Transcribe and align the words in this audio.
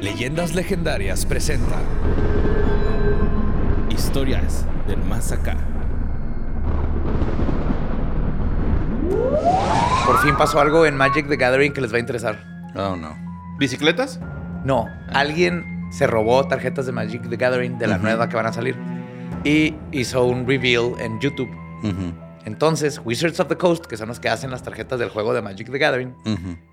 Leyendas 0.00 0.54
legendarias 0.54 1.26
presenta 1.26 1.76
Historias 3.90 4.64
del 4.86 5.02
más 5.02 5.32
acá. 5.32 5.56
Por 10.06 10.18
fin 10.22 10.36
pasó 10.36 10.60
algo 10.60 10.86
en 10.86 10.96
Magic 10.96 11.28
the 11.28 11.36
Gathering 11.36 11.72
que 11.72 11.80
les 11.80 11.92
va 11.92 11.96
a 11.96 12.00
interesar. 12.00 12.38
Oh, 12.76 12.96
no. 12.96 13.16
¿Bicicletas? 13.58 14.20
No, 14.64 14.86
alguien 15.12 15.88
se 15.90 16.06
robó 16.06 16.46
tarjetas 16.46 16.86
de 16.86 16.92
Magic 16.92 17.28
the 17.28 17.36
Gathering 17.36 17.78
de 17.78 17.86
la 17.88 17.96
Ujú. 17.96 18.04
nueva 18.04 18.28
que 18.28 18.36
van 18.36 18.46
a 18.46 18.52
salir 18.52 18.76
y 19.44 19.74
hizo 19.92 20.24
un 20.24 20.46
reveal 20.46 20.92
en 21.00 21.18
YouTube. 21.20 21.50
Entonces, 22.44 23.00
Wizards 23.04 23.40
of 23.40 23.48
the 23.48 23.56
Coast, 23.56 23.86
que 23.86 23.96
son 23.96 24.08
los 24.08 24.20
que 24.20 24.28
hacen 24.28 24.50
las 24.50 24.62
tarjetas 24.62 24.98
del 24.98 25.10
juego 25.10 25.34
de 25.34 25.42
Magic 25.42 25.70
the 25.70 25.78
Gathering, 25.78 26.14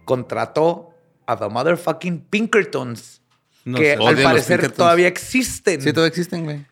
contrató 0.05 0.91
a 1.27 1.37
the 1.37 1.49
motherfucking 1.49 2.21
Pinkertons, 2.29 3.21
No 3.63 3.77
que 3.77 3.95
sé. 3.97 4.03
al 4.05 4.15
parecer 4.17 4.71
todavía 4.71 5.07
existen. 5.07 5.81
Sí, 5.81 5.91
todavía 5.93 6.09
existen, 6.09 6.43
güey. 6.43 6.65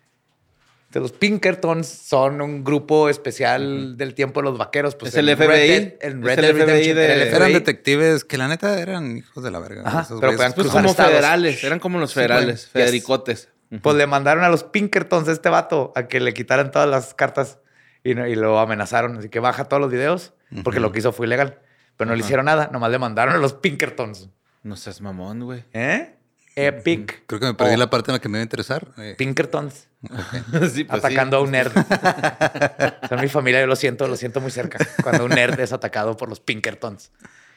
De 0.91 0.99
los 0.99 1.11
Pinkertons 1.11 1.87
son 1.87 2.39
un 2.39 2.63
grupo 2.63 3.09
especial 3.09 3.97
del 3.97 4.13
tiempo 4.13 4.41
de 4.41 4.49
los 4.49 4.59
vaqueros. 4.59 4.93
Pues 4.93 5.11
Es 5.13 5.17
el 5.17 5.27
FBI. 5.35 5.47
Red 5.47 5.93
Es 5.99 6.37
el 6.37 6.53
FBI 6.53 6.93
de- 6.93 7.13
el 7.13 7.21
Eran 7.33 7.51
detectives 7.51 8.23
que 8.23 8.37
la 8.37 8.47
neta 8.47 8.79
eran 8.79 9.17
hijos 9.17 9.43
de 9.43 9.49
la 9.49 9.57
verga. 9.57 9.81
Ajá, 9.85 10.01
Esos 10.01 10.21
pero 10.21 10.35
Pues 10.37 10.53
como 10.69 10.89
estados. 10.91 11.11
federales. 11.11 11.63
Eran 11.63 11.79
como 11.79 11.97
los 11.99 12.11
Sí, 12.11 12.15
federales. 12.15 12.61
Yes. 12.65 12.69
Federicotes. 12.69 13.49
Pues 13.81 13.95
le 13.95 14.05
mandaron 14.05 14.43
a 14.43 14.49
los 14.49 14.63
Pinkertons 14.63 15.27
a 15.27 15.31
este 15.31 15.49
vato 15.49 15.93
a 15.95 16.03
que 16.07 16.19
le 16.19 16.31
quitaran 16.35 16.69
todas 16.69 16.87
las 16.87 17.15
cartas 17.15 17.57
y, 18.03 18.11
y 18.11 18.35
lo 18.35 18.59
amenazaron. 18.59 19.17
Así 19.17 19.29
que 19.29 19.39
baja 19.39 19.65
todos 19.65 19.81
los 19.81 19.89
videos 19.89 20.33
porque 20.63 20.79
lo 20.79 20.91
que 20.91 20.99
hizo 20.99 21.11
fue 21.11 21.25
ilegal. 21.25 21.57
Pero 21.97 22.11
no 22.11 22.15
le 22.15 22.21
hicieron 22.21 22.45
nada, 22.45 22.69
nomás 22.71 22.91
le 22.91 22.99
mandaron 22.99 23.33
a 23.33 23.37
los 23.39 23.53
Pinkertons. 23.53 24.29
No 24.63 24.77
seas 24.77 25.01
mamón, 25.01 25.41
güey. 25.41 25.65
¿Eh? 25.73 26.15
Epic. 26.55 27.23
Creo 27.27 27.39
que 27.41 27.47
me 27.47 27.53
perdí 27.53 27.73
Oh, 27.73 27.77
la 27.77 27.89
parte 27.89 28.11
en 28.11 28.13
la 28.13 28.19
que 28.19 28.29
me 28.29 28.37
iba 28.37 28.41
a 28.41 28.43
interesar. 28.43 28.87
Eh, 28.97 29.15
Pinkertons 29.17 29.87
sí, 30.73 30.83
pues 30.83 31.03
atacando 31.03 31.37
a 31.37 31.41
un 31.41 31.51
nerd. 31.51 31.71
Son 33.09 33.19
mi 33.19 33.27
familia, 33.27 33.59
yo 33.61 33.67
lo 33.67 33.75
siento, 33.75 34.07
lo 34.07 34.15
siento 34.15 34.39
muy 34.39 34.51
cerca. 34.51 34.77
Cuando 35.01 35.25
un 35.25 35.31
nerd 35.31 35.59
es 35.59 35.73
atacado 35.73 36.15
por 36.15 36.29
los 36.29 36.39
Pinkertons. 36.39 37.11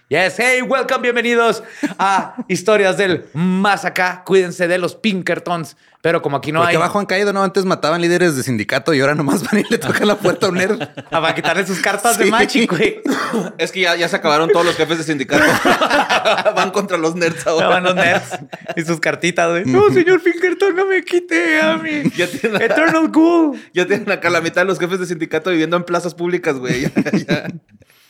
Yes, 0.09 0.37
hey, 0.39 0.63
welcome, 0.63 1.03
bienvenidos 1.03 1.63
a 1.99 2.37
Historias 2.49 2.97
del 2.97 3.27
Más 3.35 3.85
Acá. 3.85 4.23
Cuídense 4.25 4.69
de 4.69 4.79
los 4.79 4.95
Pinkertons. 4.95 5.77
Pero 6.07 6.23
como 6.23 6.37
aquí 6.37 6.53
no 6.53 6.61
porque 6.61 6.71
hay... 6.71 6.77
abajo 6.77 7.01
han 7.01 7.07
caído, 7.07 7.33
¿no? 7.33 7.43
Antes 7.43 7.65
mataban 7.65 8.01
líderes 8.01 8.37
de 8.37 8.45
sindicato 8.45 8.95
y 8.95 9.01
ahora 9.01 9.17
nomás 9.17 9.43
van 9.51 9.59
y 9.59 9.65
le 9.69 9.77
tocan 9.79 10.07
la 10.07 10.15
puerta 10.17 10.47
a 10.47 10.51
un 10.51 10.55
nerd. 10.55 10.81
Ah, 10.81 11.21
Para 11.21 11.35
quitarle 11.35 11.67
sus 11.67 11.81
cartas 11.81 12.17
de. 12.17 12.27
Magic, 12.27 12.71
güey. 12.71 13.01
Es 13.59 13.73
que 13.73 13.81
ya, 13.81 13.97
ya 13.97 14.09
se 14.09 14.15
acabaron 14.15 14.49
todos 14.51 14.65
los 14.65 14.77
jefes 14.77 14.99
de 14.99 15.03
sindicato. 15.05 15.43
Van 16.55 16.71
contra 16.71 16.97
los 16.97 17.17
nerds 17.17 17.45
Ya 17.45 17.51
ahora. 17.51 17.69
van 17.69 17.83
los 17.83 17.95
nerds 17.97 18.39
y 18.77 18.83
sus 18.83 19.01
cartitas, 19.01 19.51
güey. 19.51 19.65
No, 19.67 19.91
señor 19.91 20.23
Pinkerton, 20.23 20.77
no 20.77 20.87
me 20.87 21.05
quite 21.05 21.61
a 21.61 21.77
mí. 21.77 22.05
Ya 22.17 22.29
tienen, 22.29 22.63
Eternal 22.63 23.09
Ghoul. 23.09 23.59
ya 23.75 23.85
tienen 23.87 24.09
acá 24.13 24.31
la 24.31 24.41
mitad 24.41 24.61
de 24.61 24.67
los 24.67 24.79
jefes 24.79 25.01
de 25.01 25.07
sindicato 25.07 25.51
viviendo 25.51 25.77
en 25.77 25.83
plazas 25.83 26.15
públicas, 26.15 26.57
güey. 26.57 26.83
Ya, 26.83 26.91
ya- 27.27 27.47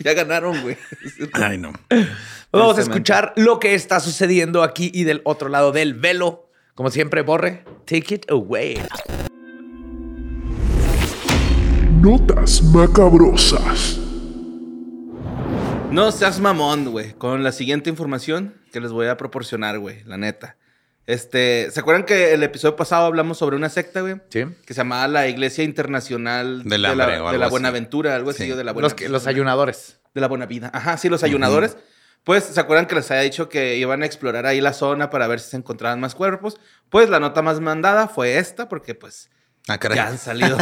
ya 0.00 0.12
ganaron, 0.12 0.60
güey. 0.60 0.76
Ay, 1.32 1.56
no. 1.56 1.72
Vamos 2.52 2.76
a 2.76 2.82
escuchar 2.82 3.32
lo 3.36 3.58
que 3.58 3.74
está 3.74 4.00
sucediendo 4.00 4.62
aquí 4.62 4.90
y 4.92 5.04
del 5.04 5.22
otro 5.24 5.48
lado 5.48 5.72
del 5.72 5.94
velo. 5.94 6.45
Como 6.76 6.90
siempre, 6.90 7.22
Borre, 7.22 7.64
take 7.86 8.14
it 8.16 8.30
away. 8.30 8.78
Notas 12.02 12.62
macabrosas. 12.62 13.98
No 15.90 16.12
seas 16.12 16.38
mamón, 16.38 16.90
güey. 16.90 17.14
Con 17.14 17.42
la 17.42 17.52
siguiente 17.52 17.88
información 17.88 18.54
que 18.72 18.80
les 18.80 18.92
voy 18.92 19.06
a 19.06 19.16
proporcionar, 19.16 19.78
güey. 19.78 20.02
La 20.04 20.18
neta. 20.18 20.56
Este, 21.06 21.70
¿se 21.70 21.80
acuerdan 21.80 22.04
que 22.04 22.34
el 22.34 22.42
episodio 22.42 22.76
pasado 22.76 23.06
hablamos 23.06 23.38
sobre 23.38 23.56
una 23.56 23.70
secta, 23.70 24.02
güey? 24.02 24.16
Sí. 24.28 24.44
Que 24.66 24.74
se 24.74 24.78
llamaba 24.80 25.08
la 25.08 25.28
Iglesia 25.28 25.64
Internacional 25.64 26.62
Del 26.64 26.82
de 26.82 26.88
Hambre 26.88 27.06
la, 27.06 27.06
o 27.06 27.08
de 27.08 27.16
algo 27.16 27.38
la 27.38 27.46
así. 27.46 27.50
Buenaventura, 27.52 28.14
algo 28.16 28.30
así, 28.30 28.44
Sí. 28.44 28.52
o 28.52 28.56
de 28.56 28.64
la 28.64 28.72
buena 28.72 28.84
Los, 28.86 28.94
que- 28.94 29.08
los 29.08 29.26
ayunadores. 29.26 29.98
de 30.14 30.20
la 30.20 30.28
buena 30.28 30.44
vida. 30.44 30.70
Ajá, 30.74 30.98
sí, 30.98 31.08
los 31.08 31.22
ayunadores. 31.22 31.78
Pues, 32.26 32.42
¿se 32.42 32.58
acuerdan 32.58 32.86
que 32.86 32.96
les 32.96 33.08
había 33.12 33.22
dicho 33.22 33.48
que 33.48 33.76
iban 33.76 34.02
a 34.02 34.06
explorar 34.06 34.46
ahí 34.46 34.60
la 34.60 34.72
zona 34.72 35.10
para 35.10 35.28
ver 35.28 35.38
si 35.38 35.50
se 35.50 35.56
encontraban 35.58 36.00
más 36.00 36.16
cuerpos? 36.16 36.56
Pues 36.90 37.08
la 37.08 37.20
nota 37.20 37.40
más 37.40 37.60
mandada 37.60 38.08
fue 38.08 38.38
esta, 38.38 38.68
porque 38.68 38.96
pues 38.96 39.30
Ah, 39.68 39.78
ya 39.94 40.08
han 40.08 40.18
salido. 40.18 40.58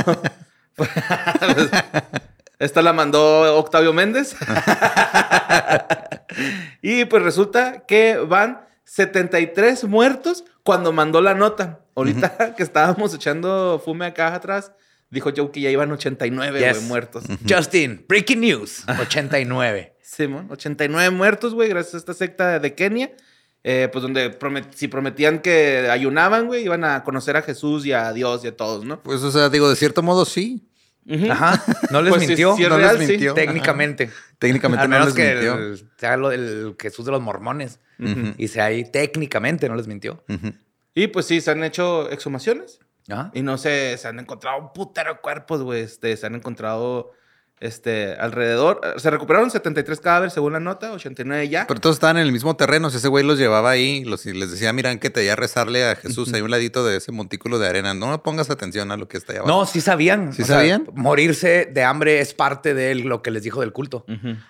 Esta 2.58 2.82
la 2.82 2.92
mandó 2.92 3.56
Octavio 3.58 3.94
Méndez. 3.94 4.36
y 6.82 7.06
pues 7.06 7.22
resulta 7.22 7.86
que 7.86 8.18
van 8.18 8.66
73 8.84 9.84
muertos 9.84 10.44
cuando 10.64 10.92
mandó 10.92 11.22
la 11.22 11.32
nota. 11.32 11.80
Ahorita 11.94 12.54
que 12.54 12.62
estábamos 12.62 13.14
echando 13.14 13.80
fume 13.82 14.04
acá 14.04 14.34
atrás, 14.34 14.72
dijo 15.08 15.30
Joe 15.34 15.50
que 15.50 15.62
ya 15.62 15.70
iban 15.70 15.90
89 15.92 16.60
Yes. 16.60 16.76
güey, 16.76 16.88
muertos. 16.88 17.24
Justin, 17.48 18.04
breaking 18.06 18.40
news. 18.40 18.84
89. 19.00 19.93
Simón, 20.04 20.48
89 20.50 21.10
muertos, 21.10 21.54
güey, 21.54 21.68
gracias 21.68 21.94
a 21.94 21.98
esta 21.98 22.14
secta 22.14 22.58
de 22.58 22.74
Kenia. 22.74 23.10
eh, 23.66 23.88
pues 23.90 24.02
donde 24.02 24.38
promet- 24.38 24.72
si 24.74 24.88
prometían 24.88 25.38
que 25.38 25.88
ayunaban, 25.90 26.46
güey, 26.46 26.64
iban 26.64 26.84
a 26.84 27.02
conocer 27.02 27.34
a 27.38 27.40
Jesús 27.42 27.86
y 27.86 27.92
a 27.92 28.12
Dios 28.12 28.44
y 28.44 28.48
a 28.48 28.54
todos, 28.56 28.84
¿no? 28.84 29.02
Pues, 29.02 29.22
o 29.22 29.30
sea, 29.30 29.48
digo, 29.48 29.70
de 29.70 29.76
cierto 29.76 30.02
modo 30.02 30.26
sí. 30.26 30.68
Ajá. 31.30 31.62
No 31.90 32.02
les 32.02 32.10
Pues 32.10 32.22
sí, 32.22 32.28
mintió. 32.28 32.54
sí 32.56 32.62
no 32.64 32.76
real, 32.76 32.98
les 32.98 33.06
sí. 33.06 33.12
mintió. 33.12 33.32
Técnicamente. 33.34 34.10
Técnicamente 34.38 34.82
Al 34.84 34.90
no 34.90 34.96
menos 34.96 35.14
les 35.14 35.14
que 35.16 35.32
mintió. 35.32 35.54
el- 35.54 35.90
sea 35.96 36.16
lo 36.18 36.28
del 36.28 36.76
Jesús 36.78 37.06
de 37.06 37.12
los 37.12 37.22
mormones. 37.22 37.80
Y 38.36 38.48
sea 38.48 38.66
ahí, 38.66 38.84
técnicamente 38.84 39.66
no 39.68 39.76
les 39.76 39.86
mintió. 39.86 40.22
Y 40.94 41.06
pues 41.06 41.24
sí, 41.24 41.40
se 41.40 41.50
han 41.50 41.64
hecho 41.64 42.10
exhumaciones 42.10 42.80
Ajá. 43.08 43.30
y 43.32 43.40
no 43.40 43.56
se, 43.56 43.96
se 43.96 44.06
han 44.08 44.18
encontrado 44.20 44.58
un 44.60 44.72
putero 44.74 45.14
de 45.14 45.20
cuerpos, 45.20 45.62
güey. 45.62 45.80
Este, 45.82 46.14
se 46.18 46.26
han 46.26 46.34
encontrado 46.34 47.12
Este, 47.60 48.14
alrededor, 48.16 48.80
eh, 48.82 48.98
se 48.98 49.08
recuperaron 49.10 49.50
73 49.50 50.00
cadáveres 50.00 50.34
según 50.34 50.52
la 50.52 50.60
nota, 50.60 50.92
89 50.92 51.48
ya. 51.48 51.66
Pero 51.66 51.80
todos 51.80 51.96
estaban 51.96 52.16
en 52.18 52.24
el 52.26 52.32
mismo 52.32 52.56
terreno. 52.56 52.90
Si 52.90 52.96
ese 52.98 53.08
güey 53.08 53.24
los 53.24 53.38
llevaba 53.38 53.70
ahí 53.70 54.04
los, 54.04 54.26
y 54.26 54.32
les 54.32 54.50
decía, 54.50 54.72
miran 54.72 54.98
que 54.98 55.08
te 55.08 55.24
ya 55.24 55.36
rezarle 55.36 55.88
a 55.88 55.94
Jesús 55.96 56.32
ahí 56.34 56.42
un 56.42 56.50
ladito 56.50 56.84
de 56.84 56.96
ese 56.96 57.12
montículo 57.12 57.58
de 57.58 57.68
arena. 57.68 57.94
No 57.94 58.22
pongas 58.22 58.50
atención 58.50 58.90
a 58.90 58.96
lo 58.96 59.08
que 59.08 59.16
está 59.16 59.32
allá 59.32 59.42
abajo. 59.42 59.56
No, 59.60 59.66
sí 59.66 59.80
sabían. 59.80 60.32
¿Sí 60.32 60.42
O 60.42 60.46
sea, 60.46 60.56
sabían? 60.56 60.88
morirse 60.94 61.70
de 61.72 61.84
hambre 61.84 62.18
es 62.20 62.34
parte 62.34 62.74
de 62.74 62.96
lo 62.96 63.22
que 63.22 63.30
les 63.30 63.42
dijo 63.44 63.60
del 63.60 63.72
culto. 63.72 64.04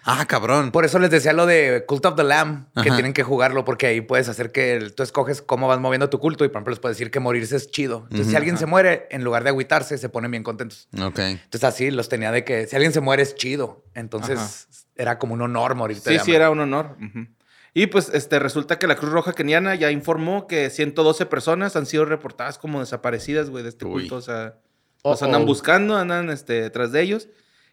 Ah, 0.04 0.24
cabrón. 0.26 0.72
Por 0.72 0.84
eso 0.84 0.98
les 0.98 1.10
decía 1.10 1.32
lo 1.34 1.46
de 1.46 1.84
Cult 1.86 2.06
of 2.06 2.16
the 2.16 2.24
Lamb, 2.24 2.66
que 2.74 2.88
Ajá. 2.88 2.96
tienen 2.96 3.12
que 3.12 3.22
jugarlo 3.22 3.64
porque 3.64 3.86
ahí 3.86 4.00
puedes 4.00 4.28
hacer 4.28 4.50
que 4.50 4.74
el- 4.76 4.94
tú 4.94 5.02
escoges 5.02 5.42
cómo 5.42 5.68
vas 5.68 5.78
moviendo 5.78 6.08
tu 6.08 6.18
culto 6.18 6.44
y 6.44 6.48
por 6.48 6.56
ejemplo 6.56 6.70
les 6.72 6.80
puedes 6.80 6.96
decir 6.96 7.10
que 7.10 7.20
morirse 7.20 7.56
es 7.56 7.70
chido. 7.70 8.04
Entonces 8.04 8.28
si 8.28 8.36
alguien 8.36 8.56
se 8.56 8.66
muere, 8.66 9.06
en 9.10 9.22
lugar 9.24 9.44
de 9.44 9.50
agüitarse, 9.50 9.98
se 9.98 10.08
ponen 10.08 10.30
bien 10.30 10.42
contentos. 10.42 10.88
Ok. 11.00 11.18
Entonces 11.18 11.64
así 11.64 11.90
los 11.90 12.08
tenía 12.08 12.32
de 12.32 12.44
que 12.44 12.66
si 12.66 12.74
alguien 12.76 12.93
se 12.94 13.00
muere 13.00 13.22
es 13.22 13.34
chido. 13.34 13.84
Entonces 13.94 14.38
Ajá. 14.38 14.86
era 14.96 15.18
como 15.18 15.34
un 15.34 15.42
honor 15.42 15.74
morirte 15.74 16.10
Sí, 16.10 16.16
de 16.18 16.24
sí, 16.24 16.34
era 16.34 16.48
un 16.50 16.60
honor. 16.60 16.96
Ujú. 16.98 17.26
Y 17.74 17.88
pues 17.88 18.08
este, 18.14 18.38
resulta 18.38 18.78
que 18.78 18.86
la 18.86 18.96
Cruz 18.96 19.12
Roja 19.12 19.32
keniana 19.34 19.74
ya 19.74 19.90
informó 19.90 20.46
que 20.46 20.70
112 20.70 21.26
personas 21.26 21.74
han 21.76 21.86
sido 21.86 22.04
reportadas 22.04 22.56
como 22.56 22.80
desaparecidas, 22.80 23.50
güey, 23.50 23.62
de 23.64 23.68
este 23.70 23.84
Uy. 23.84 23.92
culto. 24.02 24.16
O 24.16 24.20
sea, 24.22 24.56
los 25.04 25.20
Uh-oh. 25.20 25.24
andan 25.26 25.44
buscando, 25.44 25.96
andan 25.96 26.30
este, 26.30 26.62
detrás 26.62 26.92
de 26.92 27.02
ellos. 27.02 27.28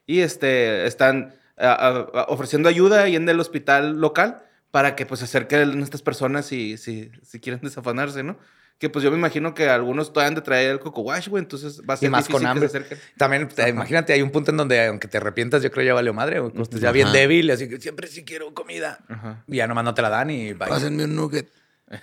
Y 0.08 0.22
este, 0.22 0.86
están 0.88 1.36
a- 1.58 1.68
a- 1.72 1.90
a- 2.22 2.26
ofreciendo 2.30 2.68
ayuda 2.68 3.04
ahí 3.04 3.16
en 3.16 3.30
el 3.30 3.40
hospital 3.40 4.02
local 4.02 4.42
para 4.72 4.96
que 4.96 5.06
pues 5.06 5.20
se 5.20 5.26
acerquen 5.26 5.80
a 5.80 5.84
estas 5.84 6.02
personas 6.02 6.46
si, 6.48 6.78
si, 6.78 7.12
si 7.22 7.40
quieren 7.40 7.62
desafanarse, 7.62 8.24
¿no? 8.24 8.38
Que 8.78 8.90
pues 8.90 9.04
yo 9.04 9.12
me 9.12 9.18
imagino 9.18 9.54
que 9.54 9.70
algunos 9.70 10.12
todavía 10.12 10.30
han 10.30 10.36
de 10.36 10.42
traer 10.42 10.72
el 10.72 10.80
coco 10.80 11.02
wash, 11.02 11.28
güey, 11.30 11.44
entonces 11.44 11.82
va 11.88 11.94
a 11.94 11.98
Y 11.98 12.00
ser 12.00 12.10
más 12.10 12.28
con 12.28 12.42
que 12.42 12.48
hambre. 12.48 12.68
se 12.68 12.78
acerquen. 12.78 12.98
También, 13.18 13.48
te- 13.48 13.70
imagínate, 13.70 14.12
hay 14.14 14.22
un 14.24 14.32
punto 14.32 14.50
en 14.52 14.58
donde, 14.58 14.88
aunque 14.88 15.08
te 15.08 15.18
arrepientas, 15.18 15.62
yo 15.62 15.70
creo 15.72 15.86
ya 15.86 15.94
valió 15.94 16.14
madre, 16.14 16.40
güey. 16.40 16.52
que 16.52 16.62
estés 16.64 16.82
ya 16.82 16.92
bien 16.92 17.12
débil, 17.12 17.52
así 17.52 17.70
que 17.70 17.80
siempre 17.80 18.08
sí 18.08 18.24
quiero 18.26 18.54
comida. 18.56 18.98
Ajá. 19.08 19.44
Y 19.48 19.58
ya 19.58 19.68
nomás 19.68 19.84
no 19.84 19.94
te 19.94 20.02
la 20.02 20.10
dan 20.10 20.32
y 20.32 20.54
bye. 20.54 20.68
Pásenme 20.70 21.04
un 21.06 21.16
nugget. 21.16 21.48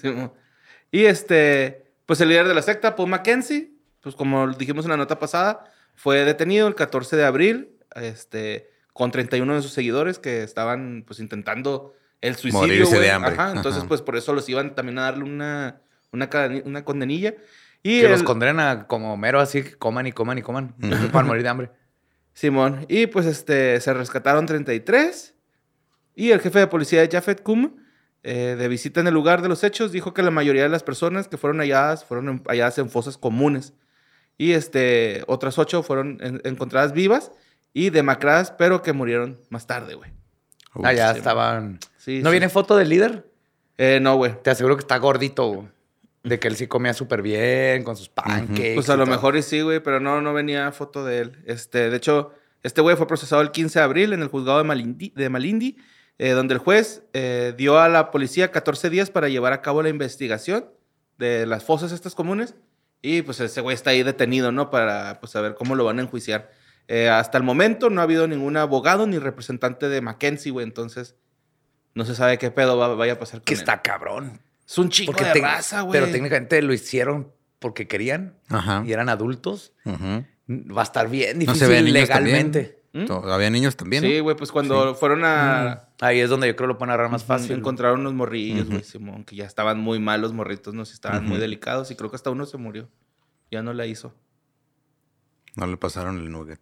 Sí, 0.00 0.12
y 0.90 1.04
este, 1.06 1.84
pues 2.06 2.20
el 2.20 2.28
líder 2.28 2.46
de 2.48 2.54
la 2.54 2.62
secta, 2.62 2.94
Paul 2.96 3.08
Mackenzie, 3.08 3.70
pues 4.02 4.14
como 4.14 4.46
dijimos 4.52 4.84
en 4.84 4.90
la 4.90 4.96
nota 4.98 5.18
pasada, 5.18 5.64
fue 5.94 6.24
detenido 6.24 6.68
el 6.68 6.74
14 6.74 7.16
de 7.16 7.24
abril, 7.24 7.70
este, 7.94 8.68
con 8.92 9.10
31 9.10 9.54
de 9.54 9.62
sus 9.62 9.72
seguidores 9.72 10.18
que 10.18 10.42
estaban 10.42 11.04
pues 11.06 11.20
intentando 11.20 11.94
el 12.20 12.36
suicidio. 12.36 12.60
Morirse 12.66 12.90
güey. 12.96 13.00
de 13.06 13.10
hambre. 13.10 13.32
Ajá, 13.32 13.52
entonces 13.56 13.80
Ajá. 13.80 13.88
pues 13.88 14.02
por 14.02 14.16
eso 14.16 14.32
los 14.34 14.48
iban 14.48 14.74
también 14.74 14.98
a 14.98 15.02
darle 15.02 15.24
una, 15.24 15.80
una, 16.12 16.28
una 16.64 16.84
condenilla. 16.84 17.34
Y 17.82 18.00
que 18.00 18.08
los 18.08 18.20
el- 18.20 18.26
condena 18.26 18.86
como 18.86 19.16
mero 19.16 19.40
así, 19.40 19.62
que 19.62 19.74
coman 19.76 20.06
y 20.06 20.12
coman 20.12 20.38
y 20.38 20.42
coman. 20.42 20.74
Para 21.12 21.26
morir 21.26 21.42
de 21.42 21.48
hambre. 21.48 21.70
Simón. 22.34 22.86
Y 22.88 23.06
pues 23.08 23.26
este, 23.26 23.80
se 23.80 23.92
rescataron 23.92 24.46
33. 24.46 25.34
Y 26.14 26.30
el 26.30 26.40
jefe 26.40 26.58
de 26.60 26.66
policía, 26.66 27.06
Jafet 27.10 27.42
Kum, 27.42 27.76
eh, 28.22 28.54
de 28.58 28.68
visita 28.68 29.00
en 29.00 29.06
el 29.08 29.14
lugar 29.14 29.42
de 29.42 29.48
los 29.48 29.64
hechos, 29.64 29.90
dijo 29.92 30.14
que 30.14 30.22
la 30.22 30.30
mayoría 30.30 30.62
de 30.62 30.68
las 30.68 30.82
personas 30.82 31.26
que 31.28 31.36
fueron 31.38 31.58
halladas 31.58 32.04
fueron 32.04 32.28
en- 32.28 32.42
halladas 32.46 32.78
en 32.78 32.88
fosas 32.90 33.18
comunes. 33.18 33.72
Y 34.38 34.52
este, 34.52 35.24
otras 35.26 35.58
ocho 35.58 35.82
fueron 35.82 36.18
en- 36.22 36.40
encontradas 36.44 36.92
vivas 36.92 37.32
y 37.74 37.90
demacradas, 37.90 38.50
pero 38.52 38.82
que 38.82 38.92
murieron 38.92 39.40
más 39.50 39.66
tarde, 39.66 39.94
güey. 39.94 40.10
Uy, 40.74 40.82
Ah, 40.86 40.92
ya 40.92 41.12
sí. 41.12 41.18
estaban. 41.18 41.78
Sí, 41.96 42.20
¿No 42.22 42.30
sí. 42.30 42.32
viene 42.32 42.48
foto 42.48 42.76
del 42.76 42.88
líder? 42.88 43.26
Eh, 43.78 43.98
no, 44.00 44.16
güey. 44.16 44.34
Te 44.42 44.50
aseguro 44.50 44.76
que 44.76 44.80
está 44.82 44.96
gordito, 44.98 45.46
güey. 45.48 45.68
De 46.24 46.38
que 46.38 46.46
él 46.48 46.56
sí 46.56 46.66
comía 46.68 46.94
súper 46.94 47.20
bien, 47.22 47.82
con 47.82 47.96
sus 47.96 48.08
pancakes. 48.08 48.74
Pues 48.74 48.88
a 48.90 48.96
lo 48.96 49.04
todo. 49.04 49.14
mejor 49.14 49.36
y 49.36 49.42
sí, 49.42 49.60
güey, 49.60 49.80
pero 49.80 49.98
no, 50.00 50.20
no 50.20 50.32
venía 50.32 50.70
foto 50.72 51.04
de 51.04 51.18
él. 51.20 51.42
Este, 51.46 51.90
de 51.90 51.96
hecho, 51.96 52.32
este 52.62 52.80
güey 52.80 52.96
fue 52.96 53.06
procesado 53.08 53.42
el 53.42 53.50
15 53.50 53.78
de 53.80 53.84
abril 53.84 54.12
en 54.12 54.22
el 54.22 54.28
juzgado 54.28 54.58
de 54.58 54.64
Malindi, 54.64 55.12
de 55.16 55.28
Malindi 55.28 55.76
eh, 56.18 56.30
donde 56.30 56.54
el 56.54 56.60
juez 56.60 57.02
eh, 57.14 57.54
dio 57.56 57.80
a 57.80 57.88
la 57.88 58.10
policía 58.12 58.52
14 58.52 58.88
días 58.90 59.10
para 59.10 59.28
llevar 59.28 59.52
a 59.52 59.62
cabo 59.62 59.82
la 59.82 59.88
investigación 59.88 60.66
de 61.18 61.46
las 61.46 61.64
fosas 61.64 61.90
estas 61.90 62.14
comunes. 62.14 62.54
Y 63.00 63.22
pues 63.22 63.40
ese 63.40 63.60
güey 63.60 63.74
está 63.74 63.90
ahí 63.90 64.04
detenido, 64.04 64.52
¿no? 64.52 64.70
Para 64.70 65.18
pues 65.18 65.32
saber 65.32 65.54
cómo 65.54 65.74
lo 65.74 65.84
van 65.84 65.98
a 65.98 66.02
enjuiciar. 66.02 66.52
Eh, 66.86 67.08
hasta 67.08 67.36
el 67.38 67.42
momento 67.42 67.90
no 67.90 68.00
ha 68.00 68.04
habido 68.04 68.28
ningún 68.28 68.56
abogado 68.56 69.08
ni 69.08 69.18
representante 69.18 69.88
de 69.88 70.00
Mackenzie, 70.00 70.52
güey. 70.52 70.64
Entonces, 70.64 71.16
no 71.94 72.04
se 72.04 72.14
sabe 72.14 72.38
qué 72.38 72.52
pedo 72.52 72.76
va- 72.76 72.94
vaya 72.94 73.14
a 73.14 73.18
pasar 73.18 73.40
con 73.40 73.44
Que 73.46 73.54
él. 73.54 73.58
está 73.60 73.82
cabrón. 73.82 74.38
Es 74.72 74.78
un 74.78 74.88
chico 74.88 75.12
de 75.12 75.32
te- 75.32 75.40
raza, 75.40 75.82
güey. 75.82 75.92
Pero 76.00 76.10
técnicamente 76.10 76.60
lo 76.62 76.72
hicieron 76.72 77.30
porque 77.58 77.86
querían 77.86 78.38
Ajá. 78.48 78.82
y 78.86 78.92
eran 78.92 79.08
adultos. 79.10 79.74
Ujú. 79.84 80.24
Va 80.74 80.80
a 80.80 80.84
estar 80.84 81.08
bien 81.10 81.34
No 81.38 81.40
difícil 81.40 81.68
se 81.68 81.82
niños 81.82 81.92
legalmente. 81.92 82.82
¿Mm? 82.94 83.04
To- 83.04 83.32
Había 83.32 83.50
niños 83.50 83.76
también. 83.76 84.02
¿no? 84.02 84.08
Sí, 84.08 84.20
güey, 84.20 84.34
pues 84.36 84.50
cuando 84.50 84.94
fueron 84.94 85.24
a... 85.24 85.88
Ahí 86.00 86.20
es 86.20 86.28
donde 86.30 86.46
yo 86.46 86.56
creo 86.56 86.66
lo 86.68 86.78
pueden 86.78 86.90
agarrar 86.90 87.10
más 87.10 87.22
fácil. 87.24 87.52
Encontraron 87.52 88.00
unos 88.00 88.14
morrillos, 88.14 88.68
güey. 88.68 88.82
Simón, 88.82 89.24
que 89.24 89.36
ya 89.36 89.44
estaban 89.44 89.78
muy 89.78 89.98
mal 89.98 90.20
los 90.22 90.32
morritos, 90.32 90.72
no 90.74 90.84
sé, 90.86 90.94
estaban 90.94 91.26
muy 91.26 91.38
delicados 91.38 91.90
y 91.90 91.94
creo 91.96 92.08
que 92.10 92.16
hasta 92.16 92.30
uno 92.30 92.46
se 92.46 92.56
murió. 92.56 92.88
Ya 93.50 93.62
no 93.62 93.74
la 93.74 93.84
hizo. 93.86 94.14
No 95.54 95.66
le 95.66 95.76
pasaron 95.76 96.16
el 96.18 96.30
nugget. 96.32 96.60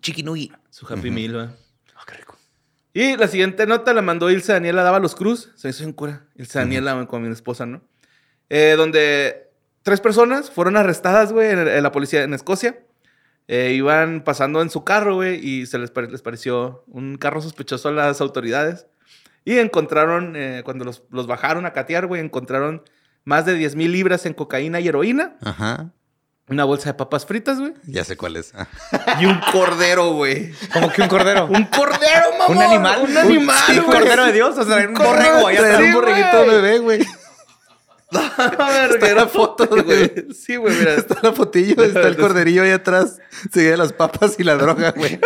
Chiquinugi. 0.00 0.52
Su 0.70 0.86
Happy 0.92 1.10
Meal, 1.10 1.32
güey. 1.34 1.46
Ah, 1.96 2.04
qué 2.06 2.14
rico. 2.14 2.37
Y 2.98 3.16
la 3.16 3.28
siguiente 3.28 3.64
nota 3.64 3.94
la 3.94 4.02
mandó 4.02 4.28
Ilse 4.28 4.52
Daniela 4.52 4.82
Dávalos 4.82 5.14
Cruz. 5.14 5.52
Se 5.54 5.68
hizo 5.68 5.84
en 5.84 5.92
cura. 5.92 6.24
Ilse 6.34 6.58
Daniela 6.58 7.06
con 7.06 7.22
mi 7.22 7.28
esposa, 7.28 7.64
¿no? 7.64 7.80
Eh, 8.48 8.74
donde 8.76 9.52
tres 9.84 10.00
personas 10.00 10.50
fueron 10.50 10.76
arrestadas, 10.76 11.32
güey, 11.32 11.48
en, 11.48 11.60
en 11.60 11.82
la 11.84 11.92
policía 11.92 12.24
en 12.24 12.34
Escocia. 12.34 12.80
Eh, 13.46 13.74
iban 13.76 14.24
pasando 14.24 14.60
en 14.62 14.68
su 14.68 14.82
carro, 14.82 15.14
güey, 15.14 15.38
y 15.38 15.66
se 15.66 15.78
les, 15.78 15.92
les 16.10 16.22
pareció 16.22 16.82
un 16.88 17.18
carro 17.18 17.40
sospechoso 17.40 17.88
a 17.88 17.92
las 17.92 18.20
autoridades. 18.20 18.88
Y 19.44 19.58
encontraron, 19.58 20.34
eh, 20.34 20.62
cuando 20.64 20.84
los, 20.84 21.04
los 21.12 21.28
bajaron 21.28 21.66
a 21.66 21.72
catear, 21.72 22.06
güey, 22.08 22.20
encontraron 22.20 22.82
más 23.22 23.46
de 23.46 23.54
10 23.54 23.76
mil 23.76 23.92
libras 23.92 24.26
en 24.26 24.34
cocaína 24.34 24.80
y 24.80 24.88
heroína, 24.88 25.36
Ajá. 25.42 25.92
Una 26.48 26.64
bolsa 26.64 26.90
de 26.90 26.94
papas 26.94 27.26
fritas, 27.26 27.58
güey, 27.58 27.74
Ya 27.86 28.04
sé 28.04 28.16
cuál 28.16 28.36
es. 28.36 28.52
Ah. 28.54 28.66
y 29.20 29.26
un 29.26 29.38
cordero, 29.52 30.12
güey. 30.12 30.52
Como 30.72 30.90
que 30.92 31.02
un 31.02 31.08
cordero. 31.08 31.46
Un 31.46 31.64
cordero, 31.64 32.30
mamá. 32.38 32.46
¿Un 32.48 32.62
animal? 32.62 33.00
Un 33.02 33.16
animal, 33.16 33.56
Sí, 33.66 33.78
güey. 33.78 33.98
cordero 33.98 34.26
de 34.26 34.32
Dios. 34.32 34.56
O 34.58 34.64
sea, 34.64 34.76
un 34.88 34.94
Cordero 34.94 35.40
borrego. 35.40 35.46
Allá 35.48 35.62
de 35.62 35.70
está 35.72 35.84
un 35.84 35.92
borreguito 35.92 36.46
bebé, 36.46 36.78
güey. 36.78 37.06
A 38.10 38.70
ver, 38.70 38.90
Está 38.92 39.06
era 39.10 39.20
la 39.22 39.28
foto, 39.28 39.66
güey. 39.66 40.10
Sí, 40.34 40.56
güey, 40.56 40.74
mira. 40.74 40.94
Está 40.94 41.16
la 41.22 41.32
fotillo, 41.34 41.84
está 41.84 42.08
el 42.08 42.16
corderillo 42.16 42.62
ahí 42.62 42.70
atrás. 42.70 43.18
Sigue 43.52 43.76
las 43.76 43.92
papas 43.92 44.36
y 44.38 44.44
la 44.44 44.56
droga, 44.56 44.92
güey. 44.92 45.20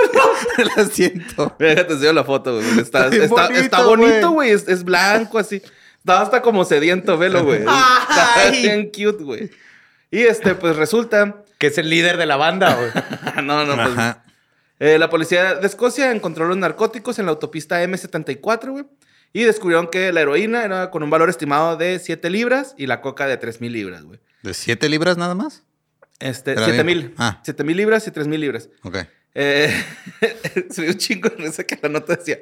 El 0.58 0.68
asiento. 0.76 1.54
Mira, 1.60 1.86
te 1.86 1.92
enseño 1.92 2.12
la 2.12 2.24
foto, 2.24 2.54
güey. 2.56 2.80
Está, 2.80 3.06
Está 3.06 3.46
está, 3.46 3.82
bonito, 3.84 4.12
está 4.12 4.26
güey. 4.28 4.50
Es, 4.50 4.66
es 4.66 4.82
blanco, 4.82 5.38
así. 5.38 5.62
Estaba 5.98 6.22
hasta 6.22 6.42
como 6.42 6.64
sediento, 6.64 7.16
velo, 7.16 7.44
güey. 7.44 7.60
Está 7.60 8.50
bien 8.50 8.86
cute, 8.90 9.22
güey. 9.22 9.50
Y 10.12 10.20
este, 10.20 10.54
pues 10.54 10.76
resulta. 10.76 11.42
Que 11.58 11.66
es 11.68 11.78
el 11.78 11.90
líder 11.90 12.16
de 12.18 12.26
la 12.26 12.36
banda, 12.36 12.74
güey. 12.76 12.90
no, 13.44 13.64
no, 13.64 13.74
pues. 13.74 13.88
Ajá. 13.98 14.22
eh, 14.78 14.98
la 14.98 15.08
policía 15.10 15.54
de 15.56 15.66
Escocia 15.66 16.12
encontró 16.12 16.46
los 16.46 16.56
narcóticos 16.56 17.18
en 17.18 17.26
la 17.26 17.32
autopista 17.32 17.82
M74, 17.82 18.70
güey. 18.70 18.84
Y 19.32 19.44
descubrieron 19.44 19.88
que 19.88 20.12
la 20.12 20.20
heroína 20.20 20.64
era 20.64 20.90
con 20.90 21.02
un 21.02 21.08
valor 21.10 21.30
estimado 21.30 21.76
de 21.76 21.98
7 21.98 22.28
libras 22.30 22.74
y 22.76 22.86
la 22.86 23.00
coca 23.00 23.26
de 23.26 23.38
3 23.38 23.60
mil 23.62 23.72
libras, 23.72 24.02
güey. 24.04 24.20
¿De 24.42 24.52
siete 24.54 24.88
libras 24.90 25.16
nada 25.16 25.34
más? 25.34 25.62
Este, 26.20 26.52
Era 26.52 26.64
7 26.66 26.82
bien. 26.82 26.86
mil. 26.98 27.14
Ah. 27.16 27.40
7 27.42 27.64
mil 27.64 27.76
libras 27.76 28.06
y 28.06 28.10
3 28.10 28.26
mil 28.28 28.40
libras. 28.40 28.68
Ok. 28.82 28.98
Eh, 29.34 29.72
se 30.70 30.88
un 30.88 30.98
chingo 30.98 31.30
de 31.30 31.36
risa 31.36 31.64
que 31.64 31.78
la 31.80 31.88
nota 31.88 32.16
decía, 32.16 32.38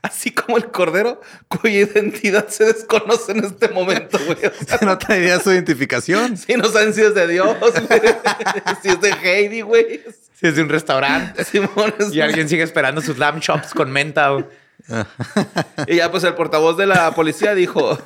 así 0.00 0.30
como 0.32 0.56
el 0.56 0.70
cordero 0.70 1.20
cuya 1.48 1.80
identidad 1.80 2.48
se 2.48 2.64
desconoce 2.64 3.32
en 3.32 3.44
este 3.44 3.68
momento, 3.68 4.18
güey. 4.24 4.38
O 4.46 4.64
sea, 4.66 4.78
No 4.82 4.96
traía 4.96 5.38
su 5.40 5.52
identificación. 5.52 6.36
si 6.38 6.54
no 6.56 6.68
saben 6.70 6.94
si 6.94 7.02
es 7.02 7.14
de 7.14 7.26
Dios, 7.28 7.56
güey. 7.60 8.00
si 8.82 8.88
es 8.88 9.00
de 9.02 9.10
Heidi, 9.22 9.60
güey. 9.60 10.02
Si 10.34 10.46
es 10.46 10.56
de 10.56 10.62
un 10.62 10.70
restaurante. 10.70 11.44
Simón 11.44 11.92
es- 11.98 12.12
Y 12.14 12.22
alguien 12.22 12.48
sigue 12.48 12.62
esperando 12.62 13.02
sus 13.02 13.18
lamb 13.18 13.40
chops 13.40 13.74
con 13.74 13.90
menta, 13.92 14.30
güey. 14.30 14.46
Y 15.86 15.96
ya 15.96 16.10
pues 16.10 16.24
el 16.24 16.34
portavoz 16.34 16.78
de 16.78 16.86
la 16.86 17.14
policía 17.14 17.54
dijo... 17.54 17.98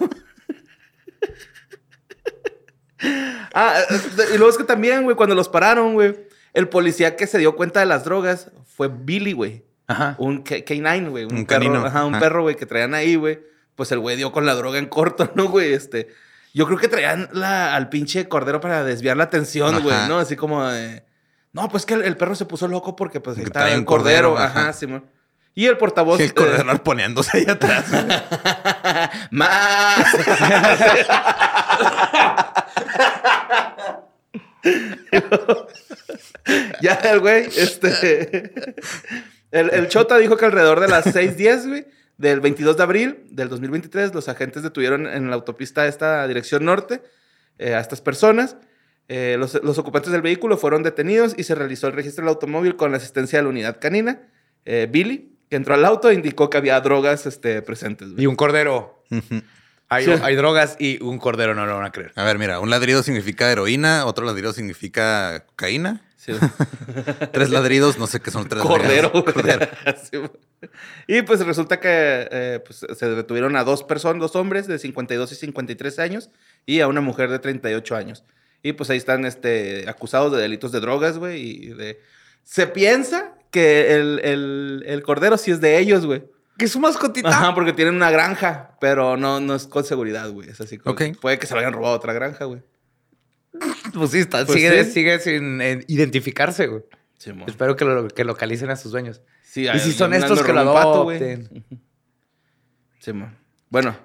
ah, 3.54 3.80
eh, 3.90 4.22
y 4.34 4.38
luego 4.38 4.50
es 4.50 4.58
que 4.58 4.64
también, 4.64 5.02
güey, 5.04 5.16
cuando 5.16 5.34
los 5.34 5.48
pararon, 5.48 5.94
güey, 5.94 6.16
el 6.54 6.68
policía 6.68 7.16
que 7.16 7.26
se 7.26 7.38
dio 7.38 7.54
cuenta 7.56 7.80
de 7.80 7.86
las 7.86 8.04
drogas 8.04 8.50
fue 8.64 8.88
Billy, 8.88 9.32
güey. 9.32 9.64
Ajá. 9.86 10.14
Un 10.18 10.42
K- 10.42 10.64
K9, 10.64 11.10
güey. 11.10 11.24
Un, 11.24 11.36
Un 11.36 11.44
perro, 11.46 11.60
canino. 11.60 11.84
Ajá, 11.84 12.06
un 12.06 12.14
Ajá. 12.14 12.20
perro, 12.24 12.42
güey, 12.42 12.56
que 12.56 12.64
traían 12.64 12.94
ahí, 12.94 13.16
güey. 13.16 13.40
Pues 13.74 13.92
el 13.92 13.98
güey 13.98 14.16
dio 14.16 14.32
con 14.32 14.46
la 14.46 14.54
droga 14.54 14.78
en 14.78 14.86
corto, 14.86 15.30
¿no, 15.34 15.48
güey? 15.48 15.74
Este. 15.74 16.08
Yo 16.54 16.66
creo 16.66 16.78
que 16.78 16.88
traían 16.88 17.28
la, 17.32 17.74
al 17.74 17.88
pinche 17.88 18.28
cordero 18.28 18.60
para 18.60 18.82
desviar 18.84 19.16
la 19.16 19.24
atención, 19.24 19.82
güey. 19.82 19.96
¿no? 20.08 20.18
Así 20.18 20.36
como 20.36 20.64
de. 20.66 21.04
No, 21.52 21.68
pues 21.68 21.84
que 21.84 21.94
el, 21.94 22.02
el 22.02 22.16
perro 22.16 22.34
se 22.34 22.46
puso 22.46 22.66
loco 22.68 22.96
porque 22.96 23.20
pues 23.20 23.36
estaba 23.38 23.70
en 23.72 23.84
cordero. 23.84 24.30
cordero, 24.34 24.38
Ajá. 24.38 24.72
Simón. 24.72 25.04
Y 25.56 25.66
el 25.66 25.76
portavoz. 25.76 26.18
Y 26.18 26.24
el 26.24 26.34
cordero 26.34 26.68
eh, 26.68 26.70
arponeándose 26.72 27.38
ahí 27.38 27.44
atrás. 27.48 27.84
¡Más! 29.30 30.04
ya 36.82 36.94
el 36.94 37.20
güey, 37.20 37.46
este. 37.56 38.52
El, 39.50 39.70
el 39.70 39.88
Chota 39.88 40.18
dijo 40.18 40.36
que 40.36 40.44
alrededor 40.46 40.80
de 40.80 40.88
las 40.88 41.06
6:10, 41.06 41.68
güey, 41.68 41.86
del 42.18 42.40
22 42.40 42.76
de 42.76 42.82
abril 42.82 43.24
del 43.30 43.48
2023, 43.48 44.14
los 44.14 44.28
agentes 44.28 44.62
detuvieron 44.62 45.06
en 45.06 45.28
la 45.30 45.36
autopista 45.36 45.86
esta 45.86 46.26
dirección 46.26 46.64
norte 46.64 47.02
eh, 47.58 47.74
a 47.74 47.80
estas 47.80 48.00
personas. 48.00 48.56
Eh, 49.08 49.36
los, 49.38 49.54
los 49.62 49.76
ocupantes 49.78 50.10
del 50.12 50.22
vehículo 50.22 50.56
fueron 50.56 50.82
detenidos 50.82 51.34
y 51.36 51.44
se 51.44 51.54
realizó 51.54 51.86
el 51.88 51.92
registro 51.92 52.22
del 52.24 52.30
automóvil 52.30 52.74
con 52.76 52.90
la 52.90 52.96
asistencia 52.96 53.38
de 53.38 53.42
la 53.42 53.48
unidad 53.50 53.78
canina. 53.80 54.22
Eh, 54.64 54.88
Billy, 54.90 55.36
que 55.50 55.56
entró 55.56 55.74
al 55.74 55.84
auto, 55.84 56.10
indicó 56.10 56.48
que 56.48 56.56
había 56.56 56.80
drogas 56.80 57.26
este, 57.26 57.60
presentes. 57.62 58.12
güey. 58.12 58.24
Y 58.24 58.26
un 58.26 58.34
cordero. 58.34 59.04
Hay, 59.90 60.06
Sí. 60.06 60.12
hay 60.22 60.34
drogas 60.34 60.76
y 60.80 61.00
un 61.02 61.18
cordero 61.18 61.54
no 61.54 61.66
lo 61.66 61.76
van 61.76 61.84
a 61.84 61.92
creer. 61.92 62.12
A 62.16 62.24
ver, 62.24 62.38
mira, 62.38 62.58
un 62.58 62.70
ladrido 62.70 63.02
significa 63.02 63.52
heroína, 63.52 64.06
otro 64.06 64.24
ladrido 64.24 64.52
significa 64.54 65.44
cocaína. 65.46 66.00
Sí. 66.24 66.32
Tres 67.32 67.50
ladridos, 67.50 67.98
no 67.98 68.06
sé 68.06 68.20
qué 68.20 68.30
son 68.30 68.48
tres 68.48 68.62
Cordero. 68.62 69.12
ladridos. 69.26 69.68
Sí, 70.10 70.16
güey. 70.16 70.30
y 71.06 71.22
pues 71.22 71.44
resulta 71.44 71.80
que 71.80 71.88
eh, 71.90 72.60
pues, 72.64 72.86
se 72.96 73.08
detuvieron 73.10 73.56
a 73.56 73.64
dos 73.64 73.82
personas, 73.82 74.20
dos 74.20 74.36
hombres 74.36 74.66
de 74.66 74.78
52 74.78 75.32
y 75.32 75.34
53 75.34 75.98
años 75.98 76.30
y 76.64 76.80
a 76.80 76.88
una 76.88 77.02
mujer 77.02 77.28
de 77.28 77.40
38 77.40 77.94
años. 77.94 78.24
Y 78.62 78.72
pues 78.72 78.88
ahí 78.88 78.96
están 78.96 79.26
este, 79.26 79.84
acusados 79.86 80.32
de 80.32 80.40
delitos 80.40 80.72
de 80.72 80.80
drogas, 80.80 81.18
güey. 81.18 81.42
Y 81.42 81.66
de... 81.74 82.00
Se 82.42 82.66
piensa 82.66 83.34
que 83.50 83.94
el, 83.94 84.20
el, 84.24 84.84
el 84.86 85.02
cordero 85.02 85.36
sí 85.36 85.50
es 85.50 85.60
de 85.60 85.78
ellos, 85.78 86.06
güey. 86.06 86.24
Que 86.56 86.64
es 86.64 86.72
su 86.72 86.80
mascotita. 86.80 87.28
Ajá, 87.28 87.54
porque 87.54 87.74
tienen 87.74 87.96
una 87.96 88.10
granja, 88.10 88.76
pero 88.80 89.18
no, 89.18 89.40
no 89.40 89.54
es 89.54 89.66
con 89.66 89.84
seguridad, 89.84 90.30
güey. 90.30 90.48
Es 90.48 90.60
así. 90.62 90.78
como-. 90.78 90.96
Puede 91.20 91.38
que 91.38 91.46
se 91.46 91.52
lo 91.52 91.60
hayan 91.60 91.74
robado 91.74 91.94
a 91.94 91.98
otra 91.98 92.14
granja, 92.14 92.46
güey. 92.46 92.62
Pues 93.92 94.10
sí, 94.10 94.18
está, 94.18 94.44
Pues 94.44 94.58
sigue, 94.58 94.84
sí. 94.84 94.90
sigue 94.92 95.18
sin 95.20 95.60
eh, 95.60 95.84
identificarse, 95.88 96.66
güey. 96.66 96.82
Sí. 97.18 97.30
Espero 97.46 97.76
que, 97.76 97.84
lo, 97.84 98.08
que 98.08 98.24
localicen 98.24 98.70
a 98.70 98.76
sus 98.76 98.92
dueños. 98.92 99.22
Sí, 99.42 99.68
y 99.72 99.78
si 99.78 99.92
son 99.92 100.12
estos 100.14 100.42
que 100.42 100.52
lo 100.52 100.60
adopten. 100.60 101.64
Sí. 102.98 103.12
Bueno, 103.70 103.96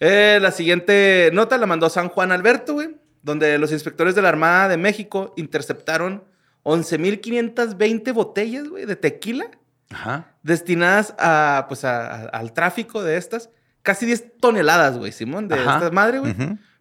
eh, 0.00 0.38
la 0.42 0.50
siguiente 0.50 1.30
nota 1.32 1.56
la 1.58 1.66
mandó 1.66 1.88
San 1.88 2.08
Juan 2.08 2.32
Alberto, 2.32 2.74
güey, 2.74 2.96
donde 3.22 3.58
los 3.58 3.72
inspectores 3.72 4.14
de 4.14 4.22
la 4.22 4.28
Armada 4.28 4.68
de 4.68 4.76
México 4.76 5.32
interceptaron 5.36 6.24
11.520 6.64 8.12
botellas, 8.12 8.68
güey, 8.68 8.84
de 8.86 8.96
tequila 8.96 9.50
Ajá. 9.90 10.34
destinadas 10.42 11.14
a, 11.18 11.66
pues, 11.68 11.84
a- 11.84 12.06
a- 12.06 12.24
al 12.26 12.52
tráfico 12.52 13.02
de 13.02 13.16
estas. 13.16 13.50
Casi 13.82 14.04
10 14.06 14.38
toneladas, 14.40 14.98
güey, 14.98 15.12
Simón, 15.12 15.46
de 15.48 15.54
Ajá. 15.54 15.74
esta 15.76 15.90
madre, 15.90 16.18
güey. 16.18 16.34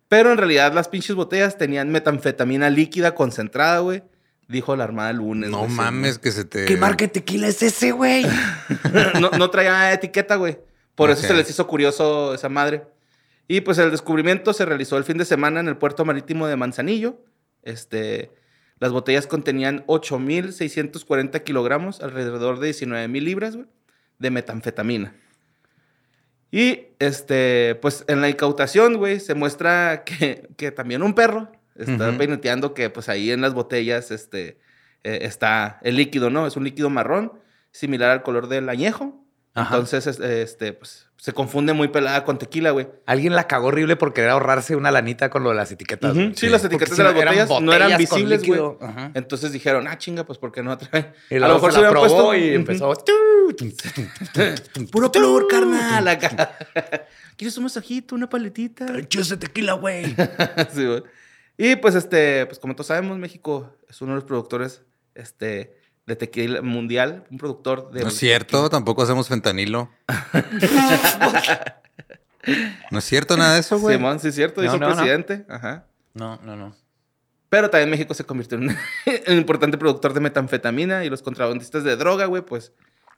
Pero 0.07 0.31
en 0.31 0.37
realidad 0.37 0.73
las 0.73 0.87
pinches 0.87 1.15
botellas 1.15 1.57
tenían 1.57 1.91
metanfetamina 1.91 2.69
líquida 2.69 3.15
concentrada, 3.15 3.79
güey. 3.79 4.03
Dijo 4.47 4.75
la 4.75 4.83
Armada 4.83 5.09
el 5.09 5.17
lunes. 5.17 5.49
No 5.49 5.59
güey, 5.59 5.71
sí, 5.71 5.75
mames, 5.75 6.19
que 6.19 6.31
se 6.31 6.45
te. 6.45 6.65
¿Qué 6.65 6.77
marca 6.77 7.05
de 7.05 7.09
tequila 7.09 7.47
es 7.47 7.63
ese, 7.63 7.91
güey? 7.91 8.25
no, 9.19 9.31
no 9.31 9.49
traía 9.49 9.91
etiqueta, 9.91 10.35
güey. 10.35 10.59
Por 10.93 11.09
eso 11.09 11.23
se 11.27 11.33
les 11.33 11.49
hizo 11.49 11.67
curioso 11.67 12.33
esa 12.33 12.47
madre. 12.47 12.83
Y 13.47 13.61
pues 13.61 13.77
el 13.77 13.91
descubrimiento 13.91 14.53
se 14.53 14.65
realizó 14.65 14.97
el 14.97 15.03
fin 15.03 15.17
de 15.17 15.25
semana 15.25 15.59
en 15.59 15.67
el 15.67 15.77
puerto 15.77 16.05
marítimo 16.05 16.47
de 16.47 16.55
Manzanillo. 16.55 17.19
Este, 17.63 18.31
las 18.79 18.91
botellas 18.91 19.27
contenían 19.27 19.85
8.640 19.87 21.43
kilogramos, 21.43 22.01
alrededor 22.01 22.59
de 22.59 22.71
19.000 22.71 23.21
libras, 23.21 23.55
güey, 23.55 23.67
de 24.19 24.31
metanfetamina. 24.31 25.15
Y 26.51 26.87
este, 26.99 27.75
pues 27.81 28.05
en 28.07 28.21
la 28.21 28.29
incautación, 28.29 28.97
güey, 28.97 29.19
se 29.19 29.33
muestra 29.35 30.03
que, 30.05 30.47
que 30.57 30.71
también 30.71 31.03
un 31.03 31.13
perro 31.13 31.51
está 31.75 32.17
peineteando 32.17 32.73
que 32.73 32.89
pues 32.89 33.09
ahí 33.09 33.31
en 33.31 33.41
las 33.41 33.53
botellas 33.53 34.11
este, 34.11 34.57
eh, 35.03 35.19
está 35.23 35.79
el 35.83 35.97
líquido, 35.97 36.29
¿no? 36.29 36.47
Es 36.47 36.55
un 36.55 36.63
líquido 36.63 36.89
marrón, 36.89 37.33
similar 37.71 38.11
al 38.11 38.23
color 38.23 38.47
del 38.47 38.69
añejo. 38.69 39.24
Ajá. 39.55 39.73
Entonces, 39.75 40.05
es- 40.05 40.19
este, 40.19 40.73
pues 40.73 41.07
se 41.17 41.33
confunde 41.33 41.73
muy 41.73 41.87
pelada 41.87 42.23
con 42.23 42.37
tequila, 42.37 42.69
güey. 42.71 42.87
Alguien 43.07 43.33
la 43.33 43.47
cagó 43.47 43.67
horrible 43.67 43.95
por 43.95 44.13
querer 44.13 44.29
ahorrarse 44.29 44.75
una 44.75 44.91
lanita 44.91 45.29
con 45.31 45.43
lo 45.43 45.49
de 45.49 45.55
las 45.55 45.71
etiquetas. 45.71 46.13
Sí, 46.35 46.49
las 46.49 46.63
etiquetas 46.65 46.95
de 46.97 47.03
las 47.03 47.15
eran 47.15 47.33
botellas 47.47 47.61
no 47.61 47.73
eran 47.73 47.97
visibles, 47.97 48.45
güey. 48.45 48.59
Entonces 49.15 49.51
dijeron, 49.51 49.87
ah, 49.87 49.97
chinga, 49.97 50.23
pues 50.25 50.37
¿por 50.37 50.51
qué 50.51 50.61
no 50.61 50.77
trae? 50.77 51.13
Y 51.31 51.39
luego 51.39 51.71
se 51.71 51.81
la 51.81 51.89
probó 51.89 52.35
y 52.35 52.49
Ujú. 52.49 52.55
empezó. 52.55 52.93
Puro 54.91 55.09
flor, 55.11 55.47
carnal. 55.47 56.07
acá. 56.07 56.57
¿Quieres 57.37 57.57
un 57.57 57.63
masajito, 57.63 58.15
una 58.15 58.29
paletita? 58.29 58.85
ese 59.09 59.37
tequila, 59.37 59.73
güey. 59.73 60.05
Sí, 60.73 60.85
güey. 60.85 61.03
Y 61.57 61.75
pues, 61.77 61.95
este, 61.95 62.45
pues 62.45 62.59
como 62.59 62.75
todos 62.75 62.87
sabemos, 62.87 63.17
México 63.17 63.73
es 63.89 64.01
uno 64.01 64.11
de 64.11 64.15
los 64.15 64.25
productores 64.25 64.83
este, 65.15 65.77
de 66.05 66.15
tequila 66.15 66.61
mundial, 66.61 67.25
un 67.31 67.37
productor 67.37 67.91
de. 67.91 68.01
No 68.01 68.07
es 68.09 68.17
cierto, 68.17 68.69
tampoco 68.69 69.01
hacemos 69.03 69.27
fentanilo. 69.27 69.89
no 72.91 72.99
es 72.99 73.05
cierto 73.05 73.37
nada 73.37 73.55
de 73.55 73.59
eso, 73.61 73.79
güey. 73.79 73.95
Simón, 73.97 74.19
sí, 74.19 74.27
es 74.29 74.35
cierto, 74.35 74.61
No, 74.61 74.77
no. 74.77 74.87
presidente. 74.93 75.45
Ajá. 75.49 75.85
No, 76.13 76.39
no, 76.43 76.55
no. 76.55 76.75
Pero 77.49 77.69
también 77.69 77.89
México 77.89 78.13
se 78.13 78.23
convirtió 78.23 78.57
en 78.57 78.69
un, 78.69 78.77
un 79.27 79.37
importante 79.37 79.77
productor 79.77 80.13
de 80.13 80.19
metanfetamina 80.19 81.05
y 81.05 81.09
los 81.09 81.21
contrabandistas 81.21 81.83
de 81.83 81.95
droga, 81.95 82.25
güey, 82.25 82.43
pues 82.43 82.73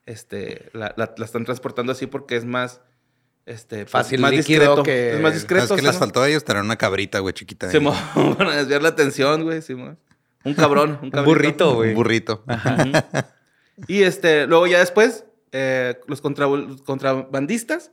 este, 0.05 0.69
la, 0.73 0.93
la- 0.97 1.13
la 1.17 1.25
están 1.25 1.45
transportando 1.45 1.91
así 1.91 2.07
porque 2.07 2.35
es 2.37 2.45
más 2.45 2.81
este, 3.45 3.79
pues, 3.79 3.91
Fácil, 3.91 4.19
más 4.21 4.31
discreto. 4.31 4.83
que- 4.83 5.09
Es 5.13 5.21
más 5.21 5.31
¿Sabes 5.31 5.41
discreto. 5.41 5.75
qué 5.75 5.81
les 5.81 5.91
ajá. 5.91 5.99
faltó 5.99 6.21
a 6.21 6.29
ellos? 6.29 6.43
Tener 6.43 6.61
una 6.63 6.75
cabrita, 6.77 7.19
güey, 7.19 7.33
chiquita. 7.33 7.69
Simón, 7.71 7.95
para 8.37 8.55
desviar 8.55 8.81
la 8.81 8.89
atención, 8.89 9.43
güey, 9.43 9.61
Simón. 9.61 9.97
Un 10.43 10.53
cabrón, 10.53 10.99
un 11.01 11.17
Un 11.17 11.25
burrito, 11.25 11.75
güey. 11.75 11.89
Un 11.89 11.95
burrito. 11.95 12.43
Ujú. 12.47 12.91
Y 13.87 14.03
este, 14.03 14.47
luego 14.47 14.65
ya 14.67 14.79
después, 14.79 15.25
eh, 15.51 15.99
los 16.07 16.21
contra- 16.21 16.47
los 16.47 16.81
contrabandistas 16.81 17.91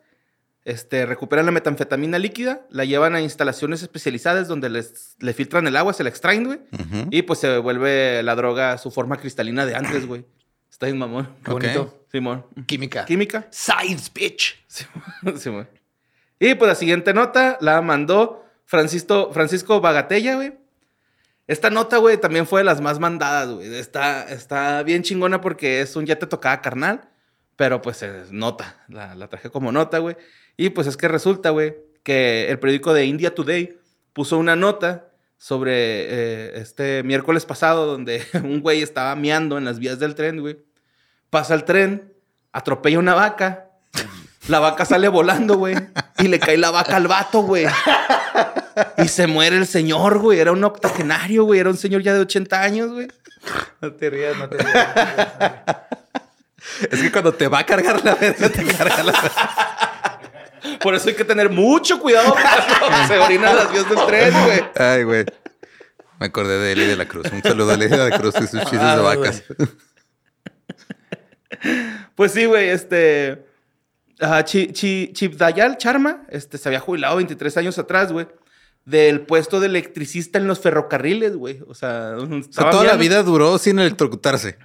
este, 0.64 1.04
recuperan 1.04 1.44
la 1.44 1.52
metanfetamina 1.52 2.18
líquida, 2.18 2.66
la 2.70 2.84
llevan 2.86 3.14
a 3.14 3.20
instalaciones 3.20 3.82
especializadas 3.82 4.48
donde 4.48 4.70
les, 4.70 5.14
le 5.18 5.34
filtran 5.34 5.66
el 5.66 5.76
agua, 5.76 5.92
se 5.92 6.02
la 6.04 6.08
extraen, 6.08 6.44
güey. 6.44 6.60
Y 7.10 7.22
pues 7.22 7.38
se 7.40 7.58
vuelve 7.58 8.22
la 8.22 8.34
droga 8.34 8.72
a 8.72 8.78
su 8.78 8.90
forma 8.90 9.18
cristalina 9.18 9.66
de 9.66 9.74
antes, 9.74 10.06
güey. 10.06 10.24
Está 10.70 10.86
bien, 10.86 10.98
mamón. 10.98 11.28
Qué 11.44 11.52
bonito. 11.52 12.06
Simón. 12.10 12.46
Química. 12.66 13.04
Química. 13.04 13.46
Science, 13.50 14.10
bitch. 14.14 14.64
Simón. 15.36 15.68
Y 16.40 16.54
pues 16.54 16.68
la 16.68 16.74
siguiente 16.74 17.12
nota 17.12 17.58
la 17.60 17.80
mandó 17.82 18.44
Francisco, 18.64 19.30
Francisco 19.32 19.80
Bagatella, 19.80 20.36
güey. 20.36 20.54
Esta 21.46 21.70
nota, 21.70 21.98
güey, 21.98 22.18
también 22.18 22.46
fue 22.46 22.60
de 22.60 22.64
las 22.64 22.80
más 22.80 22.98
mandadas, 22.98 23.50
güey. 23.50 23.74
Está, 23.74 24.24
está 24.24 24.82
bien 24.82 25.02
chingona 25.02 25.40
porque 25.40 25.80
es 25.80 25.94
un 25.96 26.06
ya 26.06 26.18
te 26.18 26.26
tocaba 26.26 26.62
carnal, 26.62 27.08
pero 27.56 27.82
pues 27.82 28.02
es 28.02 28.32
nota. 28.32 28.82
La, 28.88 29.14
la 29.14 29.28
traje 29.28 29.50
como 29.50 29.70
nota, 29.70 29.98
güey. 29.98 30.16
Y 30.56 30.70
pues 30.70 30.86
es 30.86 30.96
que 30.96 31.08
resulta, 31.08 31.50
güey, 31.50 31.76
que 32.02 32.48
el 32.50 32.58
periódico 32.58 32.94
de 32.94 33.04
India 33.06 33.34
Today 33.34 33.78
puso 34.12 34.38
una 34.38 34.56
nota 34.56 35.10
sobre 35.36 35.72
eh, 35.74 36.52
este 36.54 37.02
miércoles 37.02 37.44
pasado 37.44 37.86
donde 37.86 38.22
un 38.42 38.60
güey 38.60 38.80
estaba 38.82 39.14
meando 39.14 39.58
en 39.58 39.66
las 39.66 39.78
vías 39.78 39.98
del 39.98 40.14
tren, 40.14 40.40
güey. 40.40 40.58
Pasa 41.28 41.54
el 41.54 41.64
tren, 41.64 42.14
atropella 42.52 42.98
una 42.98 43.14
vaca, 43.14 43.63
la 44.48 44.60
vaca 44.60 44.84
sale 44.84 45.08
volando, 45.08 45.56
güey, 45.56 45.76
y 46.18 46.28
le 46.28 46.38
cae 46.38 46.56
la 46.58 46.70
vaca 46.70 46.96
al 46.96 47.06
vato, 47.08 47.40
güey. 47.42 47.66
Y 48.98 49.08
se 49.08 49.26
muere 49.26 49.56
el 49.56 49.66
señor, 49.66 50.18
güey. 50.18 50.38
Era 50.40 50.52
un 50.52 50.62
octogenario, 50.64 51.44
güey. 51.44 51.60
Era 51.60 51.70
un 51.70 51.76
señor 51.76 52.02
ya 52.02 52.12
de 52.12 52.20
80 52.20 52.60
años, 52.62 52.90
güey. 52.92 53.08
No 53.80 53.92
te 53.92 54.10
rías, 54.10 54.36
no 54.36 54.48
te 54.48 54.58
rías. 54.58 54.88
Es 56.90 57.00
que 57.02 57.12
cuando 57.12 57.32
te 57.34 57.46
va 57.48 57.60
a 57.60 57.66
cargar 57.66 58.04
la 58.04 58.14
verga, 58.14 58.48
te 58.48 58.64
carga 58.64 59.02
la 59.02 59.12
verga. 59.12 60.20
Por 60.80 60.94
eso 60.94 61.08
hay 61.10 61.14
que 61.14 61.24
tener 61.24 61.50
mucho 61.50 62.00
cuidado 62.00 62.34
cuando 62.80 63.06
se 63.06 63.18
orinan 63.18 63.54
las 63.54 63.70
vías 63.70 63.88
del 63.88 64.06
tren, 64.06 64.32
güey. 64.44 64.64
Ay, 64.76 65.02
güey. 65.04 65.24
Me 66.18 66.26
acordé 66.26 66.58
de 66.58 66.72
Eli 66.72 66.86
de 66.86 66.96
la 66.96 67.06
Cruz. 67.06 67.26
Un 67.32 67.42
saludo 67.42 67.72
a 67.72 67.74
Eli 67.74 67.86
de 67.88 67.96
la 68.10 68.18
Cruz 68.18 68.34
y 68.36 68.46
sus 68.46 68.60
chistes 68.60 68.80
Ah, 68.80 68.96
de 68.96 69.02
güey. 69.02 69.16
vacas. 69.18 69.42
Pues 72.14 72.32
sí, 72.32 72.44
güey, 72.46 72.68
este. 72.70 73.44
Ah, 74.20 74.44
Chi- 74.44 74.72
Chi- 74.72 75.10
Chipdayal 75.12 75.76
Charma 75.78 76.22
este, 76.28 76.58
se 76.58 76.68
había 76.68 76.80
jubilado 76.80 77.16
23 77.16 77.56
años 77.58 77.78
atrás, 77.78 78.12
güey. 78.12 78.26
Del 78.84 79.22
puesto 79.22 79.60
de 79.60 79.66
electricista 79.68 80.38
en 80.38 80.46
los 80.46 80.60
ferrocarriles, 80.60 81.36
güey. 81.36 81.60
O 81.66 81.74
sea, 81.74 82.16
O 82.18 82.26
sea, 82.26 82.38
estaba 82.38 82.70
toda 82.70 82.84
la 82.84 82.96
vida 82.96 83.22
duró 83.22 83.56
sin 83.58 83.78
electrocutarse. 83.78 84.58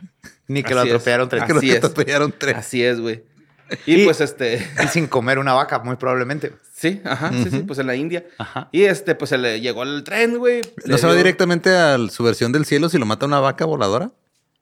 Ni 0.48 0.62
que 0.62 0.74
lo 0.74 0.82
Así 0.82 0.90
atropellaron 0.90 1.30
tres. 1.30 1.44
Que 1.48 1.54
lo 1.54 1.60
Así 1.60 1.72
es. 1.72 1.78
atropellaron 1.78 2.34
tres. 2.38 2.56
Así 2.58 2.84
es, 2.84 3.00
güey. 3.00 3.24
Y, 3.86 4.02
Y- 4.02 4.06
pues 4.06 4.20
este. 4.20 4.68
Y 4.84 4.88
sin 4.88 5.08
comer 5.08 5.40
una 5.40 5.54
vaca, 5.54 5.80
muy 5.80 5.96
probablemente. 5.96 6.54
Sí, 6.74 7.02
ajá, 7.06 7.32
sí, 7.32 7.50
sí, 7.52 7.60
pues 7.60 7.78
en 7.80 7.88
la 7.88 7.96
India. 7.96 8.26
Ajá. 8.38 8.68
Y 8.72 8.84
este, 8.84 9.14
pues 9.16 9.30
se 9.30 9.38
le 9.38 9.60
llegó 9.62 9.84
el 9.84 10.04
tren, 10.04 10.38
güey. 10.38 10.62
¿No 10.86 10.98
se 10.98 11.08
va 11.08 11.14
directamente 11.14 11.70
a 11.76 11.98
su 12.10 12.24
versión 12.24 12.52
del 12.52 12.66
cielo 12.66 12.90
si 12.90 12.98
lo 12.98 13.06
mata 13.06 13.26
una 13.26 13.40
vaca 13.42 13.66
voladora? 13.66 14.12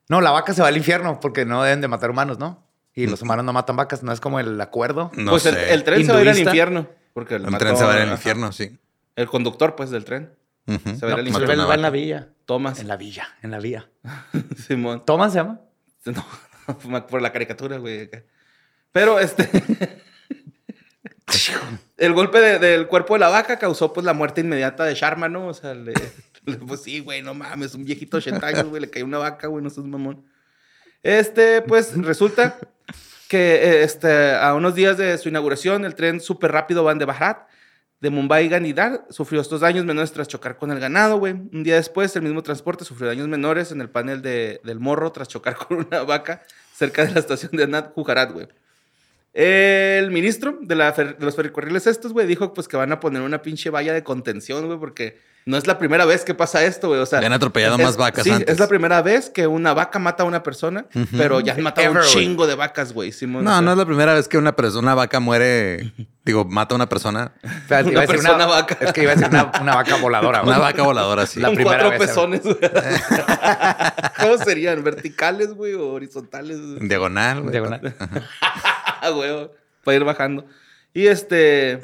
No, 0.08 0.20
la 0.20 0.30
vaca 0.30 0.52
se 0.52 0.62
va 0.62 0.68
al 0.68 0.76
infierno 0.76 1.18
porque 1.20 1.44
no 1.44 1.62
deben 1.62 1.80
de 1.80 1.88
matar 1.88 2.10
humanos, 2.10 2.38
¿no? 2.38 2.67
Y 3.02 3.06
los 3.06 3.22
humanos 3.22 3.44
no 3.44 3.52
matan 3.52 3.76
vacas, 3.76 4.02
no 4.02 4.12
es 4.12 4.20
como 4.20 4.40
el 4.40 4.60
acuerdo. 4.60 5.10
No 5.14 5.30
pues 5.32 5.46
el, 5.46 5.54
sé. 5.54 5.72
el 5.72 5.84
tren 5.84 6.04
se 6.04 6.12
va 6.12 6.18
a 6.18 6.22
ir 6.22 6.28
al 6.30 6.38
infierno. 6.38 6.88
Porque 7.12 7.36
El 7.36 7.44
tren 7.58 7.76
se 7.76 7.84
va 7.84 7.92
a 7.94 7.96
ir 7.96 8.02
al 8.02 8.10
infierno, 8.12 8.50
sí. 8.52 8.76
El 9.16 9.26
conductor, 9.28 9.76
pues, 9.76 9.90
del 9.90 10.04
tren. 10.04 10.32
Se 10.66 10.72
ve 10.74 10.78
No, 10.84 10.88
el 10.90 10.98
pues, 10.98 11.20
inicio 11.28 11.46
mató 11.46 11.68
Va 11.68 11.74
en 11.74 11.82
la 11.82 11.90
villa. 11.90 12.28
Thomas. 12.44 12.80
En 12.80 12.88
la 12.88 12.96
villa, 12.96 13.28
en 13.42 13.50
la 13.50 13.58
villa. 13.60 13.88
Simón. 14.66 15.04
¿Thomas 15.04 15.32
se 15.32 15.38
llama? 15.38 15.60
No, 16.84 17.06
por 17.06 17.22
la 17.22 17.32
caricatura, 17.32 17.78
güey. 17.78 18.10
Pero 18.92 19.18
este. 19.18 19.48
el 21.96 22.12
golpe 22.12 22.40
de- 22.40 22.58
del 22.58 22.86
cuerpo 22.86 23.14
de 23.14 23.20
la 23.20 23.28
vaca 23.28 23.58
causó 23.58 23.92
pues 23.92 24.04
la 24.04 24.12
muerte 24.12 24.40
inmediata 24.42 24.84
de 24.84 24.94
Sharma, 24.94 25.28
¿no? 25.28 25.46
O 25.48 25.54
sea, 25.54 25.74
le, 25.74 25.92
le- 26.44 26.56
pues 26.58 26.82
sí, 26.82 27.00
güey, 27.00 27.22
no 27.22 27.34
mames, 27.34 27.74
un 27.74 27.84
viejito 27.84 28.16
de 28.16 28.22
80 28.30 28.46
años, 28.46 28.64
güey, 28.66 28.82
le 28.82 28.90
cayó 28.90 29.04
una 29.04 29.18
vaca, 29.18 29.46
güey, 29.48 29.62
no 29.62 29.70
seas 29.70 29.86
mamón. 29.86 30.24
Este, 31.02 31.62
pues 31.62 31.96
resulta 31.96 32.58
que 33.28 33.54
eh, 33.56 33.82
este, 33.84 34.34
a 34.34 34.54
unos 34.54 34.74
días 34.74 34.96
de 34.96 35.16
su 35.18 35.28
inauguración, 35.28 35.84
el 35.84 35.94
tren 35.94 36.20
súper 36.20 36.50
rápido 36.52 36.82
Van 36.84 36.98
de 36.98 37.04
Bharat 37.04 37.46
de 38.00 38.10
Mumbai 38.10 38.48
Ganidar 38.48 39.04
sufrió 39.10 39.40
estos 39.40 39.60
daños 39.60 39.84
menores 39.84 40.12
tras 40.12 40.28
chocar 40.28 40.56
con 40.56 40.70
el 40.70 40.78
ganado, 40.80 41.18
güey. 41.18 41.32
Un 41.32 41.62
día 41.64 41.74
después, 41.74 42.14
el 42.16 42.22
mismo 42.22 42.42
transporte 42.42 42.84
sufrió 42.84 43.08
daños 43.08 43.26
menores 43.28 43.72
en 43.72 43.80
el 43.80 43.90
panel 43.90 44.22
de- 44.22 44.60
del 44.64 44.78
morro 44.80 45.10
tras 45.12 45.26
chocar 45.28 45.56
con 45.68 45.78
una 45.78 46.02
vaca 46.04 46.42
cerca 46.74 47.04
de 47.04 47.12
la 47.12 47.20
estación 47.20 47.50
de 47.52 47.66
Nat 47.66 47.92
Gujarat, 47.94 48.32
güey. 48.32 48.48
El 49.34 50.10
ministro 50.10 50.58
de 50.60 50.74
los 51.18 51.36
ferrocarriles 51.36 51.86
estos, 51.86 52.12
güey, 52.12 52.26
dijo 52.26 52.54
pues 52.54 52.66
que 52.66 52.76
van 52.76 52.92
a 52.92 52.98
poner 53.00 53.22
una 53.22 53.42
pinche 53.42 53.68
valla 53.70 53.92
de 53.92 54.02
contención, 54.02 54.66
güey, 54.66 54.78
porque 54.78 55.18
no 55.48 55.56
es 55.56 55.66
la 55.66 55.78
primera 55.78 56.04
vez 56.04 56.24
que 56.24 56.34
pasa 56.34 56.62
esto, 56.64 56.88
güey. 56.88 57.00
O 57.00 57.06
sea, 57.06 57.20
Ya 57.20 57.26
han 57.28 57.32
atropellado 57.32 57.76
es- 57.76 57.82
más 57.82 57.96
vacas 57.96 58.24
sí, 58.24 58.30
antes. 58.30 58.48
es 58.48 58.60
la 58.60 58.68
primera 58.68 59.00
vez 59.00 59.30
que 59.30 59.46
una 59.46 59.72
vaca 59.72 59.98
mata 59.98 60.22
a 60.22 60.26
una 60.26 60.42
persona, 60.42 60.84
pero 61.16 61.40
ya 61.40 61.54
han 61.54 61.62
matado 61.62 61.86
Ever, 61.90 62.02
un 62.02 62.08
chingo 62.08 62.46
de 62.46 62.54
vacas, 62.54 62.92
güey. 62.92 63.10
No, 63.22 63.50
sea. 63.50 63.60
no 63.62 63.72
es 63.72 63.78
la 63.78 63.86
primera 63.86 64.12
vez 64.12 64.28
que 64.28 64.36
una 64.36 64.54
persona, 64.54 64.82
una 64.82 64.94
vaca 64.94 65.20
muere, 65.20 65.94
digo, 66.24 66.44
mata 66.44 66.74
a 66.74 66.76
una 66.76 66.88
persona. 66.88 67.32
O 67.42 67.68
sea, 67.68 67.80
Una 67.80 67.90
iba 67.92 68.00
a 68.02 68.06
decir 68.06 68.20
persona 68.20 68.44
vaca. 68.46 68.76
Es 68.80 68.92
que 68.92 69.02
iba 69.02 69.12
a 69.12 69.14
decir 69.14 69.30
una, 69.30 69.50
una 69.62 69.74
vaca 69.74 69.96
voladora. 69.96 70.40
güey. 70.40 70.50
Una 70.54 70.58
vaca 70.58 70.82
voladora, 70.82 71.24
sí. 71.26 71.40
La 71.40 71.48
primera 71.48 71.78
cuatro 71.78 71.90
vez, 71.90 71.98
pezones, 72.00 72.42
güey. 72.42 72.58
¿Cómo 74.20 74.38
serían? 74.38 74.82
¿Verticales, 74.84 75.54
güey? 75.54 75.74
¿O 75.74 75.88
horizontales? 75.92 76.58
En 76.58 76.88
diagonal, 76.88 77.40
güey. 77.40 77.52
Diagonal. 77.52 77.94
Ah, 79.00 79.10
güey. 79.10 79.30
Para 79.84 79.96
ir 79.96 80.04
bajando. 80.04 80.44
Y 80.92 81.06
este. 81.06 81.80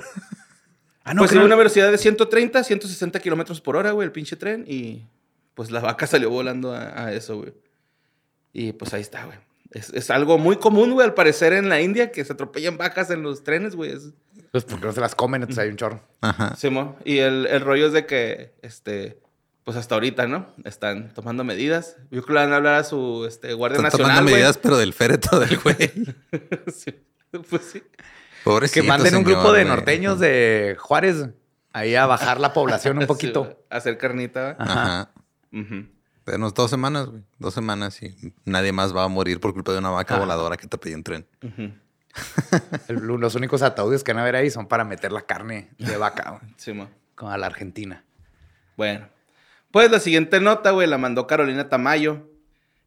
Ah, 1.04 1.14
no, 1.14 1.20
pues 1.20 1.30
que 1.30 1.36
iba 1.36 1.42
a 1.44 1.46
una 1.46 1.56
velocidad 1.56 1.90
de 1.90 1.98
130, 1.98 2.64
160 2.64 3.20
kilómetros 3.20 3.60
por 3.60 3.76
hora, 3.76 3.90
güey, 3.92 4.06
el 4.06 4.12
pinche 4.12 4.36
tren. 4.36 4.64
Y 4.66 5.02
pues 5.54 5.70
la 5.70 5.80
vaca 5.80 6.06
salió 6.08 6.30
volando 6.30 6.72
a, 6.74 7.04
a 7.06 7.12
eso, 7.12 7.36
güey. 7.38 7.52
Y 8.52 8.72
pues 8.72 8.92
ahí 8.94 9.02
está, 9.02 9.24
güey. 9.26 9.38
Es, 9.70 9.90
es 9.92 10.10
algo 10.10 10.38
muy 10.38 10.56
común, 10.56 10.92
güey, 10.92 11.04
al 11.06 11.14
parecer 11.14 11.52
en 11.52 11.68
la 11.68 11.80
India, 11.80 12.12
que 12.12 12.24
se 12.24 12.32
atropellan 12.32 12.78
vacas 12.78 13.10
en 13.10 13.22
los 13.22 13.42
trenes, 13.44 13.74
güey. 13.74 13.90
Es- 13.92 14.12
Pues 14.52 14.64
porque 14.64 14.86
no 14.86 14.92
se 14.92 15.00
las 15.00 15.14
comen, 15.16 15.42
entonces 15.42 15.62
hay 15.64 15.70
un 15.70 15.76
chorro. 15.76 16.00
Ajá. 16.20 16.54
Simón. 16.56 16.94
Y 17.04 17.18
el, 17.18 17.46
el 17.46 17.60
rollo 17.60 17.88
es 17.88 17.92
de 17.92 18.06
que, 18.06 18.54
este, 18.62 19.18
pues 19.64 19.76
hasta 19.76 19.96
ahorita, 19.96 20.28
¿no? 20.28 20.46
Están 20.64 21.12
tomando 21.12 21.42
medidas. 21.42 21.96
Yo 22.12 22.22
creo 22.22 22.26
que 22.26 22.32
le 22.34 22.38
van 22.40 22.52
a 22.52 22.56
hablar 22.56 22.74
a 22.76 22.84
su 22.84 23.24
este, 23.26 23.52
Guardia 23.52 23.76
Están 23.78 23.84
Nacional, 23.90 24.06
tomando 24.10 24.22
güey. 24.30 24.34
medidas, 24.36 24.58
pero 24.58 24.76
del 24.78 24.92
féretro 24.92 25.40
del 25.40 25.58
güey. 25.58 25.76
Sí, 26.72 26.94
Pues 27.50 27.62
sí. 27.72 27.82
Pobrecito, 28.44 28.82
Que 28.82 28.86
manden 28.88 29.14
un 29.16 29.24
señor, 29.24 29.40
grupo 29.40 29.52
de 29.52 29.64
güey. 29.64 29.74
norteños 29.76 30.20
de 30.20 30.76
Juárez 30.78 31.28
ahí 31.72 31.94
a 31.96 32.06
bajar 32.06 32.38
la 32.40 32.52
población 32.52 32.98
un 32.98 33.02
Sí, 33.04 33.06
poquito. 33.08 33.64
hacer 33.70 33.98
carnita. 33.98 34.56
¿va? 34.60 34.64
Ajá. 34.64 35.10
Denos 36.26 36.54
dos 36.54 36.70
semanas, 36.70 37.06
güey. 37.06 37.22
Dos 37.38 37.54
semanas 37.54 38.02
y 38.02 38.14
nadie 38.44 38.72
más 38.72 38.94
va 38.96 39.04
a 39.04 39.08
morir 39.08 39.40
por 39.40 39.52
culpa 39.54 39.72
de 39.72 39.78
una 39.78 39.90
vaca 39.90 40.14
Ajá. 40.14 40.22
voladora 40.22 40.56
que 40.56 40.66
te 40.66 40.78
pidió 40.78 40.96
un 40.96 41.02
tren. 41.04 41.26
Los 42.88 43.34
únicos 43.34 43.62
ataúdes 43.62 44.04
que 44.04 44.12
van 44.12 44.22
a 44.22 44.24
ver 44.24 44.36
ahí 44.36 44.50
son 44.50 44.66
para 44.68 44.84
meter 44.84 45.10
la 45.12 45.22
carne 45.22 45.70
de 45.78 45.96
vaca, 45.96 46.38
güey, 46.40 46.54
Simón. 46.56 46.88
como 47.14 47.30
a 47.32 47.38
la 47.38 47.46
Argentina. 47.46 48.04
Bueno. 48.76 49.08
Pues 49.70 49.90
la 49.90 49.98
siguiente 49.98 50.40
nota, 50.40 50.70
güey, 50.70 50.86
la 50.86 50.98
mandó 50.98 51.26
Carolina 51.26 51.68
Tamayo. 51.68 52.28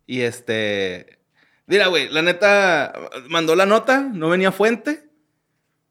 Y 0.06 0.22
este. 0.22 1.20
Mira, 1.66 1.88
güey, 1.88 2.08
la 2.10 2.22
neta 2.22 2.94
mandó 3.30 3.56
la 3.58 3.66
nota, 3.66 4.00
no 4.00 4.30
venía 4.30 4.54
fuente. 4.54 5.07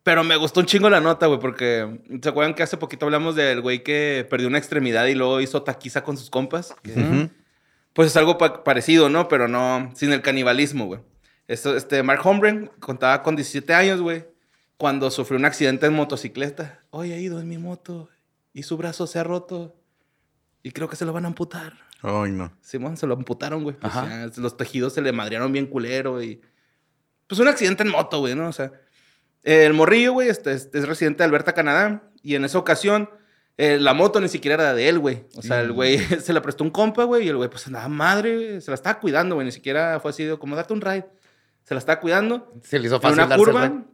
Pero 0.07 0.23
me 0.23 0.37
gustó 0.37 0.61
un 0.61 0.67
chingo 0.67 0.89
la 0.89 1.01
nota, 1.01 1.27
güey, 1.27 1.41
porque 1.41 1.99
¿se 2.23 2.29
acuerdan 2.29 2.55
que 2.55 2.63
hace 2.63 2.77
poquito 2.77 3.07
hablamos 3.07 3.35
del 3.35 3.61
güey 3.61 3.83
que 3.83 4.25
perdió 4.31 4.47
una 4.47 4.59
extremidad 4.59 5.05
y 5.07 5.17
luego 5.17 5.41
hizo 5.41 5.65
taquiza 5.65 6.05
con 6.05 6.17
sus 6.17 6.31
compas? 6.31 6.77
Que- 6.85 6.93
Ujú. 6.93 7.31
Pues 7.93 8.07
es 8.13 8.17
algo 8.17 8.39
pa- 8.39 8.63
parecido, 8.63 9.09
¿no? 9.09 9.27
Pero 9.27 9.49
no 9.49 9.91
sin 9.97 10.13
el 10.13 10.23
canibalismo, 10.23 10.87
güey. 10.87 11.01
Esto, 11.49 11.77
este, 11.77 12.05
Mark 12.05 12.21
Holmgren 12.25 12.71
contaba 12.79 13.25
con 13.25 13.35
17 13.35 13.75
años, 13.75 14.01
güey, 14.01 14.25
cuando 14.77 15.11
sufrió 15.11 15.41
un 15.41 15.45
accidente 15.45 15.87
en 15.87 15.95
motocicleta. 15.95 16.79
Hoy 16.91 17.11
ha 17.11 17.19
ido 17.19 17.41
en 17.41 17.49
mi 17.49 17.59
moto 17.59 18.09
y 18.53 18.63
su 18.63 18.77
brazo 18.77 19.09
se 19.09 19.19
ha 19.19 19.25
roto 19.25 19.75
y 20.63 20.71
creo 20.71 20.89
que 20.89 20.95
se 20.95 21.05
lo 21.05 21.13
van 21.13 21.25
a 21.25 21.29
amputar. 21.29 21.73
Ay, 22.03 22.31
no. 22.31 22.53
Simón, 22.61 22.97
se 22.97 23.09
lo 23.09 23.15
amputaron, 23.15 23.65
güey. 23.65 23.75
Pues 23.75 23.93
Ajá. 23.93 24.07
ya, 24.31 24.41
los 24.41 24.57
tejidos 24.57 24.93
se 24.93 25.03
le 25.03 25.11
madrearon 25.11 25.51
bien 25.51 25.67
culero 25.67 26.23
y... 26.23 26.41
Pues 27.27 27.41
un 27.41 27.49
accidente 27.49 27.83
en 27.83 27.89
moto, 27.91 28.21
güey, 28.21 28.37
¿no? 28.37 28.49
O 28.49 28.53
sea, 28.53 28.71
el 29.47 29.73
morrillo, 29.73 30.13
güey, 30.13 30.29
este, 30.29 30.53
es, 30.53 30.69
es 30.73 30.87
residente 30.87 31.19
de 31.19 31.25
Alberta, 31.25 31.53
Canadá. 31.55 32.03
Y 32.23 32.35
en 32.35 32.45
esa 32.45 32.59
ocasión, 32.59 33.09
eh, 33.57 33.79
la 33.81 33.95
moto 33.95 34.21
ni 34.21 34.29
siquiera 34.29 34.55
era 34.55 34.75
de 34.75 34.89
él, 34.89 34.99
güey. 34.99 35.25
O 35.37 35.43
sea, 35.43 35.61
el 35.61 35.73
güey 35.73 35.99
se 36.21 36.33
la 36.33 36.43
prestó 36.43 36.65
un 36.65 36.71
compa, 36.71 37.05
güey, 37.05 37.25
y 37.27 37.29
el 37.29 37.37
güey, 37.37 37.49
pues 37.49 37.67
andaba 37.67 37.89
madre, 37.89 38.35
güey, 38.35 38.61
se 38.61 38.71
la 38.71 38.75
estaba 38.75 38.99
cuidando, 39.01 39.37
güey. 39.37 39.45
Ni 39.47 39.53
siquiera 39.53 39.99
fue 40.01 40.11
así 40.11 40.25
de 40.25 40.37
como 40.39 40.57
date 40.57 40.73
un 40.73 40.81
ride. 40.81 41.07
Se 41.65 41.75
la 41.75 41.79
estaba 41.79 42.01
cuidando. 42.01 42.53
Se 42.63 42.79
le 42.79 42.87
hizo 42.87 42.97
En 42.97 43.03
fácil 43.03 43.15
una 43.15 43.27
darse 43.27 43.43
el 43.43 43.47
curva, 43.47 43.69
ride. 43.69 43.85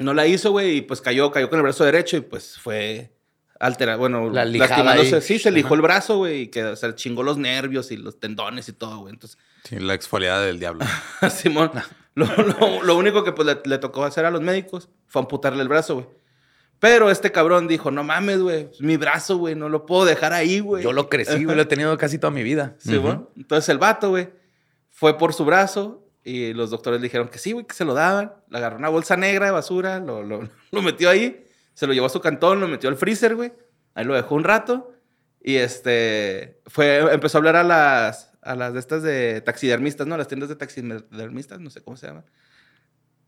no 0.00 0.14
la 0.14 0.26
hizo, 0.26 0.50
güey, 0.50 0.76
y 0.78 0.80
pues 0.82 1.00
cayó, 1.00 1.30
cayó 1.30 1.48
con 1.48 1.58
el 1.58 1.62
brazo 1.64 1.84
derecho 1.84 2.16
y 2.16 2.20
pues 2.20 2.58
fue 2.58 3.12
alterado. 3.58 3.98
Bueno, 3.98 4.30
La 4.30 4.44
lijada 4.44 4.76
lastimándose. 4.82 5.16
ahí. 5.16 5.22
Sí, 5.22 5.38
se 5.38 5.50
lijó 5.50 5.74
el 5.74 5.82
brazo, 5.82 6.16
güey, 6.18 6.42
y 6.42 6.48
que 6.48 6.74
se 6.76 6.94
chingó 6.94 7.22
los 7.22 7.36
nervios 7.36 7.90
y 7.92 7.96
los 7.96 8.18
tendones 8.18 8.68
y 8.68 8.72
todo, 8.72 8.98
güey. 9.00 9.12
Entonces, 9.12 9.38
Sí, 9.64 9.78
la 9.78 9.94
exfoliada 9.94 10.42
del 10.42 10.58
diablo. 10.58 10.84
Simón, 11.30 11.70
lo, 12.14 12.26
lo- 12.60 12.82
lo 12.82 12.96
único 12.96 13.24
que 13.24 13.32
pues, 13.32 13.46
le, 13.46 13.58
le 13.64 13.78
tocó 13.78 14.04
hacer 14.04 14.24
a 14.24 14.30
los 14.30 14.40
médicos 14.40 14.88
fue 15.06 15.22
amputarle 15.22 15.62
el 15.62 15.68
brazo, 15.68 15.94
güey. 15.94 16.06
Pero 16.78 17.10
este 17.10 17.30
cabrón 17.30 17.68
dijo, 17.68 17.90
no 17.90 18.04
mames, 18.04 18.40
güey, 18.40 18.68
es 18.72 18.80
mi 18.80 18.96
brazo, 18.96 19.36
güey, 19.36 19.54
no 19.54 19.68
lo 19.68 19.84
puedo 19.84 20.06
dejar 20.06 20.32
ahí, 20.32 20.60
güey. 20.60 20.82
Yo 20.82 20.92
lo 20.94 21.10
crecí, 21.10 21.44
güey, 21.44 21.54
lo 21.54 21.62
he 21.62 21.66
tenido 21.66 21.96
casi 21.98 22.18
toda 22.18 22.30
mi 22.30 22.42
vida. 22.42 22.74
Sí, 22.78 22.96
güey. 22.96 23.18
Entonces 23.36 23.68
el 23.68 23.76
vato, 23.78 24.08
güey, 24.08 24.30
fue 24.88 25.18
por 25.18 25.34
su 25.34 25.44
brazo 25.44 26.06
y 26.24 26.54
los 26.54 26.70
doctores 26.70 26.98
le 27.00 27.04
dijeron 27.04 27.28
que 27.28 27.38
sí, 27.38 27.52
güey, 27.52 27.66
que 27.66 27.74
se 27.74 27.84
lo 27.84 27.92
daban. 27.92 28.32
Le 28.48 28.56
agarró 28.58 28.78
una 28.78 28.88
bolsa 28.88 29.16
negra 29.16 29.44
de 29.46 29.52
basura, 29.52 29.98
lo, 30.00 30.22
lo- 30.22 30.48
lo 30.70 30.82
metió 30.82 31.10
ahí, 31.10 31.44
se 31.74 31.86
lo 31.86 31.92
llevó 31.92 32.06
a 32.06 32.10
su 32.10 32.20
cantón, 32.20 32.60
lo 32.60 32.66
metió 32.68 32.88
al 32.88 32.96
freezer, 32.96 33.36
güey. 33.36 33.52
Ahí 33.94 34.06
lo 34.06 34.14
dejó 34.14 34.34
un 34.34 34.44
rato 34.44 34.92
y 35.42 35.56
este, 35.56 36.62
fue, 36.66 37.12
empezó 37.12 37.36
a 37.36 37.40
hablar 37.40 37.56
a 37.56 37.62
las, 37.64 38.29
a 38.42 38.54
las 38.54 38.72
de 38.72 38.80
estas 38.80 39.02
de 39.02 39.40
taxidermistas, 39.40 40.06
¿no? 40.06 40.16
Las 40.16 40.28
tiendas 40.28 40.48
de 40.48 40.56
taxidermistas, 40.56 41.60
no 41.60 41.70
sé 41.70 41.82
cómo 41.82 41.96
se 41.96 42.06
llama. 42.06 42.24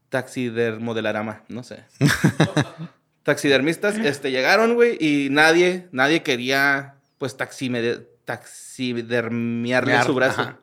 Taxidermodelarama, 0.09 1.45
no 1.49 1.63
sé. 1.63 1.85
taxidermistas, 3.23 3.97
este, 3.99 4.31
llegaron, 4.31 4.75
güey, 4.75 4.97
y 5.01 5.29
nadie, 5.31 5.89
nadie 5.93 6.23
quería, 6.23 6.97
pues, 7.19 7.37
taxidermiarle 7.37 9.93
Mear, 9.93 10.07
su 10.07 10.15
brazo. 10.15 10.43
ajá. 10.43 10.59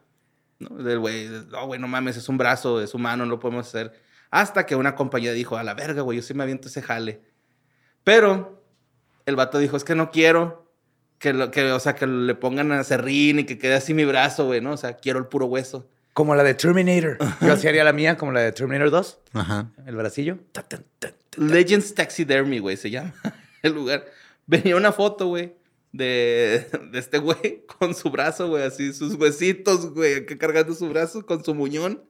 ¿no? 0.60 0.84
Del 0.84 1.00
güey, 1.00 1.28
no, 1.50 1.68
güey, 1.68 1.80
no 1.80 1.88
mames, 1.88 2.18
es 2.18 2.30
un 2.30 2.38
brazo, 2.38 2.82
es 2.82 2.94
humano, 2.94 3.26
no 3.26 3.32
lo 3.32 3.40
podemos 3.40 3.68
hacer. 3.68 3.94
Hasta 4.30 4.66
que 4.66 4.76
una 4.76 4.96
compañía 4.96 5.34
dijo, 5.34 5.58
a 5.58 5.64
la 5.64 5.74
verga, 5.74 6.02
güey, 6.02 6.18
yo 6.18 6.22
sí 6.22 6.34
me 6.34 6.44
aviento 6.44 6.68
ese 6.68 6.82
jale. 6.82 7.22
Pero 8.04 8.64
el 9.26 9.36
vato 9.36 9.58
dijo, 9.58 9.78
es 9.78 9.84
que 9.84 9.96
no 9.96 10.12
quiero 10.12 10.69
que, 11.20 11.34
lo, 11.34 11.52
que 11.52 11.72
o 11.72 11.80
sea, 11.80 11.96
que 11.96 12.08
le 12.08 12.34
pongan 12.36 12.72
a 12.72 12.84
serrín 12.84 13.40
y 13.40 13.44
que 13.44 13.58
quede 13.58 13.76
así 13.76 13.94
mi 13.94 14.06
brazo, 14.06 14.46
güey, 14.46 14.62
¿no? 14.62 14.72
O 14.72 14.78
sea, 14.78 14.98
quiero 14.98 15.20
el 15.20 15.26
puro 15.28 15.46
hueso. 15.46 15.88
Como 16.14 16.36
la 16.36 16.44
de 16.44 16.54
Terminator. 16.54 17.18
Yo 17.42 17.54
así 17.54 17.68
haría 17.68 17.84
la 17.84 17.94
mía, 17.94 18.18
como 18.18 18.32
la 18.32 18.42
de 18.42 18.52
Terminator 18.52 18.90
2. 18.90 19.20
Ajá. 19.34 19.72
El 19.86 19.96
bracillo. 19.96 20.40
Legends 21.38 21.94
Taxidermy, 21.94 22.60
güey, 22.60 22.78
se 22.78 22.90
llama 22.90 23.14
el 23.62 23.74
lugar. 23.74 24.06
Venía 24.48 24.76
una 24.76 24.92
foto, 24.92 25.28
güey, 25.28 25.54
de, 25.92 26.68
de 26.92 27.00
este 27.00 27.20
güey 27.20 27.64
con 27.80 27.94
su 27.94 28.10
brazo, 28.10 28.48
güey, 28.50 28.64
así, 28.64 28.94
sus 28.94 29.14
huesitos, 29.14 29.94
güey, 29.94 30.16
acá 30.16 30.38
cargando 30.38 30.74
su 30.74 30.90
brazo 30.90 31.26
con 31.26 31.44
su 31.44 31.54
muñón. 31.54 32.02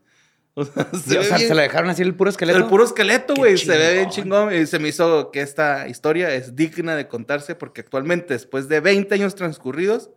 O 0.56 0.66
sea, 0.66 0.88
se, 0.94 1.18
o 1.18 1.22
ve 1.22 1.26
sea, 1.26 1.38
bien- 1.38 1.48
se 1.48 1.56
la 1.56 1.62
dejaron 1.62 1.90
así 1.90 2.02
el 2.02 2.16
puro 2.16 2.30
esqueleto. 2.30 2.58
el 2.60 2.66
puro 2.66 2.84
esqueleto, 2.84 3.34
güey, 3.36 3.58
se 3.58 3.78
ve 3.78 3.94
bien 3.94 4.10
chingón. 4.10 4.54
Y 4.54 4.66
se 4.66 4.80
me 4.80 4.90
hizo 4.90 5.32
que 5.32 5.42
esta 5.42 5.88
historia 5.88 6.34
es 6.34 6.56
digna 6.56 6.96
de 6.96 7.08
contarse 7.08 7.56
porque 7.56 7.82
actualmente, 7.82 8.34
después 8.34 8.68
de 8.68 8.80
20 8.80 9.14
años 9.16 9.36
transcurridos, 9.36 10.10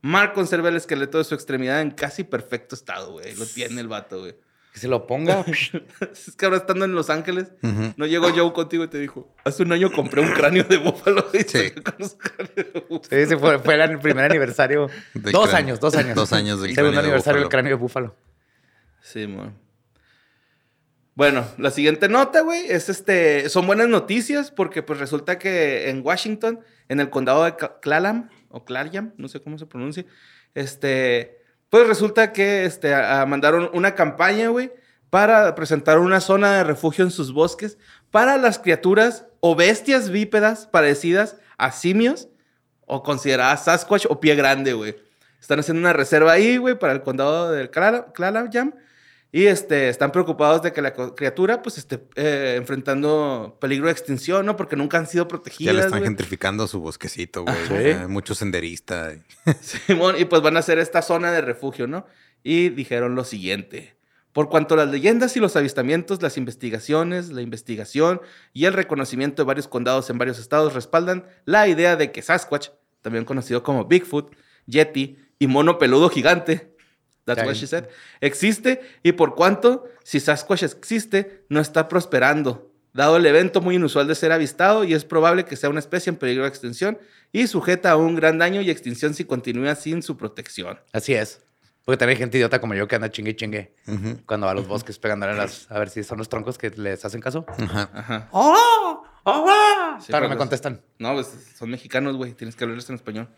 Mark 0.00 0.32
conserva 0.34 0.68
el 0.68 0.76
esqueleto 0.76 1.18
de 1.18 1.24
su 1.24 1.34
extremidad 1.34 1.80
en 1.80 1.90
casi 1.90 2.22
perfecto 2.24 2.74
estado, 2.76 3.12
güey. 3.12 3.34
Lo 3.34 3.46
tiene 3.46 3.80
el 3.80 3.88
vato, 3.88 4.20
güey. 4.20 4.36
Que 4.72 4.78
se 4.80 4.86
lo 4.86 5.06
ponga. 5.08 5.44
Es 6.12 6.36
que 6.36 6.44
ahora 6.44 6.58
estando 6.58 6.84
en 6.84 6.94
Los 6.94 7.10
Ángeles, 7.10 7.48
no 7.96 8.06
llegó 8.06 8.30
Joe 8.30 8.52
contigo 8.52 8.84
y 8.84 8.88
te 8.88 8.98
dijo, 8.98 9.34
hace 9.44 9.64
un 9.64 9.72
año 9.72 9.90
compré 9.90 10.20
un 10.20 10.30
cráneo 10.32 10.62
de 10.64 10.76
búfalo. 10.76 11.26
Y 11.32 11.38
Sí. 11.38 11.46
salió 11.48 11.82
con 11.82 11.94
los 11.98 12.14
cráneos 12.14 12.54
de 12.54 12.80
búfalo. 12.88 13.02
Sí, 13.08 13.16
ese 13.16 13.36
fue, 13.38 13.58
fue 13.58 13.82
el 13.82 13.98
primer 13.98 14.26
aniversario. 14.26 14.88
Dos 15.14 15.32
cráneo. 15.48 15.56
años, 15.56 15.80
dos 15.80 15.96
años. 15.96 16.14
Dos 16.14 16.32
años 16.32 16.60
del 16.60 16.74
Segundo 16.74 16.92
cráneo 16.92 17.00
aniversario 17.00 17.40
del 17.40 17.48
cráneo 17.48 17.70
de 17.70 17.74
búfalo. 17.76 18.14
Sí, 19.00 19.26
mo. 19.26 19.52
Bueno, 21.18 21.44
la 21.58 21.72
siguiente 21.72 22.08
nota, 22.08 22.42
güey, 22.42 22.70
es 22.70 22.88
este. 22.88 23.48
Son 23.48 23.66
buenas 23.66 23.88
noticias 23.88 24.52
porque, 24.52 24.84
pues, 24.84 25.00
resulta 25.00 25.36
que 25.36 25.90
en 25.90 26.06
Washington, 26.06 26.60
en 26.88 27.00
el 27.00 27.10
condado 27.10 27.42
de 27.42 27.56
Clallam, 27.82 28.28
o 28.50 28.64
Claryam, 28.64 29.14
no 29.16 29.26
sé 29.26 29.40
cómo 29.42 29.58
se 29.58 29.66
pronuncia. 29.66 30.06
Este, 30.54 31.42
pues 31.70 31.88
resulta 31.88 32.32
que 32.32 32.66
este, 32.66 32.94
mandaron 33.26 33.68
una 33.72 33.96
campaña, 33.96 34.46
güey, 34.50 34.70
para 35.10 35.56
presentar 35.56 35.98
una 35.98 36.20
zona 36.20 36.58
de 36.58 36.62
refugio 36.62 37.04
en 37.04 37.10
sus 37.10 37.32
bosques 37.32 37.78
para 38.12 38.36
las 38.36 38.60
criaturas 38.60 39.26
o 39.40 39.56
bestias 39.56 40.10
bípedas 40.10 40.68
parecidas 40.68 41.36
a 41.56 41.72
simios 41.72 42.28
o 42.86 43.02
consideradas 43.02 43.64
Sasquatch 43.64 44.06
o 44.08 44.20
pie 44.20 44.36
grande, 44.36 44.72
güey. 44.72 44.94
Están 45.40 45.58
haciendo 45.58 45.80
una 45.80 45.92
reserva 45.92 46.30
ahí, 46.30 46.58
güey, 46.58 46.78
para 46.78 46.92
el 46.92 47.02
condado 47.02 47.50
del 47.50 47.70
Claryam. 47.70 48.72
Y 49.30 49.46
este, 49.46 49.90
están 49.90 50.10
preocupados 50.10 50.62
de 50.62 50.72
que 50.72 50.80
la 50.80 50.94
criatura 50.94 51.60
pues 51.60 51.76
esté 51.76 52.00
eh, 52.14 52.54
enfrentando 52.56 53.58
peligro 53.60 53.86
de 53.86 53.92
extinción, 53.92 54.46
¿no? 54.46 54.56
Porque 54.56 54.74
nunca 54.74 54.96
han 54.96 55.06
sido 55.06 55.24
Ya 55.24 55.28
protegidas. 55.28 55.74
le 55.74 55.80
están 55.82 56.02
gentrificando 56.02 56.66
su 56.66 56.80
bosquecito, 56.80 57.42
güey. 57.42 57.54
O 57.62 57.66
sea, 57.66 58.08
mucho 58.08 58.34
senderista. 58.34 59.12
Simón, 59.60 60.14
y 60.18 60.24
pues 60.24 60.40
van 60.40 60.56
a 60.56 60.60
hacer 60.60 60.78
esta 60.78 61.02
zona 61.02 61.30
de 61.30 61.42
refugio, 61.42 61.86
¿no? 61.86 62.06
Y 62.42 62.70
dijeron 62.70 63.14
lo 63.14 63.24
siguiente. 63.24 63.96
Por 64.32 64.48
cuanto 64.48 64.74
a 64.74 64.78
las 64.78 64.88
leyendas 64.88 65.36
y 65.36 65.40
los 65.40 65.56
avistamientos, 65.56 66.22
las 66.22 66.38
investigaciones, 66.38 67.28
la 67.30 67.42
investigación 67.42 68.22
y 68.54 68.64
el 68.64 68.72
reconocimiento 68.72 69.42
de 69.42 69.46
varios 69.46 69.68
condados 69.68 70.08
en 70.08 70.16
varios 70.18 70.38
estados 70.38 70.72
respaldan 70.74 71.26
la 71.44 71.68
idea 71.68 71.96
de 71.96 72.12
que 72.12 72.22
Sasquatch, 72.22 72.68
también 73.02 73.24
conocido 73.24 73.62
como 73.62 73.84
Bigfoot, 73.86 74.34
Yeti 74.66 75.18
y 75.38 75.46
mono 75.48 75.78
peludo 75.78 76.08
gigante, 76.08 76.76
that's 77.34 77.46
what 77.46 77.54
Sí. 77.54 77.60
she 77.60 77.66
said, 77.66 77.84
existe 78.20 78.80
y 79.02 79.12
por 79.12 79.34
cuanto, 79.34 79.84
si 80.02 80.20
Sasquatch 80.20 80.62
existe, 80.64 81.44
no 81.48 81.60
está 81.60 81.88
prosperando, 81.88 82.70
dado 82.92 83.16
el 83.16 83.26
evento 83.26 83.60
muy 83.60 83.76
inusual 83.76 84.08
de 84.08 84.14
ser 84.14 84.32
avistado 84.32 84.82
y 84.84 84.94
es 84.94 85.04
probable 85.04 85.44
que 85.44 85.56
sea 85.56 85.70
una 85.70 85.78
especie 85.80 86.10
en 86.10 86.16
peligro 86.16 86.42
de 86.44 86.48
extinción 86.48 86.98
y 87.32 87.46
sujeta 87.46 87.90
a 87.92 87.96
un 87.96 88.16
gran 88.16 88.38
daño 88.38 88.60
y 88.62 88.70
extinción 88.70 89.14
si 89.14 89.24
continúa 89.24 89.74
sin 89.74 90.02
su 90.02 90.16
protección. 90.16 90.80
Así 90.92 91.14
es. 91.14 91.42
Porque 91.84 91.96
también 91.98 92.16
hay 92.16 92.20
gente 92.20 92.36
idiota 92.36 92.60
como 92.60 92.74
yo 92.74 92.86
que 92.86 92.96
anda 92.96 93.10
chingue 93.10 93.30
y 93.30 93.34
chingue 93.34 93.74
Ujú. 93.86 94.18
cuando 94.26 94.44
va 94.46 94.52
a 94.52 94.54
los 94.54 94.66
bosques 94.68 94.98
pegándole 94.98 95.32
a, 95.32 95.36
las, 95.36 95.70
a 95.70 95.78
ver 95.78 95.88
si 95.88 96.02
son 96.04 96.18
los 96.18 96.28
troncos 96.28 96.58
que 96.58 96.68
les 96.70 97.02
hacen 97.04 97.20
caso. 97.22 97.46
Ajá. 97.48 97.88
Ajá. 97.94 98.28
¡Oh! 98.32 99.04
¡Oh! 99.24 99.96
Sí, 100.00 100.08
claro, 100.08 100.24
pues, 100.26 100.30
me 100.30 100.36
contestan. 100.36 100.82
No, 100.98 101.14
pues 101.14 101.32
son 101.56 101.70
mexicanos, 101.70 102.16
güey. 102.16 102.32
Tienes 102.34 102.56
que 102.56 102.64
hablarles 102.64 102.88
en 102.90 102.96
español. 102.96 103.28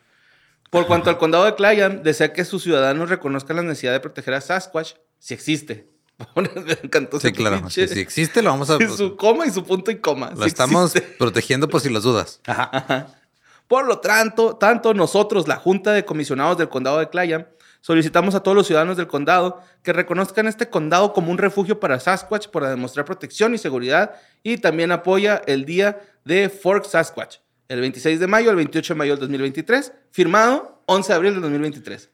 Por 0.70 0.87
cuanto 0.87 1.11
al 1.11 1.18
condado 1.18 1.44
de 1.44 1.54
Clayan, 1.54 2.02
desea 2.02 2.33
que 2.33 2.44
sus 2.44 2.62
ciudadanos 2.62 3.11
reconozcan 3.11 3.56
la 3.56 3.62
necesidad 3.62 3.92
de 3.92 4.00
proteger 4.00 4.35
a 4.35 4.40
Sasquatch 4.40 4.94
si 5.18 5.35
existe. 5.35 5.88
me 6.37 6.78
encantó 6.83 7.18
Sí, 7.18 7.33
claro. 7.33 7.68
Si, 7.70 7.80
existe, 7.83 8.42
lo 8.42 8.50
vamos 8.50 8.70
a. 8.70 8.78
su 8.88 9.16
coma 9.16 9.46
y 9.46 9.50
su 9.50 9.64
punto 9.64 9.90
y 9.90 9.98
coma. 9.98 10.30
Lo 10.30 10.42
Si 10.42 10.48
estamos 10.48 10.94
existe. 10.94 11.16
protegiendo 11.18 11.68
por 11.68 11.80
si 11.80 11.90
las 11.90 12.02
dudas. 12.02 12.40
Por 13.68 13.87
lo 13.87 14.00
tanto, 14.00 14.56
tanto 14.56 14.94
nosotros, 14.94 15.46
la 15.46 15.54
Junta 15.54 15.92
de 15.92 16.04
Comisionados 16.04 16.59
del 16.59 16.68
Condado 16.68 16.98
de 16.98 17.09
Clayan, 17.09 17.46
solicitamos 17.80 18.35
a 18.35 18.40
todos 18.42 18.56
los 18.56 18.66
ciudadanos 18.66 18.96
del 18.96 19.06
condado 19.06 19.62
que 19.85 19.92
reconozcan 19.92 20.48
este 20.48 20.68
condado 20.68 21.12
como 21.12 21.30
un 21.30 21.38
refugio 21.38 21.78
para 21.78 22.00
Sasquatch 22.00 22.48
para 22.48 22.68
demostrar 22.68 23.06
protección 23.06 23.54
y 23.54 23.59
seguridad 23.59 24.16
y 24.42 24.56
también 24.59 24.90
apoya 24.90 25.40
el 25.46 25.66
día 25.66 26.00
de 26.24 26.48
Fork 26.48 26.85
Sasquatch, 26.85 27.37
el 27.70 27.80
26 27.80 28.18
de 28.18 28.26
mayo 28.26 28.50
al 28.50 28.56
28 28.56 28.94
de 28.94 28.98
mayo 28.98 29.12
del 29.12 29.20
2023, 29.20 29.92
firmado 30.11 30.83
11 30.87 31.12
de 31.12 31.14
abril 31.14 31.33
del 31.35 31.42
2023. 31.42 32.11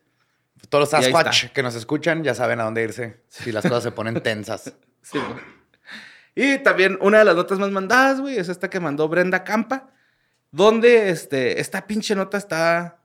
Todos 0.68 0.82
los 0.82 0.90
Sasquatch 0.90 1.46
que 1.46 1.62
nos 1.62 1.74
escuchan 1.74 2.22
ya 2.22 2.34
saben 2.34 2.60
a 2.60 2.64
dónde 2.64 2.82
irse 2.82 3.22
si 3.28 3.52
las 3.52 3.62
cosas 3.62 3.82
se 3.82 3.90
ponen 3.90 4.20
tensas. 4.22 4.72
Sí, 5.06 5.18
güey. 5.18 5.38
y 6.34 6.58
también 6.64 6.98
una 7.00 7.20
de 7.20 7.24
las 7.24 7.36
notas 7.36 7.60
más 7.60 7.70
mandadas, 7.70 8.20
güey, 8.20 8.36
es 8.38 8.48
esta 8.48 8.68
que 8.68 8.80
mandó 8.80 9.08
Brenda 9.08 9.44
Campa, 9.44 9.88
donde 10.50 11.10
este, 11.10 11.60
esta 11.60 11.86
pinche 11.86 12.16
nota 12.16 12.36
está 12.36 12.98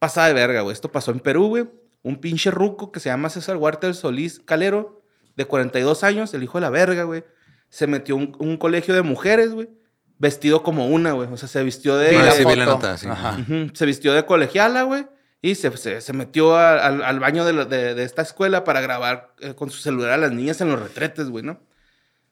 pasada 0.00 0.26
de 0.26 0.34
verga, 0.34 0.62
güey. 0.62 0.72
Esto 0.72 0.90
pasó 0.90 1.12
en 1.12 1.20
Perú, 1.20 1.46
güey. 1.50 1.70
Un 2.02 2.16
pinche 2.16 2.50
ruco 2.50 2.90
que 2.90 2.98
se 2.98 3.10
llama 3.10 3.30
César 3.30 3.58
Huerta 3.58 3.94
Solís 3.94 4.40
Calero, 4.40 5.04
de 5.36 5.44
42 5.44 6.02
años, 6.02 6.34
el 6.34 6.42
hijo 6.42 6.58
de 6.58 6.62
la 6.62 6.70
verga, 6.70 7.04
güey. 7.04 7.22
Se 7.68 7.86
metió 7.86 8.16
a 8.16 8.18
un, 8.18 8.36
un 8.40 8.56
colegio 8.56 8.92
de 8.92 9.02
mujeres, 9.02 9.52
güey. 9.52 9.68
Vestido 10.20 10.62
como 10.62 10.86
una, 10.86 11.12
güey. 11.12 11.28
O 11.32 11.36
sea, 11.36 11.48
se 11.48 11.64
vistió 11.64 11.96
de... 11.96 12.16
Ah, 12.16 12.22
la 12.26 12.30
sí, 12.32 12.44
vi 12.44 12.54
la 12.54 12.64
foto. 12.66 12.76
nota, 12.76 12.96
sí. 12.98 13.08
Ajá. 13.08 13.36
Se 13.74 13.86
vistió 13.86 14.12
de 14.14 14.24
colegiala, 14.24 14.82
güey. 14.84 15.06
Y 15.42 15.54
se, 15.56 15.74
se- 15.76 16.00
se 16.02 16.12
metió 16.12 16.54
a- 16.56 16.78
al, 16.86 17.02
al 17.02 17.18
baño 17.18 17.44
de, 17.46 17.52
la- 17.54 17.64
de- 17.64 17.94
de 17.94 18.04
esta 18.04 18.20
escuela 18.22 18.62
para 18.62 18.80
grabar 18.82 19.34
eh, 19.40 19.54
con 19.54 19.70
su 19.70 19.80
celular 19.80 20.10
a 20.12 20.16
las 20.18 20.30
niñas 20.32 20.60
en 20.60 20.68
los 20.68 20.78
retretes, 20.80 21.30
güey, 21.30 21.42
¿no? 21.42 21.58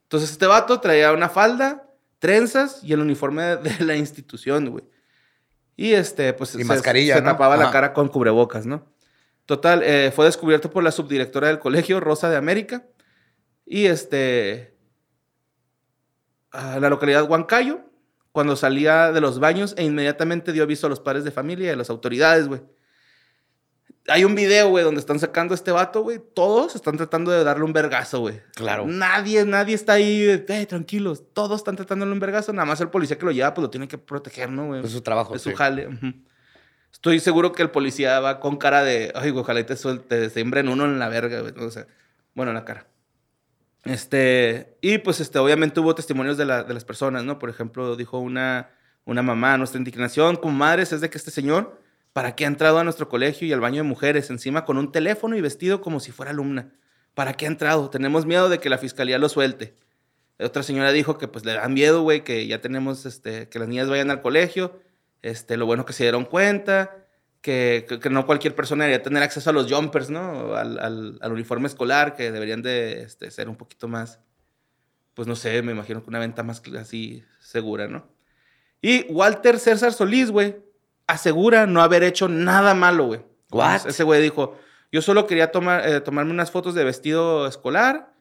Entonces 0.04 0.30
este 0.30 0.46
vato 0.46 0.78
traía 0.80 1.10
una 1.12 1.28
falda, 1.30 1.88
trenzas 2.18 2.80
y 2.84 2.92
el 2.92 3.00
uniforme 3.00 3.42
de, 3.42 3.56
de 3.56 3.84
la 3.84 3.96
institución, 3.96 4.68
güey. 4.70 4.84
Y 5.76 5.92
este, 5.94 6.32
pues 6.34 6.54
Y 6.56 6.64
mascarilla, 6.64 7.14
se 7.16 7.22
¿no? 7.22 7.30
tapaba 7.30 7.56
la 7.56 7.70
cara 7.70 7.92
con 7.94 8.08
cubrebocas, 8.08 8.66
¿no? 8.66 8.86
Total, 9.46 9.82
eh, 9.82 10.12
fue 10.14 10.26
descubierto 10.26 10.70
por 10.70 10.84
la 10.84 10.90
subdirectora 10.92 11.48
del 11.48 11.58
colegio, 11.58 12.00
Rosa 12.00 12.28
de 12.28 12.36
América. 12.36 12.84
Y 13.64 13.86
este, 13.86 14.74
a 16.58 16.80
la 16.80 16.90
localidad 16.90 17.28
Huancayo, 17.28 17.80
cuando 18.32 18.56
salía 18.56 19.12
de 19.12 19.20
los 19.20 19.38
baños 19.38 19.74
e 19.76 19.84
inmediatamente 19.84 20.52
dio 20.52 20.64
aviso 20.64 20.86
a 20.86 20.90
los 20.90 21.00
padres 21.00 21.24
de 21.24 21.30
familia 21.30 21.68
y 21.68 21.70
a 21.70 21.76
las 21.76 21.90
autoridades, 21.90 22.48
güey. 22.48 22.60
Hay 24.08 24.24
un 24.24 24.34
video, 24.34 24.70
güey, 24.70 24.84
donde 24.84 25.00
están 25.00 25.18
sacando 25.18 25.52
a 25.52 25.56
este 25.56 25.70
vato, 25.70 26.02
güey. 26.02 26.18
Todos 26.34 26.74
están 26.74 26.96
tratando 26.96 27.30
de 27.30 27.44
darle 27.44 27.64
un 27.64 27.74
vergazo, 27.74 28.20
güey. 28.20 28.40
Claro. 28.54 28.86
Nadie, 28.86 29.44
nadie 29.44 29.74
está 29.74 29.94
ahí, 29.94 30.22
eh, 30.22 30.66
tranquilos. 30.66 31.24
Todos 31.34 31.60
están 31.60 31.76
tratando 31.76 32.04
de 32.04 32.08
darle 32.08 32.14
un 32.14 32.20
vergazo. 32.20 32.52
Nada 32.54 32.64
más 32.64 32.80
el 32.80 32.88
policía 32.88 33.18
que 33.18 33.26
lo 33.26 33.32
lleva, 33.32 33.52
pues 33.52 33.62
lo 33.62 33.70
tiene 33.70 33.86
que 33.86 33.98
proteger, 33.98 34.50
¿no, 34.50 34.68
güey? 34.68 34.82
Es 34.82 34.92
su 34.92 35.02
trabajo. 35.02 35.34
Es 35.34 35.42
su 35.42 35.50
sí. 35.50 35.56
jale. 35.56 35.88
ujú. 35.88 36.14
Estoy 36.90 37.20
seguro 37.20 37.52
que 37.52 37.62
el 37.62 37.70
policía 37.70 38.18
va 38.20 38.40
con 38.40 38.56
cara 38.56 38.82
de, 38.82 39.12
ay, 39.14 39.30
güey, 39.30 39.42
ojalá 39.42 39.60
y 39.60 39.64
te, 39.64 39.76
suelte, 39.76 40.30
te 40.30 40.42
uno 40.42 40.84
en 40.86 40.98
la 40.98 41.08
verga, 41.08 41.40
güey. 41.42 41.52
O 41.58 41.70
sea, 41.70 41.86
bueno, 42.34 42.50
en 42.50 42.54
la 42.56 42.64
cara. 42.64 42.86
Este, 43.84 44.76
y 44.80 44.98
pues, 44.98 45.20
este, 45.20 45.38
obviamente 45.38 45.80
hubo 45.80 45.94
testimonios 45.94 46.36
de, 46.36 46.44
la- 46.44 46.64
de 46.64 46.74
las 46.74 46.84
personas, 46.84 47.24
¿no? 47.24 47.38
Por 47.38 47.48
ejemplo, 47.50 47.96
dijo 47.96 48.18
una, 48.18 48.70
una 49.04 49.22
mamá, 49.22 49.56
nuestra 49.56 49.78
indignación 49.78 50.36
como 50.36 50.54
madres 50.54 50.92
es 50.92 51.00
de 51.00 51.10
que 51.10 51.18
este 51.18 51.30
señor, 51.30 51.80
¿para 52.12 52.34
qué 52.34 52.44
ha 52.44 52.48
entrado 52.48 52.78
a 52.78 52.84
nuestro 52.84 53.08
colegio 53.08 53.46
y 53.46 53.52
al 53.52 53.60
baño 53.60 53.76
de 53.78 53.82
mujeres 53.88 54.30
encima 54.30 54.64
con 54.64 54.78
un 54.78 54.92
teléfono 54.92 55.36
y 55.36 55.40
vestido 55.40 55.80
como 55.80 56.00
si 56.00 56.12
fuera 56.12 56.32
alumna? 56.32 56.72
¿Para 57.14 57.34
qué 57.34 57.46
ha 57.46 57.48
entrado? 57.48 57.88
Tenemos 57.90 58.26
miedo 58.26 58.48
de 58.48 58.58
que 58.58 58.68
la 58.68 58.78
fiscalía 58.78 59.18
lo 59.18 59.28
suelte. 59.28 59.74
Otra 60.40 60.62
señora 60.62 60.92
dijo 60.92 61.18
que 61.18 61.26
pues 61.28 61.44
le 61.44 61.54
da 61.54 61.68
miedo, 61.68 62.02
güey, 62.02 62.22
que 62.22 62.46
ya 62.46 62.60
tenemos, 62.60 63.06
este, 63.06 63.48
que 63.48 63.58
las 63.58 63.68
niñas 63.68 63.88
vayan 63.88 64.10
al 64.10 64.20
colegio. 64.20 64.80
Este, 65.22 65.56
lo 65.56 65.66
bueno 65.66 65.84
que 65.84 65.92
se 65.92 66.04
dieron 66.04 66.24
cuenta, 66.24 67.07
que, 67.40 67.86
que, 67.88 68.00
que 68.00 68.10
no 68.10 68.26
cualquier 68.26 68.54
persona 68.54 68.84
debería 68.84 69.02
tener 69.02 69.22
acceso 69.22 69.50
a 69.50 69.52
los 69.52 69.72
jumpers, 69.72 70.10
¿no? 70.10 70.54
Al, 70.56 70.78
al- 70.78 71.18
al 71.20 71.32
uniforme 71.32 71.68
escolar, 71.68 72.14
que 72.14 72.30
deberían 72.32 72.62
de 72.62 73.02
este, 73.02 73.30
ser 73.30 73.48
un 73.48 73.56
poquito 73.56 73.88
más, 73.88 74.20
pues 75.14 75.28
no 75.28 75.36
sé, 75.36 75.62
me 75.62 75.72
imagino 75.72 76.02
que 76.02 76.10
una 76.10 76.18
venta 76.18 76.42
más 76.42 76.62
así 76.78 77.24
segura, 77.40 77.86
¿no? 77.88 78.06
Y 78.82 79.06
Walter 79.10 79.58
César 79.58 79.92
Solís, 79.92 80.30
güey, 80.30 80.56
asegura 81.06 81.66
no 81.66 81.82
haber 81.82 82.02
hecho 82.02 82.28
nada 82.28 82.74
malo, 82.74 83.06
güey. 83.06 83.20
What? 83.50 83.86
Ese 83.86 84.02
güey 84.04 84.20
dijo, 84.22 84.58
yo 84.92 85.00
solo 85.02 85.26
quería 85.26 85.50
tomar, 85.52 85.88
eh, 85.88 86.00
tomarme 86.00 86.30
unas 86.32 86.50
fotos 86.50 86.74
de 86.74 86.84
vestido 86.84 87.46
escolar, 87.46 88.12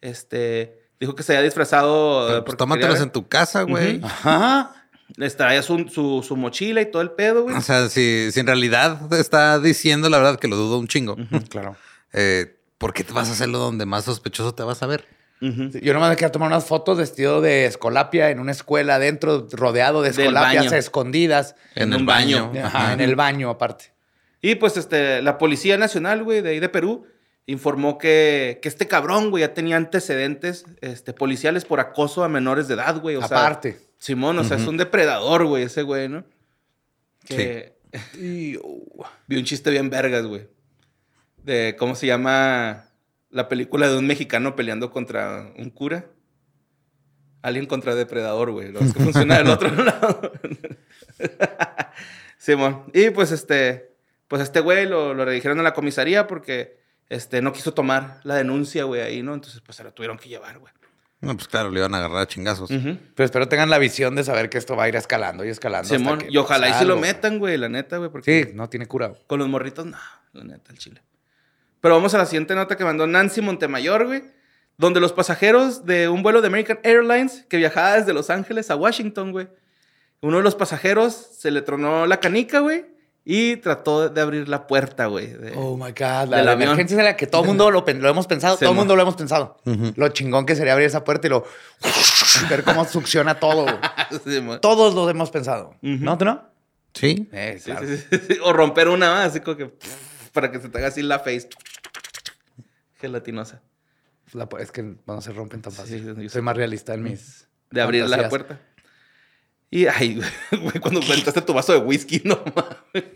este... 0.00 0.82
Dijo 0.98 1.14
que 1.14 1.22
se 1.22 1.32
había 1.34 1.42
disfrazado. 1.44 2.42
pues, 2.42 2.56
tómatelas 2.56 2.92
quería- 2.94 3.02
en 3.04 3.10
tu 3.10 3.28
casa, 3.28 3.62
güey. 3.64 3.98
Ujú. 3.98 4.06
Ajá. 4.06 4.75
Les 5.16 5.36
traía 5.36 5.62
su, 5.62 5.88
su, 5.88 6.24
su 6.26 6.36
mochila 6.36 6.80
y 6.80 6.90
todo 6.90 7.00
el 7.02 7.12
pedo, 7.12 7.44
güey. 7.44 7.54
O 7.56 7.60
sea, 7.60 7.88
si, 7.88 8.30
si 8.32 8.40
en 8.40 8.46
realidad 8.46 9.12
está 9.14 9.58
diciendo 9.60 10.10
la 10.10 10.18
verdad 10.18 10.38
que 10.38 10.48
lo 10.48 10.56
dudo 10.56 10.78
un 10.78 10.88
chingo, 10.88 11.16
Claro. 11.48 11.76
eh, 12.12 12.56
¿por 12.78 12.92
qué 12.92 13.04
te 13.04 13.12
vas 13.12 13.28
a 13.28 13.32
hacerlo 13.32 13.58
donde 13.58 13.86
más 13.86 14.04
sospechoso 14.04 14.54
te 14.54 14.62
vas 14.64 14.82
a 14.82 14.86
ver? 14.86 15.04
Ujú. 15.40 15.70
Sí, 15.72 15.80
Yo 15.82 15.92
nomás 15.92 16.10
me 16.10 16.16
quería 16.16 16.32
tomar 16.32 16.48
unas 16.48 16.64
fotos 16.64 16.98
vestido 16.98 17.40
de 17.40 17.66
escolapia 17.66 18.30
en 18.30 18.40
una 18.40 18.52
escuela 18.52 18.96
adentro, 18.96 19.46
rodeado 19.52 20.02
de 20.02 20.10
escolapias 20.10 20.64
baño. 20.66 20.76
escondidas. 20.78 21.54
En 21.74 21.94
un 21.94 22.04
baño. 22.06 22.52
Ajá, 22.64 22.92
en 22.94 23.00
el 23.00 23.14
baño 23.16 23.50
aparte. 23.50 23.92
Y 24.42 24.54
pues 24.56 24.76
este, 24.76 25.22
la 25.22 25.38
Policía 25.38 25.76
Nacional, 25.78 26.24
güey, 26.24 26.40
de 26.40 26.50
ahí 26.50 26.60
de 26.60 26.68
Perú, 26.68 27.06
informó 27.46 27.96
que, 27.96 28.58
que 28.60 28.68
este 28.68 28.88
cabrón, 28.88 29.30
güey, 29.30 29.42
ya 29.42 29.54
tenía 29.54 29.76
antecedentes 29.76 30.66
este, 30.80 31.12
policiales 31.12 31.64
por 31.64 31.80
acoso 31.80 32.24
a 32.24 32.28
menores 32.28 32.68
de 32.68 32.74
edad, 32.74 33.00
güey. 33.00 33.16
O 33.16 33.26
sea, 33.26 33.38
aparte. 33.38 33.78
Simón, 33.98 34.38
o 34.38 34.44
sea, 34.44 34.58
es 34.58 34.66
un 34.66 34.76
depredador, 34.76 35.46
güey, 35.46 35.64
ese 35.64 35.82
güey, 35.82 36.08
¿no? 36.08 36.24
Que 37.24 37.76
Y, 38.18 38.56
uh, 38.62 39.04
vi 39.26 39.38
un 39.38 39.44
chiste 39.44 39.70
bien 39.70 39.88
vergas, 39.88 40.26
güey. 40.26 40.48
De 41.42 41.76
cómo 41.78 41.94
se 41.94 42.06
llama 42.06 42.90
la 43.30 43.48
película 43.48 43.88
de 43.88 43.96
un 43.96 44.06
mexicano 44.06 44.56
peleando 44.56 44.90
contra 44.90 45.52
un 45.56 45.70
cura. 45.70 46.06
Alguien 47.42 47.66
contra 47.66 47.94
depredador, 47.94 48.50
güey. 48.50 48.72
Lo 48.72 48.80
que 48.80 48.86
funciona 48.86 49.38
del 49.38 49.48
otro 49.48 49.70
lado. 49.84 50.32
Simón. 52.38 52.90
Y 52.92 53.10
pues 53.10 53.30
este, 53.30 53.92
pues 54.26 54.42
este 54.42 54.60
güey 54.60 54.86
lo, 54.86 55.14
lo 55.14 55.24
redirigieron 55.24 55.60
a 55.60 55.62
la 55.62 55.72
comisaría 55.72 56.26
porque 56.26 56.85
este, 57.08 57.40
no 57.42 57.52
quiso 57.52 57.72
tomar 57.72 58.20
la 58.24 58.34
denuncia, 58.36 58.84
güey, 58.84 59.00
ahí, 59.02 59.22
¿no? 59.22 59.34
Entonces, 59.34 59.60
pues 59.60 59.76
se 59.76 59.84
la 59.84 59.90
tuvieron 59.90 60.18
que 60.18 60.28
llevar, 60.28 60.58
güey. 60.58 60.72
No, 61.20 61.34
pues 61.34 61.48
claro, 61.48 61.70
le 61.70 61.80
iban 61.80 61.94
a 61.94 61.98
agarrar 61.98 62.18
a 62.18 62.26
chingazos. 62.26 62.68
Pero 62.70 63.24
espero 63.24 63.48
tengan 63.48 63.70
la 63.70 63.78
visión 63.78 64.14
de 64.14 64.22
saber 64.22 64.50
que 64.50 64.58
esto 64.58 64.76
va 64.76 64.84
a 64.84 64.88
ir 64.88 64.96
escalando 64.96 65.44
y 65.44 65.48
escalando. 65.48 65.86
hasta 65.86 65.96
Simón, 65.96 66.18
que 66.18 66.26
y 66.30 66.36
ojalá 66.36 66.68
y 66.68 66.74
se 66.74 66.84
lo 66.84 66.96
metan, 66.98 67.38
güey, 67.38 67.56
la 67.56 67.68
neta, 67.68 67.96
güey, 67.96 68.10
porque 68.10 68.44
Sí, 68.44 68.50
no 68.54 68.68
tiene 68.68 68.86
cura. 68.86 69.12
con 69.26 69.38
los 69.38 69.48
morritos, 69.48 69.86
no, 69.86 69.96
la 70.34 70.44
neta, 70.44 70.72
el 70.72 70.78
chile. 70.78 71.02
Pero 71.80 71.94
vamos 71.94 72.14
a 72.14 72.18
la 72.18 72.26
siguiente 72.26 72.54
nota 72.54 72.76
que 72.76 72.84
mandó 72.84 73.06
Nancy 73.06 73.40
Montemayor, 73.40 74.06
güey, 74.06 74.24
donde 74.76 75.00
los 75.00 75.12
pasajeros 75.14 75.86
de 75.86 76.08
un 76.08 76.22
vuelo 76.22 76.42
de 76.42 76.48
American 76.48 76.80
Airlines 76.82 77.46
que 77.48 77.56
viajaba 77.56 77.94
desde 77.94 78.12
Los 78.12 78.28
Ángeles 78.28 78.70
a 78.70 78.76
Washington, 78.76 79.32
güey, 79.32 79.48
uno 80.20 80.36
de 80.38 80.42
los 80.42 80.54
pasajeros 80.54 81.14
se 81.14 81.50
le 81.50 81.62
tronó 81.62 82.06
la 82.06 82.20
canica, 82.20 82.58
güey, 82.60 82.84
y 83.28 83.56
trató 83.56 84.08
de 84.08 84.20
abrir 84.20 84.48
la 84.48 84.68
puerta, 84.68 85.06
güey. 85.06 85.26
de- 85.26 85.52
Oh 85.56 85.76
my 85.76 85.90
God. 85.90 86.28
La, 86.28 86.42
la 86.44 86.52
emergencia 86.52 86.96
de 86.96 87.02
la 87.02 87.16
que 87.16 87.26
todo 87.26 87.42
el 87.42 87.48
mundo 87.48 87.72
lo, 87.72 87.84
lo 87.84 88.08
hemos 88.08 88.28
pensado. 88.28 88.54
Sí, 88.56 88.60
todo 88.60 88.70
el 88.70 88.76
mundo 88.76 88.94
lo 88.94 89.02
hemos 89.02 89.16
pensado. 89.16 89.58
Lo 89.96 90.08
chingón 90.10 90.46
que 90.46 90.54
sería 90.54 90.74
abrir 90.74 90.86
esa 90.86 91.02
puerta 91.02 91.26
y 91.26 91.30
lo. 91.30 91.44
ver 92.48 92.62
cómo 92.62 92.84
succiona 92.86 93.34
todo. 93.40 93.66
Sí. 94.24 94.40
Todos 94.62 94.94
lo 94.94 95.10
hemos 95.10 95.30
pensado. 95.30 95.74
¿No? 95.82 96.16
¿Tú 96.16 96.24
no? 96.24 96.44
Sí. 96.94 97.28
Eh, 97.32 97.60
claro. 97.64 97.86
sí, 97.88 97.96
sí, 98.10 98.18
sí. 98.28 98.38
O 98.44 98.52
romper 98.52 98.88
una 98.88 99.10
más, 99.10 99.26
así 99.30 99.40
como 99.40 99.56
que 99.56 99.74
para 100.32 100.52
que 100.52 100.60
se 100.60 100.68
te 100.68 100.78
haga 100.78 100.86
así 100.88 101.02
la 101.02 101.18
face 101.18 101.48
gelatinosa. 103.00 103.62
La 104.32 104.48
es 104.60 104.70
que 104.72 104.82
no 105.06 105.20
se 105.20 105.32
rompen 105.32 105.62
tan 105.62 105.72
fácil. 105.72 106.14
Yo 106.22 106.28
Soy 106.30 106.42
más 106.42 106.56
realista 106.56 106.94
en 106.94 107.02
mis. 107.02 107.48
De 107.70 107.80
abrir 107.80 108.02
la 108.02 108.16
fantasías. 108.18 108.30
puerta. 108.30 108.60
Y, 109.70 109.86
ay, 109.86 110.20
güey, 110.50 110.80
cuando 110.80 111.00
aventaste 111.00 111.42
tu 111.42 111.52
vaso 111.52 111.72
de 111.72 111.78
whisky, 111.78 112.22
no 112.24 112.38
mames. 112.54 113.10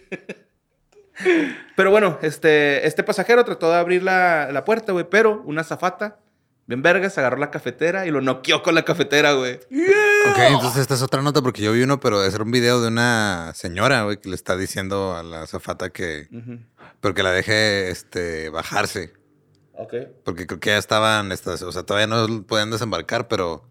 Pero 1.77 1.91
bueno, 1.91 2.19
este, 2.23 2.87
este 2.87 3.03
pasajero 3.03 3.45
trató 3.45 3.71
de 3.71 3.77
abrir 3.77 4.03
la, 4.03 4.51
la 4.53 4.65
puerta, 4.65 4.93
güey, 4.93 5.07
pero 5.09 5.43
una 5.45 5.65
zafata, 5.65 6.19
bien 6.67 6.83
vergas, 6.83 7.19
agarró 7.19 7.37
la 7.37 7.51
cafetera 7.51 8.07
y 8.07 8.11
lo 8.11 8.21
noqueó 8.21 8.63
con 8.63 8.75
la 8.75 8.85
cafetera, 8.85 9.33
güey. 9.33 9.57
Ok, 9.57 10.39
entonces 10.39 10.83
esta 10.83 10.95
es 10.95 11.03
otra 11.03 11.23
nota 11.23 11.43
porque 11.43 11.63
yo 11.63 11.73
vi 11.73 11.83
uno, 11.83 12.01
pero 12.01 12.25
es 12.25 12.35
un 12.39 12.51
video 12.51 12.81
de 12.81 12.89
una 12.89 13.53
señora, 13.55 14.05
güey, 14.05 14.19
que 14.19 14.29
le 14.29 14.35
está 14.35 14.57
diciendo 14.57 15.15
a 15.15 15.23
la 15.23 15.47
zafata 15.47 15.91
que, 15.91 16.29
pero 17.01 17.15
que 17.15 17.23
la 17.23 17.33
deje, 17.33 17.91
este, 17.91 18.49
bajarse. 18.51 19.13
Ok. 19.75 19.95
Porque 20.25 20.47
creo 20.47 20.61
que 20.61 20.71
ya 20.71 20.79
estaban, 20.79 21.33
estas, 21.33 21.63
o 21.63 21.73
sea, 21.73 21.83
todavía 21.83 22.07
no 22.07 22.45
podían 22.45 22.71
desembarcar, 22.71 23.29
pero 23.29 23.70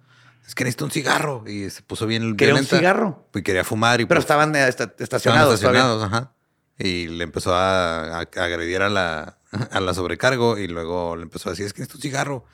es 0.49 0.55
que 0.55 0.63
necesito 0.63 0.85
un 0.85 0.91
cigarro. 0.91 1.43
Y 1.47 1.69
se 1.69 1.83
puso 1.83 2.07
bien 2.07 2.35
¿Quería 2.35 2.55
un 2.55 2.61
violenta. 2.61 2.77
cigarro? 2.77 3.29
Y 3.35 3.43
quería 3.43 3.63
fumar. 3.63 4.01
Y 4.01 4.05
Pero 4.05 4.17
pues, 4.17 4.23
estaban 4.23 4.55
eh, 4.55 4.67
esta- 4.67 4.83
estaban 4.85 5.03
estacionados. 5.03 5.53
estacionados, 5.53 6.03
ajá. 6.03 6.33
Y 6.77 7.07
le 7.07 7.23
empezó 7.23 7.53
a, 7.53 8.17
a- 8.17 8.19
a 8.21 8.43
agredir 8.43 8.81
a 8.81 8.89
la, 8.89 9.37
a 9.71 9.79
la 9.79 9.93
sobrecargo 9.93 10.57
y 10.57 10.67
luego 10.67 11.15
le 11.15 11.23
empezó 11.23 11.49
a 11.49 11.51
decir, 11.51 11.65
es 11.67 11.73
que 11.73 11.81
necesito 11.81 11.97
un 11.97 12.01
cigarro. 12.01 12.45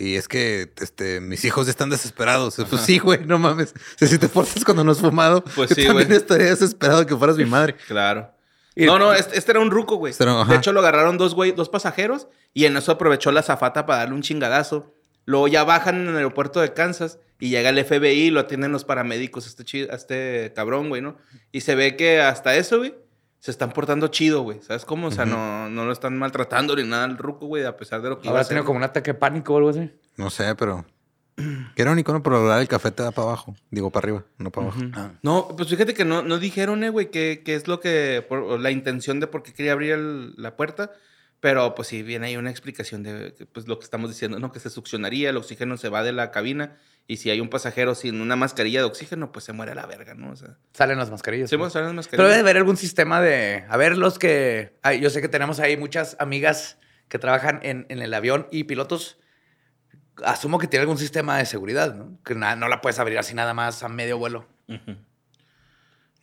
Y 0.00 0.14
es 0.16 0.28
que 0.28 0.72
este, 0.80 1.20
mis 1.20 1.44
hijos 1.44 1.66
están 1.68 1.88
desesperados. 1.90 2.56
Pues 2.70 2.82
sí, 2.82 2.98
güey, 2.98 3.24
no 3.24 3.38
mames. 3.38 3.72
Si 3.96 4.18
te 4.18 4.28
forzas 4.28 4.64
cuando 4.64 4.84
no 4.84 4.92
has 4.92 5.00
fumado, 5.00 5.42
Pues 5.56 5.70
yo 5.70 5.74
sí, 5.74 5.86
también 5.86 6.08
güey. 6.08 6.18
estaría 6.18 6.48
desesperado 6.48 7.06
que 7.06 7.16
fueras 7.16 7.36
mi 7.38 7.46
madre. 7.46 7.74
Claro. 7.88 8.30
No, 8.76 8.96
no, 8.98 9.12
este, 9.12 9.36
este 9.38 9.50
era 9.52 9.58
un 9.60 9.70
ruco, 9.72 9.96
güey. 9.96 10.12
Este 10.12 10.22
era-. 10.22 10.44
De 10.44 10.54
hecho, 10.54 10.72
lo 10.72 10.80
agarraron 10.80 11.16
dos, 11.18 11.34
güey, 11.34 11.50
dos 11.52 11.68
pasajeros 11.68 12.28
y 12.54 12.66
en 12.66 12.76
eso 12.76 12.92
aprovechó 12.92 13.32
la 13.32 13.42
zafata 13.42 13.86
para 13.86 14.00
darle 14.00 14.14
un 14.14 14.22
chingadazo. 14.22 14.94
Luego 15.24 15.48
ya 15.48 15.64
bajan 15.64 15.96
en 16.02 16.08
el 16.08 16.16
aeropuerto 16.16 16.60
de 16.60 16.72
Kansas 16.74 17.18
y 17.38 17.50
llega 17.50 17.70
el 17.70 17.84
FBI 17.84 18.30
lo 18.30 18.40
atienden 18.40 18.72
los 18.72 18.84
paramédicos, 18.84 19.46
a 19.46 19.48
este, 19.48 19.64
chi- 19.64 19.88
a 19.90 19.94
este 19.94 20.52
cabrón, 20.54 20.88
güey, 20.88 21.02
¿no? 21.02 21.16
Y 21.52 21.60
se 21.60 21.74
ve 21.74 21.96
que 21.96 22.20
hasta 22.20 22.56
eso, 22.56 22.78
güey, 22.78 22.94
se 23.38 23.50
están 23.52 23.70
portando 23.72 24.08
chido, 24.08 24.42
güey. 24.42 24.60
¿Sabes 24.62 24.84
cómo? 24.84 25.06
O 25.08 25.10
sea, 25.10 25.24
no, 25.24 25.68
no 25.70 25.84
lo 25.84 25.92
están 25.92 26.16
maltratando 26.18 26.74
ni 26.74 26.82
nada 26.82 27.04
al 27.04 27.16
ruco, 27.18 27.46
güey, 27.46 27.64
a 27.64 27.76
pesar 27.76 28.02
de 28.02 28.08
lo 28.08 28.18
que 28.18 28.26
iba 28.28 28.34
a 28.36 28.38
Ahora 28.40 28.48
tiene 28.48 28.64
como 28.64 28.78
un 28.78 28.82
ataque 28.84 29.12
de 29.12 29.18
pánico 29.18 29.54
o 29.54 29.56
algo 29.58 29.68
así. 29.70 29.90
No 30.16 30.30
sé, 30.30 30.54
pero... 30.56 30.84
Qué 31.76 31.82
irónico, 31.82 32.12
¿no? 32.12 32.20
Pero 32.20 32.40
lograr 32.40 32.60
el 32.60 32.66
café 32.66 32.90
te 32.90 33.04
da 33.04 33.12
para 33.12 33.28
abajo. 33.28 33.54
Digo, 33.70 33.90
para 33.92 34.06
arriba, 34.06 34.24
no 34.38 34.50
para 34.50 34.66
abajo. 34.66 34.80
No, 35.22 35.54
pues 35.56 35.68
fíjate 35.68 35.94
que 35.94 36.04
no, 36.04 36.22
no 36.22 36.38
dijeron, 36.40 36.82
eh, 36.82 36.90
güey, 36.90 37.12
qué 37.12 37.42
qué 37.44 37.54
es 37.54 37.68
lo 37.68 37.78
que, 37.78 38.26
por- 38.28 38.58
la 38.58 38.72
intención 38.72 39.20
de 39.20 39.28
por 39.28 39.44
qué 39.44 39.52
quería 39.52 39.70
abrir 39.72 39.92
el- 39.92 40.34
la 40.36 40.56
puerta. 40.56 40.90
Pero 41.38 41.76
pues 41.76 41.86
sí, 41.86 42.02
viene 42.02 42.26
ahí 42.26 42.36
una 42.36 42.50
explicación 42.50 43.04
de 43.04 43.32
que, 43.38 43.46
pues, 43.46 43.68
lo 43.68 43.78
que 43.78 43.84
estamos 43.84 44.10
diciendo, 44.10 44.40
¿no? 44.40 44.50
Que 44.50 44.58
se 44.58 44.68
succionaría, 44.70 45.30
el 45.30 45.36
oxígeno 45.36 45.76
se 45.76 45.88
va 45.88 46.02
de 46.02 46.10
la 46.12 46.32
cabina 46.32 46.76
y 47.10 47.16
si 47.16 47.30
hay 47.30 47.40
un 47.40 47.48
pasajero 47.48 47.94
sin 47.96 48.20
una 48.20 48.36
mascarilla 48.36 48.78
de 48.80 48.84
oxígeno, 48.84 49.32
pues 49.32 49.44
se 49.44 49.52
muere 49.52 49.72
a 49.72 49.74
la 49.74 49.86
verga, 49.86 50.14
¿no? 50.14 50.30
O 50.30 50.36
sea, 50.36 50.58
Salen 50.74 50.98
las 50.98 51.10
mascarillas. 51.10 51.50
se 51.50 51.58
pues. 51.58 51.72
salen 51.72 51.96
las 51.96 52.06
Pero 52.06 52.22
mascarillas. 52.22 52.36
debe 52.36 52.40
haber 52.50 52.56
algún 52.58 52.76
sistema 52.76 53.20
de. 53.20 53.64
A 53.68 53.76
ver, 53.76 53.96
los 53.98 54.18
que. 54.20 54.78
ay, 54.82 55.00
yo 55.00 55.10
sé 55.10 55.20
que 55.20 55.28
tenemos 55.28 55.58
ahí 55.58 55.76
muchas 55.76 56.16
amigas 56.20 56.78
que 57.08 57.18
trabajan 57.18 57.58
en, 57.64 57.86
en 57.88 58.00
el 58.02 58.12
avión 58.14 58.46
y 58.52 58.64
pilotos. 58.64 59.18
Asumo 60.24 60.58
que 60.58 60.66
tiene 60.66 60.82
algún 60.82 60.98
sistema 60.98 61.38
de 61.38 61.46
seguridad, 61.46 61.94
¿no? 61.94 62.18
Que 62.24 62.34
na- 62.34 62.56
no 62.56 62.68
la 62.68 62.80
puedes 62.80 62.98
abrir 62.98 63.18
así 63.18 63.34
nada 63.34 63.54
más 63.54 63.82
a 63.82 63.88
medio 63.88 64.18
vuelo. 64.18 64.46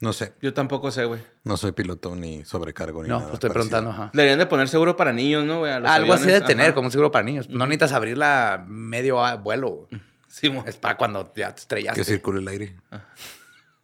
No 0.01 0.11
sé. 0.11 0.33
Yo 0.41 0.53
tampoco 0.53 0.91
sé, 0.91 1.05
güey. 1.05 1.21
No 1.45 1.55
soy 1.55 1.71
piloto 1.71 2.15
ni 2.15 2.43
sobrecargo 2.43 3.01
ni 3.01 3.07
No, 3.09 3.15
nada 3.15 3.29
pues 3.29 3.35
estoy 3.35 3.49
parecido. 3.49 3.69
preguntando. 3.79 4.03
Ajá. 4.03 4.11
Deberían 4.13 4.39
de 4.39 4.45
poner 4.45 4.67
seguro 4.67 4.97
para 4.97 5.13
niños, 5.13 5.45
¿no, 5.45 5.59
güey? 5.59 5.71
Algo 5.71 6.13
así 6.13 6.27
de 6.27 6.41
tener, 6.41 6.67
Ajá. 6.67 6.75
como 6.75 6.87
un 6.87 6.91
seguro 6.91 7.11
para 7.11 7.23
niños. 7.23 7.49
No 7.49 7.65
necesitas 7.65 7.93
abrirla 7.93 8.65
medio 8.67 9.23
a 9.25 9.35
vuelo. 9.35 9.87
güey. 9.89 10.01
Sí. 10.27 10.53
Es 10.65 10.77
para 10.77 10.97
cuando 10.97 11.31
ya 11.35 11.53
te 11.53 11.61
estrellaste. 11.61 12.01
Que 12.01 12.05
circule 12.05 12.39
el 12.41 12.47
aire. 12.47 12.75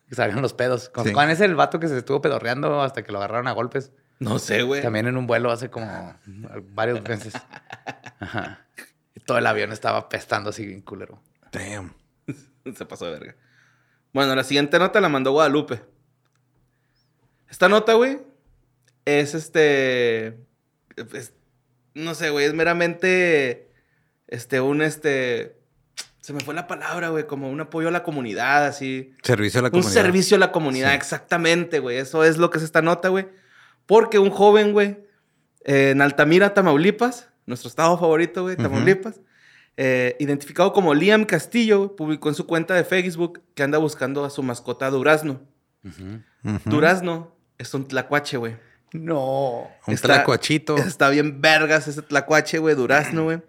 Que 0.09 0.15
salgan 0.15 0.41
los 0.41 0.53
pedos. 0.53 0.89
¿Con- 0.89 1.05
Sí. 1.05 1.13
¿Cuál 1.13 1.29
es 1.31 1.39
el 1.41 1.55
vato 1.55 1.79
que 1.79 1.87
se 1.87 1.97
estuvo 1.97 2.21
pedorreando 2.21 2.81
hasta 2.81 3.03
que 3.03 3.11
lo 3.11 3.19
agarraron 3.19 3.47
a 3.47 3.51
golpes? 3.53 3.91
No 4.19 4.37
sé, 4.39 4.61
güey. 4.63 4.81
También 4.81 5.07
en 5.07 5.17
un 5.17 5.25
vuelo 5.27 5.51
hace 5.51 5.69
como 5.69 6.15
varios 6.73 7.01
meses. 7.03 7.33
Ajá. 8.19 8.65
Y 9.15 9.19
todo 9.21 9.37
el 9.37 9.47
avión 9.47 9.71
estaba 9.71 10.09
pestando 10.09 10.49
así 10.51 10.65
bien 10.65 10.81
culero. 10.81 11.21
Damn. 11.51 11.93
Se 12.75 12.85
pasó 12.85 13.05
de 13.05 13.11
verga. 13.11 13.35
Bueno, 14.13 14.35
la 14.35 14.43
siguiente 14.43 14.77
nota 14.77 14.99
la 15.01 15.09
mandó 15.09 15.31
Guadalupe. 15.31 15.81
Esta 17.49 17.67
nota, 17.69 17.93
güey, 17.93 18.19
es 19.05 19.33
este. 19.33 20.37
es- 21.13 21.33
no 21.93 22.13
sé, 22.15 22.29
güey, 22.29 22.45
es 22.45 22.53
meramente. 22.53 23.69
Este, 24.27 24.61
un 24.61 24.81
este. 24.81 25.57
Se 26.21 26.33
me 26.33 26.39
fue 26.39 26.53
la 26.53 26.67
palabra, 26.67 27.09
güey, 27.09 27.25
como 27.27 27.49
un 27.49 27.59
apoyo 27.61 27.87
a 27.87 27.91
la 27.91 28.03
comunidad, 28.03 28.65
así. 28.67 29.13
Servicio 29.23 29.59
a 29.59 29.63
la 29.63 29.67
Un 29.67 29.71
comunidad. 29.71 29.91
servicio 29.91 30.37
a 30.37 30.39
la 30.39 30.51
comunidad, 30.51 30.89
Sí. 30.91 30.95
exactamente, 30.95 31.79
güey. 31.79 31.97
Eso 31.97 32.23
es 32.23 32.37
lo 32.37 32.49
que 32.51 32.59
es 32.59 32.63
esta 32.63 32.81
nota, 32.83 33.09
güey. 33.09 33.27
Porque 33.87 34.19
un 34.19 34.29
joven, 34.29 34.71
güey, 34.71 34.99
eh, 35.65 35.89
en 35.91 36.01
Altamira, 36.01 36.53
Tamaulipas, 36.53 37.27
nuestro 37.47 37.67
estado 37.69 37.97
favorito, 37.97 38.43
güey, 38.43 38.55
Tamaulipas, 38.55 39.19
eh, 39.77 40.15
identificado 40.19 40.73
como 40.73 40.93
Liam 40.93 41.25
Castillo, 41.25 41.79
güey, 41.79 41.95
publicó 41.95 42.29
en 42.29 42.35
su 42.35 42.45
cuenta 42.45 42.75
de 42.75 42.83
Facebook 42.83 43.41
que 43.55 43.63
anda 43.63 43.79
buscando 43.79 44.23
a 44.23 44.29
su 44.29 44.43
mascota 44.43 44.89
Durazno. 44.91 45.41
Durazno 46.65 47.35
es 47.57 47.73
un 47.73 47.87
tlacuache, 47.87 48.37
güey. 48.37 48.55
No. 48.93 49.69
Un 49.87 49.93
Está- 49.93 50.07
tlacuachito. 50.15 50.77
Está 50.77 51.09
bien 51.09 51.41
vergas 51.41 51.87
ese 51.87 52.01
tlacuache, 52.01 52.59
güey, 52.59 52.75
Durazno, 52.75 53.23
güey. 53.23 53.41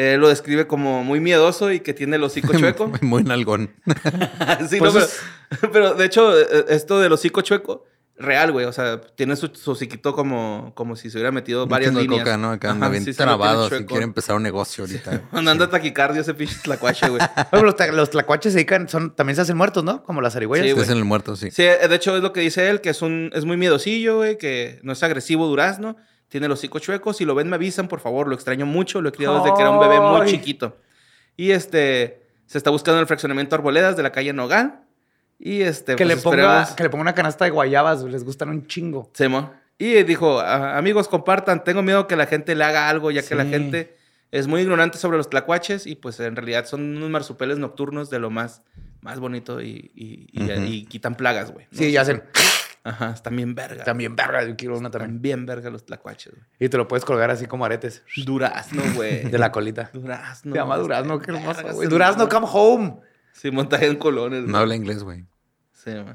Eh, 0.00 0.16
lo 0.16 0.28
describe 0.28 0.68
como 0.68 1.02
muy 1.02 1.18
miedoso 1.18 1.72
y 1.72 1.80
que 1.80 1.92
tiene 1.92 2.14
el 2.16 2.22
hocico 2.22 2.52
chueco. 2.58 2.86
Muy 3.02 3.24
nalgón. 3.24 3.70
sí, 4.70 4.78
Pues 4.78 4.94
no, 4.94 5.00
es- 5.00 5.18
pero, 5.60 5.72
pero 5.72 5.94
de 5.94 6.04
hecho, 6.04 6.38
eh, 6.38 6.66
esto 6.68 7.00
del 7.00 7.12
hocico 7.12 7.40
chueco, 7.40 7.84
real, 8.16 8.52
güey. 8.52 8.66
O 8.66 8.72
sea, 8.72 9.00
tiene 9.00 9.34
su, 9.34 9.48
su 9.48 9.72
hociquito 9.72 10.12
como, 10.14 10.72
como 10.76 10.94
si 10.94 11.10
se 11.10 11.16
hubiera 11.18 11.32
metido 11.32 11.66
varias 11.66 11.94
líneas. 11.94 12.20
coca, 12.20 12.36
¿no? 12.36 12.50
Acá 12.50 12.70
anda 12.70 12.86
Ajá, 12.86 12.92
bien 12.92 13.04
sí, 13.04 13.12
se 13.12 13.22
trabado. 13.24 13.68
Chueco. 13.68 13.86
quiere 13.86 14.04
empezar 14.04 14.36
un 14.36 14.42
negocio 14.44 14.84
ahorita. 14.84 15.22
Cuando 15.30 15.50
anda 15.50 15.68
taquicardio 15.68 16.20
ese 16.20 16.34
pinche 16.34 16.56
tlacuache, 16.62 17.08
güey. 17.08 17.22
Bueno, 17.50 17.66
los, 17.66 17.94
los 17.94 18.10
tlacuaches 18.10 18.52
se 18.52 18.58
dedican, 18.58 18.88
son, 18.88 19.14
también 19.16 19.34
se 19.36 19.42
hacen 19.42 19.56
muertos, 19.56 19.82
¿no? 19.82 20.04
Como 20.04 20.20
las 20.20 20.32
zarigüeyas. 20.34 20.64
Sí, 20.64 20.68
Este 20.70 20.74
güey. 20.80 20.84
es 20.84 20.90
en 20.92 20.98
el 20.98 21.04
muerto, 21.04 21.34
sí. 21.36 21.50
Sí, 21.50 21.62
eh, 21.64 21.88
de 21.88 21.94
hecho 21.96 22.16
es 22.16 22.22
lo 22.22 22.32
que 22.32 22.40
dice 22.40 22.68
él, 22.70 22.80
que 22.80 22.90
es 22.90 23.02
un 23.02 23.30
es 23.34 23.44
muy 23.44 23.56
miedosillo, 23.56 24.16
güey, 24.18 24.38
que 24.38 24.78
no 24.82 24.92
es 24.92 25.02
agresivo 25.02 25.46
durazno, 25.46 25.96
tiene 26.28 26.46
el 26.46 26.52
hocico 26.52 26.78
chueco. 26.78 27.12
Si 27.12 27.24
lo 27.24 27.34
ven, 27.34 27.48
me 27.48 27.56
avisan, 27.56 27.88
por 27.88 28.00
favor. 28.00 28.28
Lo 28.28 28.34
extraño 28.34 28.66
mucho. 28.66 29.00
Lo 29.00 29.08
he 29.08 29.12
criado 29.12 29.42
desde 29.42 29.54
que 29.54 29.60
era 29.62 29.70
un 29.70 29.80
bebé 29.80 30.00
muy 30.00 30.26
chiquito. 30.26 30.76
Y 31.36 31.50
este 31.52 32.22
se 32.46 32.58
está 32.58 32.70
buscando 32.70 32.98
en 32.98 33.02
el 33.02 33.06
fraccionamiento 33.06 33.54
Arboledas 33.54 33.96
de 33.96 34.02
la 34.02 34.12
calle 34.12 34.32
Nogal. 34.32 34.80
Y 35.38 35.62
este. 35.62 35.94
que, 35.96 36.04
pues, 36.04 36.16
le 36.16 36.22
ponga, 36.22 36.36
esperemos- 36.62 36.74
que 36.76 36.82
le 36.82 36.90
ponga 36.90 37.02
una 37.02 37.14
canasta 37.14 37.44
de 37.44 37.50
guayabas, 37.52 38.02
les 38.02 38.24
gustan 38.24 38.48
un 38.48 38.66
chingo. 38.66 39.10
Simón. 39.14 39.50
Y 39.78 40.02
dijo, 40.02 40.40
"A- 40.40 40.76
amigos, 40.76 41.06
compartan. 41.08 41.62
Tengo 41.62 41.82
miedo 41.82 42.08
que 42.08 42.16
la 42.16 42.26
gente 42.26 42.54
le 42.56 42.64
haga 42.64 42.88
algo, 42.88 43.10
ya 43.12 43.22
que 43.22 43.34
la 43.36 43.44
Sí. 43.44 43.50
gente 43.50 43.96
es 44.32 44.48
muy 44.48 44.60
ignorante 44.62 44.98
sobre 44.98 45.16
los 45.16 45.30
tlacuaches 45.30 45.86
y 45.86 45.94
pues 45.94 46.18
en 46.20 46.34
realidad 46.34 46.66
son 46.66 46.96
unos 46.96 47.08
marsupeles 47.10 47.58
nocturnos 47.58 48.10
de 48.10 48.18
lo 48.18 48.28
más, 48.30 48.62
más 49.00 49.20
bonito 49.20 49.62
y, 49.62 49.92
y- 49.94 50.26
y- 50.32 50.42
Ujú. 50.52 50.62
y 50.64 50.84
quitan 50.86 51.14
plagas, 51.14 51.52
güey. 51.52 51.66
¿no? 51.70 51.78
Sí, 51.78 51.92
ya 51.92 52.00
hacen 52.00 52.24
Ajá, 52.84 53.10
están 53.10 53.36
bien 53.36 53.54
verga. 53.54 53.84
también 53.84 54.16
verga. 54.16 54.44
Yo 54.44 54.56
quiero 54.56 54.78
una 54.78 54.90
también. 54.90 55.10
Están 55.10 55.22
bien 55.22 55.46
verga 55.46 55.70
los 55.70 55.84
tlacuaches, 55.84 56.32
güey. 56.32 56.44
Y 56.58 56.68
te 56.68 56.76
lo 56.76 56.88
puedes 56.88 57.04
colgar 57.04 57.30
así 57.30 57.46
como 57.46 57.64
aretes 57.64 58.02
Durazno, 58.24 58.82
güey. 58.94 59.24
de 59.30 59.38
la 59.38 59.52
colita. 59.52 59.90
Durazno. 59.92 60.52
Se 60.52 60.58
llama 60.58 60.76
güey, 60.76 60.86
Durazno, 60.86 61.18
qué 61.20 61.30
hermoso, 61.32 61.62
güey. 61.74 61.88
Durazno, 61.88 62.28
come 62.28 62.46
home. 62.50 63.00
Sí, 63.32 63.50
montaje 63.50 63.86
en 63.86 63.96
colones. 63.96 64.44
No 64.44 64.58
habla 64.58 64.74
inglés, 64.74 65.02
güey. 65.02 65.26
Sí, 65.72 65.92
güey. 65.92 66.14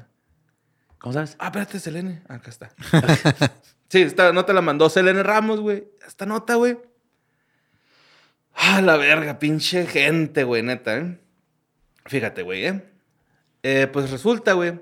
¿Cómo 0.98 1.12
sabes? 1.12 1.36
Ah, 1.38 1.46
espérate, 1.46 1.78
Selene. 1.80 2.22
Ah, 2.28 2.34
Acá 2.34 2.50
está. 2.50 2.70
sí, 3.88 4.02
esta 4.02 4.32
nota 4.32 4.52
la 4.52 4.62
mandó 4.62 4.88
Selene 4.88 5.22
Ramos, 5.22 5.60
güey. 5.60 5.86
Esta 6.06 6.26
nota, 6.26 6.54
güey. 6.54 6.78
Ah, 8.54 8.80
la 8.80 8.96
verga, 8.96 9.38
pinche 9.38 9.86
gente, 9.86 10.44
güey, 10.44 10.62
neta, 10.62 10.96
¿eh? 10.96 11.20
Fíjate, 12.06 12.42
güey, 12.42 12.66
¿eh? 12.66 12.84
Eh, 13.62 13.86
Pues 13.92 14.10
resulta, 14.10 14.52
güey. 14.52 14.80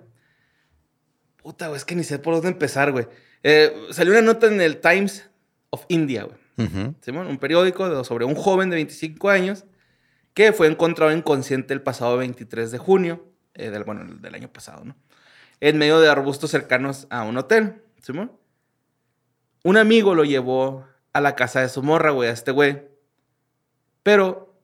Puta, 1.43 1.69
güey, 1.69 1.77
es 1.79 1.85
que 1.85 1.95
ni 1.95 2.05
sé 2.05 2.19
por 2.19 2.35
dónde 2.35 2.49
empezar, 2.49 2.93
güey. 2.93 3.07
Eh, 3.43 3.75
salió 3.91 4.13
una 4.13 4.23
nota 4.23 4.47
en 4.47 4.61
el 4.61 4.81
Times 4.81 5.29
of 5.71 5.85
India, 5.89 6.25
güey. 6.25 6.37
Simón, 7.01 7.27
un 7.27 7.39
periódico 7.39 7.89
de- 7.89 8.05
sobre 8.05 8.25
un 8.25 8.35
joven 8.35 8.71
de 8.71 8.77
25 8.77 9.31
años 9.31 9.65
que 10.35 10.53
fue 10.53 10.69
encontrado 10.69 11.11
inconsciente 11.13 11.75
el 11.75 11.83
pasado 11.83 12.17
23 12.19 12.71
de 12.71 12.79
junio, 12.79 13.27
eh, 13.55 13.71
del, 13.71 13.85
bueno, 13.85 14.05
del 14.21 14.35
año 14.35 14.49
pasado, 14.53 14.85
¿no? 14.85 14.97
En 15.61 15.79
medio 15.79 16.01
de 16.01 16.09
arbustos 16.09 16.51
cercanos 16.51 17.07
a 17.11 17.23
un 17.25 17.37
hotel, 17.37 17.83
Simón. 18.03 18.33
Un 19.65 19.77
amigo 19.77 20.15
lo 20.15 20.25
llevó 20.25 20.87
a 21.13 21.21
la 21.21 21.35
casa 21.35 21.61
de 21.61 21.69
su 21.69 21.83
morra, 21.83 22.11
güey, 22.11 22.29
a 22.29 22.33
este 22.33 22.51
güey. 22.53 22.83
Pero 24.03 24.55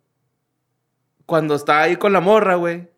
cuando 1.26 1.54
estaba 1.54 1.82
ahí 1.82 1.96
con 1.96 2.12
la 2.12 2.20
morra, 2.20 2.54
güey, 2.56 2.88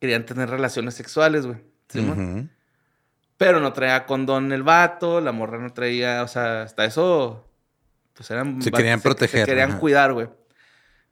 querían 0.00 0.24
tener 0.26 0.48
relaciones 0.50 0.94
sexuales, 0.94 1.46
güey. 1.46 1.58
Simón. 1.88 2.20
Ujú. 2.36 2.48
Pero 3.44 3.60
no 3.60 3.72
traía 3.72 4.06
condón 4.06 4.52
el 4.52 4.62
vato, 4.62 5.20
la 5.20 5.32
morra 5.32 5.58
no 5.58 5.72
traía, 5.72 6.22
o 6.22 6.28
sea, 6.28 6.62
hasta 6.62 6.84
eso, 6.84 7.44
pues 8.14 8.30
eran... 8.30 8.62
Se 8.62 8.70
querían 8.70 9.00
que 9.00 9.02
proteger, 9.04 9.40
Se 9.40 9.46
querían 9.46 9.70
ajá. 9.72 9.78
cuidar, 9.80 10.12
güey. 10.12 10.28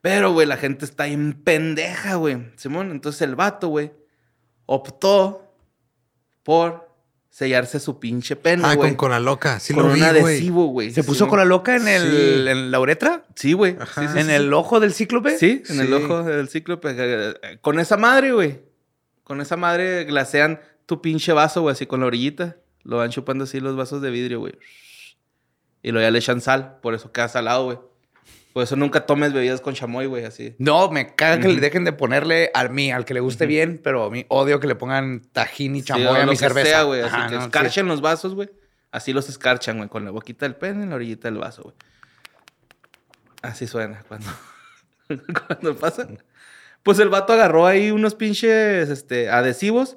Pero, 0.01 0.33
güey, 0.33 0.47
la 0.47 0.57
gente 0.57 0.85
está 0.85 1.07
en 1.09 1.33
pendeja, 1.35 2.15
güey. 2.15 2.53
Simón, 2.57 2.91
entonces 2.91 3.21
el 3.23 3.35
vato, 3.37 3.69
güey, 3.69 3.93
optó 4.67 5.53
por 6.43 6.89
sellarse 7.29 7.79
su 7.79 8.01
pinche 8.01 8.35
pene, 8.37 8.63
Ah, 8.67 8.75
güey. 8.75 8.91
con 8.91 8.97
cola 8.97 9.21
loca. 9.21 9.61
Sí 9.61 9.73
con 9.75 9.85
lo 9.85 9.93
un 9.93 9.99
güey. 9.99 10.09
adhesivo, 10.11 10.67
güey. 10.67 10.91
¿Se 10.91 11.03
puso 11.05 11.19
Simón. 11.19 11.31
con 11.31 11.39
la 11.41 11.45
loca 11.45 11.77
en, 11.77 11.87
el, 11.87 12.03
Sí. 12.45 12.49
en 12.49 12.71
la 12.71 12.81
uretra? 12.81 13.25
Sí, 13.37 13.53
güey. 13.53 13.73
Sí, 13.95 14.01
sí, 14.13 14.19
¿En 14.19 14.27
sí, 14.27 14.33
el 14.33 14.49
sí. 14.49 14.53
ojo 14.53 14.81
del 14.81 14.93
cíclope? 14.95 15.39
Sí, 15.39 15.63
en 15.69 15.81
el 15.81 15.87
Sí. 15.89 15.93
ojo 15.93 16.23
del 16.25 16.49
cíclope. 16.49 16.95
eh, 16.97 17.59
Con 17.61 17.79
esa 17.79 17.97
madre, 17.97 18.33
güey. 18.33 18.61
Con 19.23 19.41
esa 19.41 19.57
madre 19.57 20.05
glasean 20.05 20.61
tu 20.91 21.01
pinche 21.01 21.33
vaso, 21.33 21.63
güey, 21.63 21.73
así 21.73 21.87
con 21.87 22.01
la 22.01 22.07
orillita. 22.07 22.57
Lo 22.83 22.97
van 22.97 23.11
chupando 23.11 23.45
así 23.45 23.61
los 23.61 23.77
vasos 23.77 24.03
de 24.03 24.11
vidrio, 24.11 24.41
güey. 24.41 24.55
Y 25.83 25.93
luego 25.93 26.05
ya 26.07 26.11
le 26.11 26.19
echan 26.19 26.41
sal, 26.41 26.79
por 26.83 26.95
eso 26.95 27.13
queda 27.13 27.29
salado, 27.29 27.65
güey. 27.65 27.79
Por 28.53 28.65
eso 28.65 28.75
nunca 28.75 29.07
tomes 29.07 29.33
bebidas 29.33 29.61
con 29.61 29.75
chamoy, 29.75 30.07
güey, 30.07 30.25
así. 30.25 30.57
No, 30.59 30.91
me 30.91 31.15
caga 31.15 31.39
que 31.41 31.47
Ujú. 31.47 31.55
le 31.55 31.61
dejen 31.61 31.85
de 31.85 31.93
ponerle 31.93 32.51
al 32.53 32.71
mí, 32.71 32.91
al 32.91 33.05
que 33.05 33.15
le 33.15 33.21
guste 33.21 33.47
bien, 33.47 33.81
pero 33.83 34.05
a 34.07 34.11
mí 34.11 34.27
odio 34.29 34.59
que 34.59 34.67
le 34.67 34.75
pongan 34.75 35.23
tajín 35.33 35.77
y 35.77 35.81
Sí, 35.81 35.85
chamoy 35.87 36.07
o 36.07 36.15
a 36.15 36.19
lo 36.21 36.33
mi 36.33 36.33
que 36.33 36.37
cerveza. 36.39 36.69
sea, 36.69 36.83
güey. 36.83 37.01
Así 37.03 37.15
Ajá, 37.15 37.29
que 37.29 37.35
no, 37.37 37.41
sí. 37.43 37.47
escarchen 37.47 37.87
los 37.87 38.01
vasos, 38.01 38.35
güey. 38.35 38.51
Así 38.91 39.13
los 39.13 39.29
escarchan, 39.29 39.77
güey, 39.77 39.89
con 39.89 40.05
la 40.05 40.11
boquita 40.11 40.47
del 40.47 40.57
pene 40.57 40.83
en 40.83 40.91
la 40.91 40.97
orillita 40.97 41.29
del 41.29 41.39
vaso, 41.39 41.63
güey. 41.63 41.77
Así 43.43 43.67
suena 43.67 44.03
cuando, 44.09 44.27
cuando 45.47 45.77
pasa. 45.77 46.09
Pues 46.83 46.99
el 46.99 47.09
vato 47.09 47.33
agarró 47.33 47.67
ahí 47.67 47.91
unos 47.91 48.15
pinches 48.15 48.89
este, 48.91 49.31
adhesivos 49.31 49.97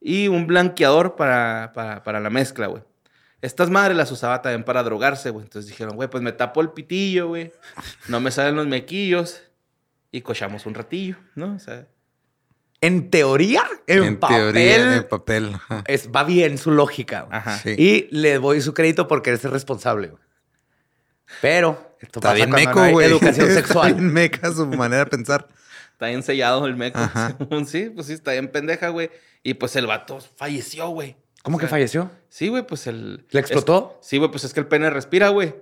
y 0.00 0.28
un 0.28 0.46
blanqueador 0.46 1.16
para, 1.16 1.72
para, 1.74 2.02
para 2.02 2.20
la 2.20 2.30
mezcla, 2.30 2.66
güey. 2.66 2.82
Estas 3.42 3.70
madres 3.70 3.96
las 3.96 4.10
usaba 4.12 4.42
también 4.42 4.64
para 4.64 4.82
drogarse, 4.82 5.30
güey. 5.30 5.44
Entonces 5.44 5.70
dijeron, 5.70 5.96
güey, 5.96 6.08
pues 6.10 6.22
me 6.22 6.32
tapo 6.32 6.60
el 6.60 6.70
pitillo, 6.70 7.28
güey. 7.28 7.52
No 8.08 8.20
me 8.20 8.30
salen 8.30 8.56
los 8.56 8.66
mequillos. 8.66 9.42
Y 10.12 10.20
cochamos 10.22 10.66
un 10.66 10.74
ratillo, 10.74 11.16
¿no? 11.36 11.54
O 11.54 11.58
sea, 11.58 11.86
En 12.82 13.10
teoría, 13.10 13.62
en, 13.86 14.02
En 14.04 14.16
papel, 14.18 14.36
teoría, 14.52 14.96
en 14.96 15.08
papel. 15.08 15.56
es, 15.86 16.10
va 16.10 16.24
bien 16.24 16.58
su 16.58 16.70
lógica. 16.72 17.22
güey. 17.22 17.38
ajá. 17.38 17.58
Sí. 17.58 17.74
Y 17.78 18.08
le 18.14 18.38
doy 18.38 18.60
su 18.60 18.74
crédito 18.74 19.06
porque 19.08 19.32
es 19.32 19.42
responsable. 19.44 20.08
güey. 20.08 20.22
Pero 21.40 21.89
esto 22.00 22.18
Está 22.18 22.20
pasa 22.20 22.34
bien 22.34 22.50
meco, 22.50 22.80
no 22.84 22.90
güey. 22.92 23.06
educación 23.06 23.46
Está 23.48 23.60
sexual. 23.60 23.94
bien 23.94 24.12
meca 24.12 24.50
su 24.52 24.66
manera 24.66 25.04
de 25.04 25.10
pensar. 25.10 25.48
Está 25.92 26.06
bien 26.06 26.22
sellado 26.22 26.66
el 26.66 26.76
meco. 26.76 26.98
Ajá. 26.98 27.36
Sí, 27.66 27.90
pues 27.94 28.06
sí, 28.06 28.14
está 28.14 28.32
bien 28.32 28.48
pendeja, 28.48 28.88
güey. 28.88 29.10
Y 29.42 29.54
pues 29.54 29.76
el 29.76 29.86
vato 29.86 30.18
falleció, 30.36 30.88
güey. 30.88 31.16
¿Cómo 31.42 31.56
O 31.56 31.60
que 31.60 31.66
falleció? 31.68 32.10
Sí, 32.28 32.48
güey, 32.48 32.66
pues 32.66 32.86
el... 32.86 33.26
¿Le 33.30 33.40
explotó? 33.40 33.98
es- 34.00 34.06
sí, 34.08 34.18
güey, 34.18 34.30
pues 34.30 34.44
es 34.44 34.52
que 34.52 34.60
el 34.60 34.66
pene 34.66 34.90
respira, 34.90 35.28
güey. 35.30 35.54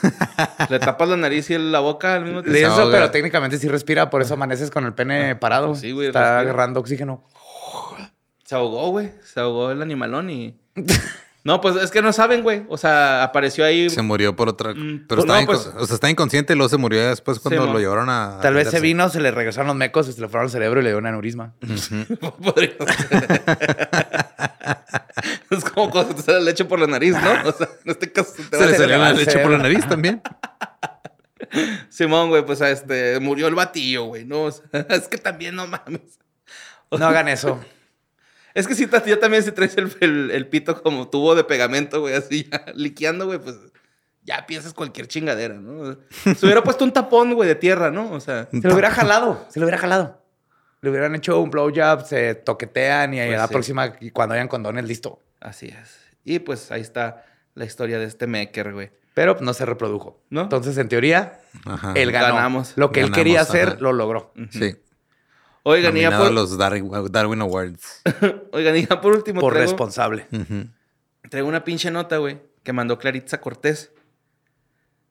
Le 0.70 0.78
tapas 0.78 1.08
la 1.08 1.16
nariz 1.16 1.50
y 1.50 1.58
la 1.58 1.80
boca 1.80 2.14
al 2.14 2.24
mismo 2.24 2.42
tiempo. 2.42 2.58
eso, 2.58 2.90
pero 2.90 3.10
técnicamente 3.10 3.58
sí 3.58 3.68
respira, 3.68 4.08
por 4.10 4.22
eso 4.22 4.34
amaneces 4.34 4.70
con 4.70 4.84
el 4.86 4.94
pene 4.94 5.36
parado. 5.36 5.74
Sí, 5.74 5.90
güey, 5.92 6.06
Está 6.08 6.20
respira. 6.20 6.40
agarrando 6.40 6.80
oxígeno. 6.80 7.24
Se 8.44 8.54
ahogó, 8.54 8.90
güey. 8.90 9.10
Se 9.24 9.40
ahogó 9.40 9.70
el 9.72 9.82
animalón 9.82 10.30
y... 10.30 10.58
No, 11.44 11.60
pues 11.60 11.76
es 11.76 11.90
que 11.90 12.00
no 12.00 12.10
saben, 12.14 12.42
güey. 12.42 12.64
O 12.68 12.78
sea, 12.78 13.22
apareció 13.22 13.66
ahí... 13.66 13.90
Se 13.90 14.00
murió 14.00 14.34
por 14.34 14.48
otra. 14.48 14.70
Mm, 14.72 15.04
Pero 15.06 15.08
pues 15.08 15.20
estaba, 15.20 15.40
no, 15.42 15.46
pues- 15.46 15.66
inco- 15.66 15.74
o 15.76 15.86
sea, 15.86 15.94
está 15.94 16.08
inconsciente 16.08 16.54
y 16.54 16.56
luego 16.56 16.70
se 16.70 16.78
murió 16.78 17.06
después 17.06 17.38
cuando 17.38 17.66
Sí, 17.66 17.72
lo 17.72 17.78
llevaron 17.78 18.08
a. 18.08 18.38
Tal 18.40 18.54
vez 18.54 18.70
se 18.70 18.80
vino, 18.80 19.10
se 19.10 19.20
le 19.20 19.30
regresaron 19.30 19.66
los 19.66 19.76
mecos, 19.76 20.06
se 20.06 20.18
le 20.20 20.28
fueron 20.28 20.46
al 20.46 20.50
cerebro 20.50 20.80
y 20.80 20.84
le 20.84 20.90
dio 20.90 20.98
un 20.98 21.06
aneurisma. 21.06 21.52
Ser. 21.76 22.06
es 25.50 25.64
como 25.64 25.90
cuando 25.90 26.14
te 26.14 26.22
sale 26.22 26.40
leche 26.42 26.64
por 26.64 26.78
la 26.80 26.86
nariz, 26.86 27.14
¿no? 27.14 27.48
O 27.48 27.52
sea, 27.52 27.68
en 27.84 27.90
este 27.90 28.12
caso 28.12 28.32
te 28.36 28.42
Se 28.44 28.56
va 28.56 28.64
a 28.64 28.66
le 28.70 28.76
salió 28.76 28.98
la 28.98 29.12
leche 29.12 29.38
por 29.38 29.50
la 29.52 29.58
nariz 29.58 29.86
también. 29.88 30.22
Simón, 31.88 32.30
güey, 32.30 32.44
pues 32.44 32.60
este, 32.62 33.20
murió 33.20 33.46
el 33.48 33.54
batillo, 33.54 34.04
güey, 34.04 34.24
¿no? 34.24 34.44
O 34.44 34.50
sea, 34.50 34.64
es 34.88 35.08
que 35.08 35.18
también 35.18 35.54
no 35.54 35.66
mames. 35.66 36.18
No 36.90 37.06
hagan 37.06 37.28
eso. 37.28 37.60
Es 38.54 38.66
que 38.68 38.74
si 38.74 38.86
ya 38.86 39.18
también 39.20 39.42
si 39.42 39.50
traes 39.52 39.76
el, 39.76 39.92
el- 40.00 40.30
el 40.30 40.48
pito 40.48 40.80
como 40.82 41.08
tubo 41.08 41.34
de 41.34 41.44
pegamento, 41.44 42.00
güey, 42.00 42.14
así 42.14 42.48
ya 42.50 42.64
liqueando, 42.74 43.26
güey, 43.26 43.38
pues 43.40 43.56
ya 44.22 44.46
piensas 44.46 44.72
cualquier 44.72 45.06
chingadera, 45.08 45.54
¿no? 45.54 45.96
Se 46.10 46.46
hubiera 46.46 46.62
puesto 46.62 46.84
un 46.84 46.92
tapón, 46.92 47.34
güey, 47.34 47.48
de 47.48 47.56
tierra, 47.56 47.90
¿no? 47.90 48.10
O 48.12 48.20
sea, 48.20 48.48
Se 48.50 48.66
lo 48.66 48.72
hubiera 48.74 48.90
jalado, 48.90 49.44
se 49.50 49.60
lo 49.60 49.66
hubiera 49.66 49.78
jalado. 49.78 50.22
Le 50.80 50.90
hubieran 50.90 51.14
hecho 51.14 51.40
un 51.40 51.50
blowjob, 51.50 52.06
se 52.06 52.34
toquetean 52.34 53.12
y 53.14 53.20
a 53.20 53.26
Pues 53.26 53.38
la 53.38 53.46
sí. 53.48 53.52
próxima, 53.52 53.92
y 54.00 54.10
cuando 54.10 54.34
hayan 54.34 54.48
condones, 54.48 54.84
listo. 54.86 55.20
así 55.40 55.66
es. 55.68 55.98
Y 56.24 56.38
pues 56.38 56.70
ahí 56.70 56.80
está 56.80 57.24
la 57.54 57.64
historia 57.66 57.98
de 57.98 58.04
este 58.06 58.26
maker, 58.26 58.72
güey. 58.72 58.90
Pero 59.14 59.36
no 59.40 59.52
se 59.54 59.64
reprodujo. 59.66 60.20
¿No? 60.30 60.42
Entonces, 60.42 60.76
en 60.78 60.88
teoría, 60.88 61.40
Ajá. 61.66 61.92
él 61.94 62.10
ganó. 62.10 62.34
Ganamos. 62.34 62.72
Lo 62.76 62.90
que 62.92 63.00
él 63.00 63.12
quería 63.12 63.42
hacer, 63.42 63.68
ajá. 63.68 63.76
lo 63.80 63.92
logró. 63.92 64.32
Sí. 64.50 64.74
Oigan, 65.66 65.96
y 65.96 66.02
ya 66.02 66.16
por, 66.18 66.30
los 66.30 66.56
Darwin, 66.58 67.40
Awards. 67.40 68.02
oigan, 68.52 68.76
y 68.76 68.86
ya 68.86 69.00
por 69.00 69.16
último 69.16 69.40
Por 69.40 69.54
traigo, 69.54 69.70
responsable. 69.70 70.26
Traigo 71.30 71.48
una 71.48 71.64
pinche 71.64 71.90
nota, 71.90 72.18
güey, 72.18 72.38
que 72.62 72.72
mandó 72.72 72.98
Claritza 72.98 73.40
Cortés. 73.40 73.90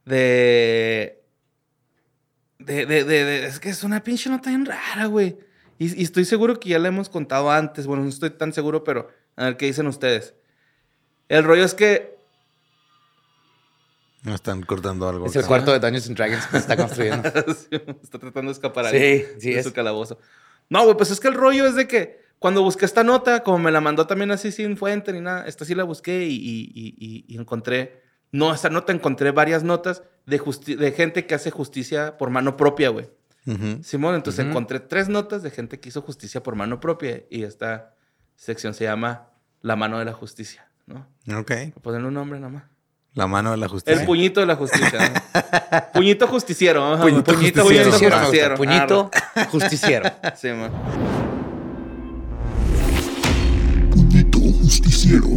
De... 0.06 1.20
De, 2.60 2.86
de, 2.86 3.04
de, 3.04 3.26
de- 3.26 3.46
Es 3.48 3.60
que 3.60 3.70
es 3.70 3.84
una 3.84 4.04
pinche 4.04 4.30
nota 4.30 4.50
bien 4.50 4.66
rara, 4.66 5.08
güey. 5.08 5.38
Y, 5.80 6.00
y 6.00 6.04
estoy 6.04 6.24
seguro 6.24 6.60
que 6.60 6.70
ya 6.70 6.80
la 6.80 6.88
hemos 6.89 7.10
contado 7.10 7.52
antes. 7.52 7.88
Bueno, 7.88 8.04
no 8.04 8.10
estoy 8.10 8.30
tan 8.30 8.54
seguro, 8.54 8.84
pero 8.84 9.10
a 9.36 9.46
ver 9.46 9.58
qué 9.58 9.66
dicen 9.66 9.88
ustedes. 9.88 10.36
El 11.30 11.44
rollo 11.44 11.63
es 11.63 11.74
que... 11.74 12.12
Me 14.24 14.34
están 14.34 14.62
cortando 14.64 15.08
algo. 15.08 15.26
Es 15.26 15.36
el 15.36 15.46
cuarto 15.46 15.72
de 15.72 15.80
Dungeons 15.80 16.08
and 16.08 16.18
Dragons 16.18 16.46
que 16.46 16.52
se 16.52 16.58
está 16.58 16.78
construyendo. 16.78 17.28
está 18.02 18.20
tratando 18.20 18.50
de 18.50 18.54
escapar 18.54 18.86
ahí 18.86 19.20
Sí, 19.20 19.26
sí 19.40 19.50
de 19.54 19.60
es. 19.60 19.66
su 19.66 19.74
calabozo. 19.74 20.18
No, 20.70 20.84
güey, 20.86 20.96
pues 20.98 21.12
es 21.12 21.20
que 21.20 21.28
el 21.28 21.34
rollo 21.34 21.66
es 21.68 21.76
de 21.76 21.88
que 21.88 22.22
cuando 22.40 22.62
busqué 22.62 22.86
esta 22.86 23.04
nota, 23.04 23.44
como 23.44 23.60
me 23.60 23.72
la 23.72 23.82
mandó 23.82 24.08
también 24.08 24.32
así 24.32 24.52
sin 24.52 24.78
fuente 24.78 25.12
ni 25.14 25.22
nada, 25.22 25.46
esta 25.46 25.66
sí 25.66 25.76
la 25.76 25.84
busqué 25.84 26.24
y, 26.26 26.34
y- 26.36 26.72
y- 26.74 26.96
y- 26.98 27.26
y 27.28 27.38
encontré, 27.38 28.02
no, 28.32 28.54
esta 28.54 28.70
nota 28.70 28.92
encontré 28.94 29.32
varias 29.32 29.64
notas 29.64 30.04
de, 30.26 30.40
gente 30.96 31.26
que 31.26 31.36
hace 31.36 31.52
justicia 31.52 32.18
por 32.18 32.30
mano 32.30 32.56
propia, 32.58 32.90
güey. 32.90 33.10
Simón, 33.82 34.16
entonces 34.16 34.46
encontré 34.46 34.80
tres 34.80 35.10
notas 35.10 35.44
de 35.44 35.52
gente 35.52 35.82
que 35.82 35.90
hizo 35.90 36.02
justicia 36.02 36.42
por 36.42 36.56
mano 36.56 36.80
propia 36.80 37.24
y 37.30 37.44
esta 37.44 37.94
sección 38.38 38.74
se 38.74 38.86
llama 38.86 39.28
La 39.62 39.76
mano 39.76 40.00
de 40.00 40.06
la 40.06 40.14
justicia, 40.14 40.70
¿no? 40.86 41.06
Ok. 41.38 41.52
Ponerle 41.82 42.08
un 42.08 42.14
nombre 42.14 42.40
nada 42.40 42.54
más. 42.54 42.64
La 43.15 43.28
mano 43.28 43.52
de 43.52 43.58
la 43.58 43.67
justicia. 43.67 43.99
El 43.99 44.08
puñito 44.08 44.39
de 44.39 44.45
la 44.47 44.56
justicia. 44.56 45.13
¿no? 45.13 45.82
puñito 45.93 46.28
justiciero. 46.28 46.97
Puñito 46.99 47.34
güey. 47.63 47.84
justiciero. 47.84 48.56
Puñito 48.56 49.12
justiciero. 49.52 50.10
Sí, 50.36 50.47
man. 50.49 50.71
Puñito 53.91 54.39
justiciero. 54.39 55.28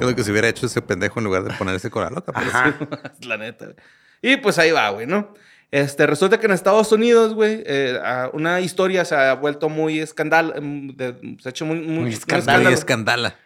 Es 0.00 0.06
lo 0.06 0.14
que 0.14 0.24
se 0.24 0.30
hubiera 0.32 0.48
hecho 0.48 0.66
ese 0.66 0.82
pendejo 0.82 1.20
en 1.20 1.24
lugar 1.24 1.44
de 1.44 1.54
ponerse 1.54 1.88
con 1.90 2.02
la 2.02 2.10
loca. 2.10 2.32
pero 2.32 2.46
Ajá. 2.46 2.74
la 3.22 3.36
neta. 3.36 3.66
güey. 3.66 3.76
Y 4.22 4.36
pues 4.38 4.58
ahí 4.58 4.72
va, 4.72 4.88
güey, 4.90 5.06
¿no? 5.06 5.34
Este, 5.70 6.06
resulta 6.06 6.38
que 6.40 6.46
en 6.46 6.52
Estados 6.52 6.90
Unidos, 6.92 7.34
güey, 7.34 7.62
eh, 7.66 7.98
una 8.32 8.60
historia 8.60 9.04
se 9.04 9.14
ha 9.14 9.34
vuelto 9.34 9.68
muy 9.68 10.00
escandal, 10.00 10.54
de- 10.96 11.36
se 11.40 11.48
ha 11.48 11.50
hecho 11.50 11.64
muy, 11.64 11.78
muy, 11.80 12.04
Muy 12.04 12.12
escandala. 12.12 13.36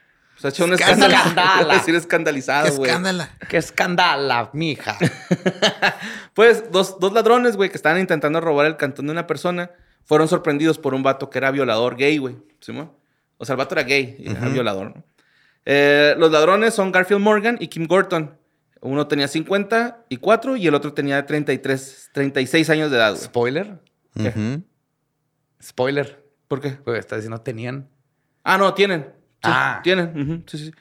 Se 0.41 0.47
ha 0.47 0.51
hecho 0.51 0.65
un 0.65 0.73
Escándala. 0.73 1.15
escándalo. 1.17 1.63
Iba 1.63 1.73
a 1.73 1.77
decir 1.79 1.95
escandalizado, 1.95 2.65
¡Qué 2.71 2.77
güey. 2.77 2.91
escándala! 2.91 3.31
¡Qué 3.49 3.57
escandala, 3.59 4.51
mija! 4.53 4.97
Pues 6.35 6.71
dos, 6.71 6.99
dos 7.01 7.13
ladrones, 7.13 7.57
güey, 7.57 7.69
que 7.71 7.77
estaban 7.77 8.01
intentando 8.01 8.41
robar 8.41 8.67
el 8.67 8.77
cantón 8.77 9.07
de 9.07 9.13
una 9.13 9.27
persona, 9.27 9.71
fueron 10.05 10.29
sorprendidos 10.29 10.79
por 10.79 10.95
un 10.95 11.03
vato 11.03 11.29
que 11.29 11.39
era 11.39 11.51
violador 11.51 11.97
gay, 11.97 12.17
güey. 12.19 12.37
¿Simón? 12.61 12.93
O 13.37 13.45
sea, 13.45 13.55
el 13.55 13.59
vato 13.59 13.75
era 13.75 13.83
gay 13.83 14.17
y 14.19 14.31
era 14.31 14.49
violador, 14.49 14.97
¿no? 14.97 15.05
Eh, 15.67 16.15
los 16.17 16.31
ladrones 16.31 16.73
son 16.73 16.93
Garfield 16.93 17.21
Morgan 17.21 17.57
y 17.61 17.69
Kim 17.69 17.87
Gorton. 17.87 18.39
Uno 18.81 19.07
tenía 19.09 19.29
54 19.29 20.57
y 20.57 20.67
el 20.67 20.75
otro 20.75 20.95
tenía 20.95 21.27
33, 21.27 22.11
36 22.15 22.71
años 22.71 22.91
de 22.91 22.97
edad, 22.97 23.11
güey. 23.13 23.23
Spoiler. 23.25 23.79
Spoiler. 25.63 26.25
¿Por 26.49 26.61
qué? 26.61 26.71
Porque 26.71 26.99
está 26.99 27.17
diciendo 27.17 27.41
tenían. 27.43 27.89
Ah, 28.43 28.57
no, 28.57 28.73
tienen. 28.75 29.13
Ah. 29.43 29.81
Tienen. 29.83 30.45
Sí, 30.47 30.59
sí. 30.59 30.73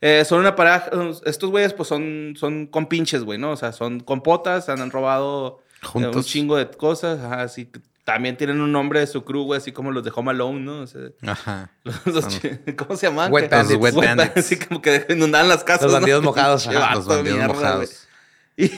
Eh, 0.00 0.24
son 0.24 0.40
una 0.40 0.54
pareja. 0.54 0.90
Estos 1.24 1.50
güeyes, 1.50 1.72
pues 1.72 1.88
son, 1.88 2.34
son 2.36 2.66
con 2.66 2.86
pinches, 2.86 3.24
güey, 3.24 3.38
¿no? 3.38 3.52
O 3.52 3.56
sea, 3.56 3.72
son 3.72 4.00
con 4.00 4.22
potas, 4.22 4.68
han 4.68 4.90
robado 4.90 5.62
eh, 5.94 6.06
un 6.06 6.22
chingo 6.22 6.56
de 6.56 6.68
cosas. 6.70 7.20
Ajá, 7.20 7.42
así. 7.42 7.70
También 8.04 8.36
tienen 8.36 8.60
un 8.60 8.70
nombre 8.70 9.00
de 9.00 9.06
su 9.06 9.24
crew, 9.24 9.44
güey, 9.44 9.56
así 9.56 9.72
como 9.72 9.90
los 9.90 10.04
de 10.04 10.12
Home 10.14 10.32
Alone, 10.32 10.60
¿no? 10.60 10.80
O 10.80 10.86
sea, 10.86 11.00
Ajá. 11.26 11.70
los- 11.84 12.04
¿Cómo 12.76 12.96
se 12.96 13.06
llaman? 13.06 13.32
Wet 13.32 13.50
Bandits. 13.50 13.80
Wet 13.80 13.94
Bandits. 13.94 14.36
Así 14.36 14.58
como 14.58 14.82
que 14.82 15.06
inundaban 15.10 15.48
las 15.48 15.64
casas. 15.64 15.84
Los 15.84 15.92
¿no? 15.92 15.98
bandidos 16.00 16.22
mojados, 16.24 16.64
Pinche 16.64 16.76
ajá, 16.76 16.86
vato 16.88 16.98
Los 16.98 17.08
bandidos 17.08 17.38
mierda, 17.38 17.54
mojados. 17.54 18.08
Y, 18.56 18.70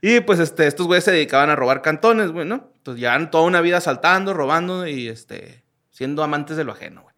y, 0.00 0.20
pues 0.20 0.40
este, 0.40 0.66
estos 0.66 0.86
güeyes 0.86 1.04
se 1.04 1.12
dedicaban 1.12 1.48
a 1.48 1.54
robar 1.56 1.80
cantones, 1.80 2.32
güey, 2.32 2.46
¿no? 2.46 2.72
Entonces 2.78 3.00
llevan 3.00 3.30
toda 3.30 3.44
una 3.44 3.60
vida 3.60 3.76
asaltando, 3.76 4.34
robando 4.34 4.86
y 4.86 5.06
este, 5.08 5.62
siendo 5.90 6.24
amantes 6.24 6.56
de 6.56 6.64
lo 6.64 6.72
ajeno, 6.72 7.02
güey. 7.02 7.11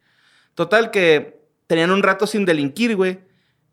Total 0.55 0.91
que 0.91 1.41
tenían 1.67 1.91
un 1.91 2.03
rato 2.03 2.27
sin 2.27 2.45
delinquir, 2.45 2.97
güey. 2.97 3.21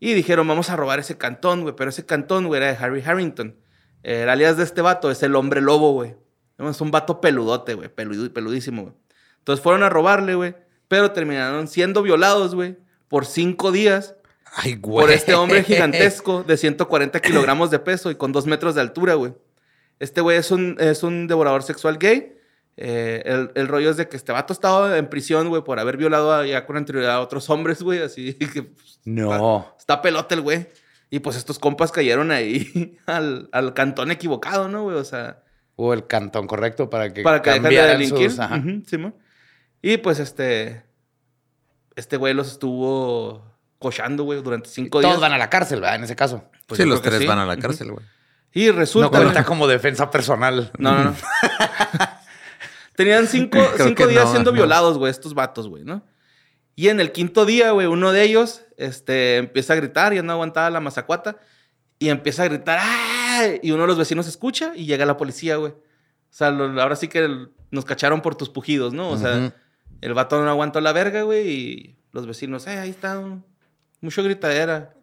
Y 0.00 0.14
dijeron, 0.14 0.48
vamos 0.48 0.68
a 0.70 0.76
robar 0.76 0.98
ese 0.98 1.16
cantón, 1.16 1.62
güey. 1.62 1.74
Pero 1.76 1.90
ese 1.90 2.04
cantón, 2.04 2.46
güey, 2.46 2.60
era 2.60 2.72
de 2.72 2.84
Harry 2.84 3.02
Harrington. 3.04 3.56
El 4.02 4.28
alias 4.28 4.56
de 4.56 4.64
este 4.64 4.82
vato 4.82 5.10
es 5.10 5.22
el 5.22 5.36
hombre 5.36 5.60
lobo, 5.60 5.92
güey. 5.92 6.16
Es 6.58 6.80
un 6.80 6.90
vato 6.90 7.20
peludote, 7.20 7.74
güey. 7.74 7.88
Peludísimo, 7.88 8.82
güey. 8.82 8.94
Entonces 9.38 9.62
fueron 9.62 9.82
a 9.82 9.88
robarle, 9.88 10.34
güey. 10.34 10.54
Pero 10.88 11.12
terminaron 11.12 11.68
siendo 11.68 12.02
violados, 12.02 12.54
güey. 12.54 12.76
Por 13.08 13.26
cinco 13.26 13.72
días 13.72 14.16
Ay, 14.54 14.74
güey. 14.74 15.04
por 15.04 15.12
este 15.12 15.34
hombre 15.34 15.62
gigantesco 15.64 16.42
de 16.42 16.56
140 16.56 17.20
kilogramos 17.20 17.70
de 17.70 17.78
peso 17.78 18.10
y 18.10 18.14
con 18.16 18.32
dos 18.32 18.46
metros 18.46 18.74
de 18.74 18.80
altura, 18.80 19.14
güey. 19.14 19.34
Este 19.98 20.20
güey 20.20 20.36
es 20.36 20.50
un, 20.50 20.76
es 20.80 21.02
un 21.02 21.28
devorador 21.28 21.62
sexual 21.62 21.98
gay. 21.98 22.34
Eh, 22.76 23.22
el, 23.26 23.50
el 23.54 23.68
rollo 23.68 23.90
es 23.90 23.96
de 23.98 24.08
que 24.08 24.16
este 24.16 24.32
vato 24.32 24.52
estaba 24.52 24.96
en 24.96 25.08
prisión, 25.10 25.48
güey, 25.50 25.62
por 25.62 25.78
haber 25.78 25.96
violado 25.98 26.32
a- 26.32 26.46
ya 26.46 26.64
con 26.66 26.76
anterioridad 26.76 27.16
a 27.16 27.20
otros 27.20 27.48
hombres, 27.50 27.82
güey. 27.82 28.00
Así 28.02 28.34
que 28.52 28.62
pues, 28.62 29.00
No. 29.04 29.74
está 29.78 30.00
pelote 30.02 30.34
el 30.34 30.40
güey. 30.40 30.68
Y 31.10 31.18
pues 31.20 31.36
estos 31.36 31.58
compas 31.58 31.92
cayeron 31.92 32.30
ahí 32.30 32.96
al, 33.06 33.48
al 33.52 33.74
cantón 33.74 34.10
equivocado, 34.10 34.68
¿no, 34.68 34.84
güey? 34.84 34.96
O 34.96 35.04
sea, 35.04 35.42
O 35.76 35.92
el 35.92 36.06
cantón 36.06 36.46
correcto 36.46 36.88
para 36.88 37.12
que, 37.12 37.22
para 37.22 37.42
que 37.42 37.50
dejen 37.50 37.64
de 37.70 37.82
delinquir. 37.86 38.30
sus- 38.30 38.40
ajá. 38.40 38.56
Ujú, 38.56 38.82
Simón. 38.86 39.14
Y 39.82 39.98
pues 39.98 40.18
este. 40.18 40.84
Este 41.94 42.16
güey 42.16 42.32
los 42.32 42.50
estuvo 42.52 43.44
cochando, 43.78 44.24
güey, 44.24 44.40
durante 44.42 44.70
cinco 44.70 45.00
días. 45.00 45.10
Todos 45.10 45.20
van 45.20 45.32
a 45.32 45.38
la 45.38 45.50
cárcel, 45.50 45.80
¿verdad? 45.80 45.96
En 45.96 46.04
ese 46.04 46.16
caso. 46.16 46.44
Pues 46.66 46.78
sí, 46.78 46.84
yo 46.84 46.88
los 46.88 47.02
tres 47.02 47.18
sí. 47.18 47.26
van 47.26 47.38
a 47.38 47.44
la 47.44 47.58
cárcel, 47.58 47.92
güey. 47.92 48.06
Y 48.54 48.70
resulta. 48.70 49.18
No 49.18 49.24
cuenta 49.24 49.44
como 49.44 49.66
defensa 49.66 50.10
personal. 50.10 50.70
No, 50.78 50.92
no, 50.96 51.04
no. 51.04 51.14
Tenían 52.96 53.26
cinco, 53.28 53.58
cinco 53.78 54.06
días 54.06 54.24
no, 54.26 54.30
siendo 54.32 54.50
no. 54.52 54.56
violados, 54.56 54.98
güey, 54.98 55.10
estos 55.10 55.34
vatos, 55.34 55.68
güey, 55.68 55.84
¿no? 55.84 56.02
Y 56.74 56.88
en 56.88 57.00
el 57.00 57.12
quinto 57.12 57.44
día, 57.44 57.70
güey, 57.72 57.86
uno 57.86 58.12
de 58.12 58.22
ellos 58.22 58.62
este, 58.76 59.36
empieza 59.36 59.74
a 59.74 59.76
gritar, 59.76 60.14
ya 60.14 60.22
no 60.22 60.32
aguantaba 60.32 60.70
la 60.70 60.80
mazacuata, 60.80 61.36
y 61.98 62.08
empieza 62.08 62.42
a 62.42 62.48
gritar, 62.48 62.78
¡ay! 62.82 63.60
Y 63.62 63.70
uno 63.72 63.82
de 63.82 63.88
los 63.88 63.98
vecinos 63.98 64.26
escucha 64.26 64.72
y 64.74 64.86
llega 64.86 65.04
la 65.06 65.16
policía, 65.16 65.56
güey. 65.56 65.72
O 65.72 65.76
sea, 66.34 66.50
lo- 66.50 66.80
ahora 66.80 66.96
sí 66.96 67.08
que 67.08 67.18
el- 67.20 67.50
nos 67.70 67.84
cacharon 67.84 68.22
por 68.22 68.34
tus 68.36 68.48
pujidos, 68.48 68.92
¿no? 68.94 69.10
O 69.10 69.18
sea, 69.18 69.52
el 70.00 70.14
vato 70.14 70.42
no 70.42 70.48
aguantó 70.50 70.80
la 70.80 70.92
verga, 70.92 71.22
güey, 71.22 71.48
y 71.48 71.96
los 72.12 72.26
vecinos, 72.26 72.66
¡eh, 72.66 72.78
ahí 72.78 72.90
está! 72.90 73.18
un- 73.18 73.44
Mucho 74.00 74.22
gritadera, 74.24 74.94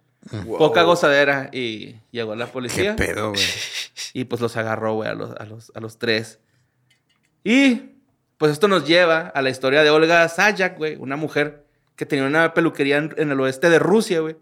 poca 0.57 0.83
gozadera, 0.83 1.49
y 1.53 1.95
llegó 2.11 2.35
la 2.35 2.47
Qué 2.47 2.51
policía. 2.51 2.95
pedo, 2.95 3.29
güey. 3.29 3.41
Y 4.13 4.23
pues 4.25 4.41
los 4.41 4.57
agarró, 4.57 4.95
güey, 4.95 5.07
a 5.09 5.13
los, 5.13 5.31
a, 5.39 5.45
los, 5.45 5.71
a 5.75 5.79
los 5.79 5.99
tres. 5.99 6.39
Y 7.43 7.91
pues 8.37 8.51
esto 8.51 8.67
nos 8.67 8.87
lleva 8.87 9.27
a 9.27 9.41
la 9.41 9.49
historia 9.49 9.83
de 9.83 9.89
Olga 9.89 10.27
Sayak, 10.29 10.77
güey, 10.77 10.95
una 10.95 11.15
mujer 11.15 11.65
que 11.95 12.05
tenía 12.05 12.25
una 12.25 12.53
peluquería 12.53 12.97
en, 12.97 13.13
en 13.17 13.31
el 13.31 13.39
oeste 13.39 13.69
de 13.69 13.79
Rusia, 13.79 14.19
güey. 14.21 14.37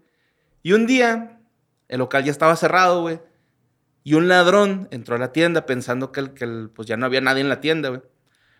Y 0.62 0.72
un 0.72 0.86
día, 0.86 1.40
el 1.88 1.98
local 1.98 2.24
ya 2.24 2.30
estaba 2.30 2.54
cerrado, 2.56 3.02
güey. 3.02 3.20
Y 4.04 4.14
un 4.14 4.28
ladrón 4.28 4.88
entró 4.90 5.16
a 5.16 5.18
la 5.18 5.32
tienda 5.32 5.66
pensando 5.66 6.12
que, 6.12 6.20
el, 6.20 6.34
que 6.34 6.44
el- 6.44 6.70
pues 6.72 6.86
ya 6.88 6.96
no 6.96 7.06
había 7.06 7.20
nadie 7.20 7.40
en 7.40 7.48
la 7.48 7.60
tienda, 7.60 7.88
güey. 7.88 8.02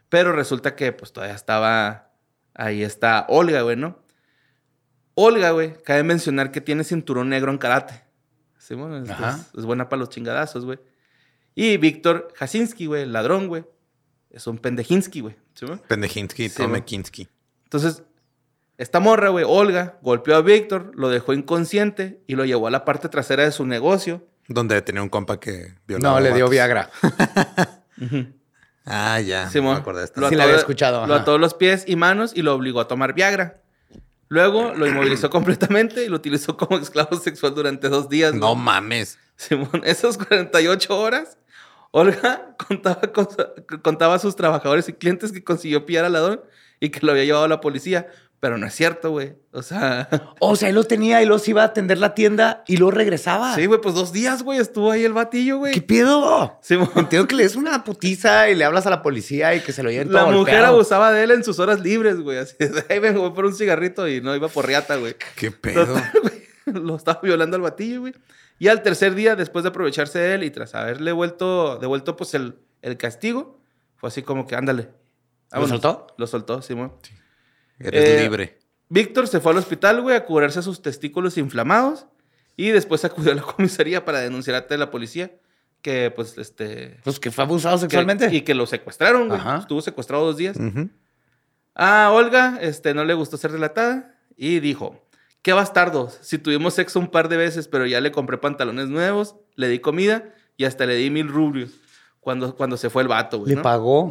Pero 0.08 0.32
resulta 0.32 0.74
que 0.74 0.92
pues 0.92 1.12
todavía 1.12 1.34
estaba, 1.36 2.10
ahí 2.54 2.82
está 2.82 3.26
Olga, 3.28 3.62
güey, 3.62 3.76
¿no? 3.76 4.02
Olga, 5.14 5.50
güey, 5.50 5.74
cabe 5.84 6.02
mencionar 6.02 6.50
que 6.52 6.60
tiene 6.60 6.84
cinturón 6.84 7.28
negro 7.28 7.50
en 7.50 7.58
karate. 7.58 8.04
Sí, 8.58 8.74
bueno, 8.74 8.98
es, 8.98 9.10
Ajá. 9.10 9.38
es- 9.52 9.58
es 9.58 9.64
buena 9.64 9.88
para 9.88 10.00
los 10.00 10.08
chingadazos, 10.10 10.64
güey. 10.64 10.78
Y 11.54 11.76
Víctor 11.76 12.32
Jasinski, 12.36 12.86
güey, 12.86 13.02
el 13.02 13.12
ladrón, 13.12 13.48
güey, 13.48 13.64
es 14.30 14.46
un 14.46 14.58
pendejinsky, 14.58 15.20
güey. 15.20 15.36
¿Sí, 15.54 15.66
güey? 15.66 15.78
Pendejinsky, 15.88 16.48
Sí, 16.48 16.56
Tome 16.56 16.68
güey. 16.68 16.84
Kinsky. 16.84 17.28
Entonces, 17.64 18.02
esta 18.76 19.00
morra, 19.00 19.28
güey, 19.30 19.44
Olga, 19.46 19.98
golpeó 20.02 20.36
a 20.36 20.42
Víctor, 20.42 20.92
lo 20.94 21.08
dejó 21.08 21.32
inconsciente 21.32 22.20
y 22.26 22.34
lo 22.36 22.44
llevó 22.44 22.66
a 22.66 22.70
la 22.70 22.84
parte 22.84 23.08
trasera 23.08 23.44
de 23.44 23.52
su 23.52 23.66
negocio. 23.66 24.26
Donde 24.46 24.80
tenía 24.82 25.02
un 25.02 25.08
compa 25.08 25.38
que 25.40 25.74
violaba 25.86 26.20
No, 26.20 26.26
le 26.26 26.32
dio. 26.34 26.48
Viagra. 26.48 26.90
Ah, 28.90 29.20
ya. 29.20 29.50
Simón. 29.50 29.74
Me 29.74 29.80
acordé 29.80 30.00
de. 30.02 30.10
Lo 30.14 30.28
Sí 30.30 30.34
la 30.34 30.44
había 30.44 30.56
escuchado, 30.56 31.06
Lo 31.06 31.14
ató 31.14 31.36
los 31.36 31.52
pies 31.52 31.84
y 31.86 31.96
manos 31.96 32.32
y 32.34 32.40
lo 32.40 32.54
obligó 32.54 32.80
a 32.80 32.88
tomar 32.88 33.12
Viagra. 33.12 33.60
Luego 34.28 34.72
lo 34.74 34.86
inmovilizó 34.86 35.28
completamente 35.30 36.04
y 36.04 36.08
lo 36.08 36.16
utilizó 36.16 36.56
como 36.56 36.78
esclavo 36.80 37.18
sexual 37.18 37.54
durante 37.54 37.90
dos 37.90 38.08
días. 38.08 38.32
No 38.34 38.52
güey. 38.52 38.62
mames. 38.62 39.18
Simón, 39.36 39.68
esas 39.84 40.16
48 40.16 40.98
horas, 40.98 41.36
Olga 41.90 42.54
contaba, 42.68 43.00
con- 43.12 43.28
contaba 43.82 44.14
a 44.14 44.18
sus 44.18 44.36
trabajadores 44.36 44.88
y 44.88 44.92
clientes 44.92 45.32
que 45.32 45.42
consiguió 45.44 45.86
pillar 45.86 46.04
al 46.04 46.12
ladrón 46.12 46.40
y 46.80 46.90
que 46.90 47.00
lo 47.04 47.12
había 47.12 47.24
llevado 47.24 47.44
a 47.44 47.48
la 47.48 47.60
policía. 47.60 48.06
Pero 48.40 48.56
no 48.56 48.68
es 48.68 48.74
cierto, 48.74 49.10
güey. 49.10 49.34
O 49.52 49.62
sea, 49.62 50.08
O 50.38 50.54
sea, 50.54 50.68
él 50.68 50.76
lo 50.76 50.84
tenía 50.84 51.20
y 51.20 51.26
los 51.26 51.48
iba 51.48 51.62
a 51.62 51.64
atender 51.64 51.98
la 51.98 52.14
tienda 52.14 52.62
y 52.68 52.76
luego 52.76 52.92
regresaba. 52.92 53.52
sí, 53.56 53.66
güey, 53.66 53.80
pues 53.80 53.96
dos 53.96 54.12
días, 54.12 54.44
güey, 54.44 54.60
estuvo 54.60 54.92
ahí 54.92 55.02
el 55.04 55.12
batillo, 55.12 55.54
¿Qué 55.56 55.58
güey. 55.58 55.80
pedo? 55.80 56.56
Simón. 56.62 56.88
Entiendo 56.94 57.26
que 57.26 57.34
le 57.34 57.42
des 57.42 57.56
una 57.56 57.82
putiza 57.82 58.48
y 58.48 58.54
le 58.54 58.64
hablas 58.64 58.86
a 58.86 58.90
la 58.90 59.02
policía 59.02 59.56
y 59.56 59.60
que 59.60 59.72
se 59.72 59.82
lo 59.82 59.90
lleven 59.90 60.12
La 60.12 60.20
todo 60.20 60.26
mujer 60.28 60.54
golpeado. 60.54 60.66
abusaba 60.74 61.10
de 61.10 61.24
él 61.24 61.32
en 61.32 61.42
sus 61.42 61.58
horas 61.58 61.80
libres, 61.80 62.20
güey. 62.20 62.38
Así 62.38 62.54
de, 62.60 62.84
ahí 62.90 63.00
vengo 63.00 63.22
voy 63.22 63.32
por 63.32 63.44
un 63.44 63.54
cigarrito 63.56 64.06
y 64.06 64.20
no 64.20 64.36
iba 64.36 64.46
por 64.46 64.64
riata, 64.68 64.94
güey. 64.94 65.16
Qué 65.34 65.50
pedo. 65.50 65.86
Total, 65.86 66.12
güey, 66.22 66.84
Lo 66.84 66.94
estaba 66.94 67.20
violando 67.20 67.56
al 67.56 67.62
batillo, 67.62 68.02
güey. 68.02 68.14
Y 68.58 68.68
al 68.68 68.82
tercer 68.82 69.14
día, 69.14 69.36
después 69.36 69.62
de 69.62 69.68
aprovecharse 69.70 70.18
de 70.18 70.34
él 70.34 70.42
y 70.44 70.50
tras 70.50 70.74
haberle 70.74 71.12
vuelto, 71.12 71.76
devuelto 71.78 72.16
pues 72.16 72.34
el, 72.34 72.56
el 72.82 72.96
castigo, 72.96 73.60
fue 73.96 74.08
así 74.08 74.22
como 74.22 74.46
que 74.46 74.56
ándale. 74.56 74.90
vámonos. 75.50 75.70
soltó? 75.80 76.06
Lo 76.18 76.26
soltó, 76.26 76.60
Simón. 76.62 76.92
Eres 77.78 78.08
Eh, 78.08 78.22
libre. 78.22 78.58
Víctor 78.88 79.28
se 79.28 79.38
fue 79.40 79.52
al 79.52 79.58
hospital, 79.58 80.00
güey, 80.00 80.16
a 80.16 80.24
curarse 80.24 80.62
sus 80.62 80.80
testículos 80.82 81.36
inflamados 81.38 82.06
y 82.56 82.70
después 82.70 83.04
acudió 83.04 83.32
a 83.32 83.34
la 83.36 83.42
comisaría 83.56 84.04
para 84.04 84.20
denunciar 84.20 84.56
ante 84.56 84.76
la 84.78 84.90
policía 84.90 85.30
que, 85.82 86.10
pues, 86.10 86.36
este... 86.38 86.98
Pues 87.04 87.20
que 87.20 87.30
fue 87.30 87.44
abusado 87.44 87.76
que- 87.76 87.82
sexualmente. 87.82 88.34
y 88.34 88.40
que 88.40 88.54
lo 88.54 88.66
secuestraron, 88.66 89.28
güey. 89.28 89.38
Ajá. 89.40 89.58
Estuvo 89.58 89.80
secuestrado 89.80 90.24
dos 90.24 90.36
días. 90.36 90.56
A 91.74 92.10
Olga 92.12 92.58
este, 92.60 92.94
no 92.94 93.04
le 93.04 93.14
gustó 93.14 93.36
ser 93.36 93.52
relatada 93.52 94.16
y 94.36 94.58
dijo, 94.60 95.07
qué 95.48 95.54
bastardos, 95.54 96.18
si 96.20 96.36
tuvimos 96.36 96.74
sexo 96.74 96.98
un 96.98 97.08
par 97.10 97.30
de 97.30 97.38
veces, 97.38 97.68
pero 97.68 97.86
ya 97.86 98.02
le 98.02 98.12
compré 98.12 98.36
pantalones 98.36 98.90
nuevos, 98.90 99.34
le 99.54 99.68
di 99.68 99.78
comida 99.78 100.34
y 100.58 100.66
hasta 100.66 100.84
le 100.84 100.94
di 100.96 101.08
mil 101.08 101.26
rubrios 101.28 101.70
cuando, 102.20 102.54
cuando 102.54 102.76
se 102.76 102.90
fue 102.90 103.00
el 103.00 103.08
vato, 103.08 103.38
güey. 103.38 103.48
Le 103.52 103.56
¿no? 103.56 103.62
pagó. 103.62 104.10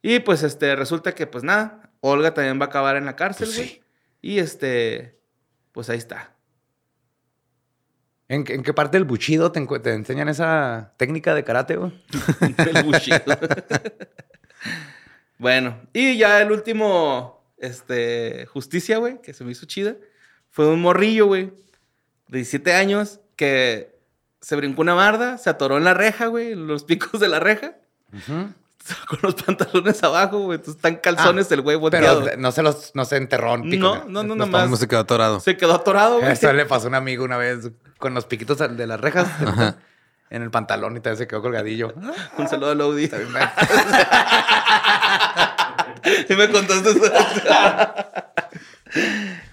Y 0.00 0.20
pues 0.20 0.44
este, 0.44 0.74
resulta 0.76 1.14
que 1.14 1.26
pues 1.26 1.44
nada, 1.44 1.90
Olga 2.00 2.32
también 2.32 2.58
va 2.58 2.64
a 2.64 2.68
acabar 2.68 2.96
en 2.96 3.04
la 3.04 3.16
cárcel, 3.16 3.48
Pues 3.48 3.56
güey. 3.58 3.68
sí. 3.68 3.82
Y 4.22 4.38
este, 4.38 5.20
pues 5.72 5.90
ahí 5.90 5.98
está. 5.98 6.36
¿En, 8.28 8.44
qué- 8.44 8.54
en 8.54 8.62
qué 8.62 8.72
parte 8.72 8.96
del 8.96 9.04
buchido 9.04 9.52
te, 9.52 9.60
te 9.80 9.92
enseñan 9.92 10.30
esa 10.30 10.94
técnica 10.96 11.34
de 11.34 11.44
karate, 11.44 11.76
güey? 11.76 11.92
El 12.56 12.82
Bushido. 12.84 13.18
bueno, 15.38 15.82
y 15.92 16.16
ya 16.16 16.40
el 16.40 16.50
último, 16.50 17.41
este, 17.62 18.46
justicia, 18.46 18.98
güey, 18.98 19.22
que 19.22 19.32
se 19.32 19.44
me 19.44 19.52
hizo 19.52 19.66
chida, 19.66 19.94
fue 20.50 20.68
un 20.68 20.82
morrillo, 20.82 21.26
güey, 21.26 21.52
de 22.28 22.38
17 22.38 22.74
años, 22.74 23.20
que 23.36 23.96
se 24.40 24.56
brincó 24.56 24.82
una 24.82 24.94
barda, 24.94 25.38
se 25.38 25.48
atoró 25.48 25.78
en 25.78 25.84
la 25.84 25.94
reja, 25.94 26.26
güey, 26.26 26.52
en 26.52 26.66
los 26.66 26.84
picos 26.84 27.20
de 27.20 27.28
la 27.28 27.40
reja, 27.40 27.76
con 29.08 29.18
los 29.22 29.36
pantalones 29.36 30.02
abajo, 30.02 30.40
güey, 30.40 30.56
entonces 30.56 30.76
están 30.76 30.96
calzones 30.96 31.50
el 31.52 31.62
güey 31.62 31.76
volteado. 31.76 32.24
Pero 32.24 32.36
no 32.36 32.50
se 32.50 32.62
los 32.62 32.90
no 32.94 33.04
se 33.04 33.16
enterró 33.16 33.54
en 33.54 33.70
pico. 33.70 34.04
No, 34.08 34.24
no, 34.24 34.34
no. 34.34 34.50
¿Cómo 34.50 34.76
se 34.76 34.88
quedó 34.88 35.00
atorado? 35.00 35.40
Se 35.40 35.56
quedó 35.56 35.74
atorado, 35.74 36.18
güey. 36.18 36.32
Eso 36.32 36.52
le 36.52 36.66
pasó 36.66 36.86
a 36.86 36.88
un 36.88 36.96
amigo 36.96 37.24
una 37.24 37.36
vez 37.36 37.70
con 37.98 38.12
los 38.12 38.26
piquitos 38.26 38.58
de 38.58 38.86
las 38.86 39.00
rejas 39.00 39.28
en 40.30 40.42
el 40.42 40.50
pantalón 40.50 40.96
y 40.96 41.00
también 41.00 41.18
se 41.18 41.28
quedó 41.28 41.42
colgadillo. 41.42 41.94
Un 42.36 42.48
saludo 42.48 42.72
a 42.72 42.74
Lodi. 42.74 43.08
También 46.26 46.38
me- 46.38 46.44
y 46.44 46.48
me 46.48 46.52
contaste 46.52 46.90
eso. 46.90 47.12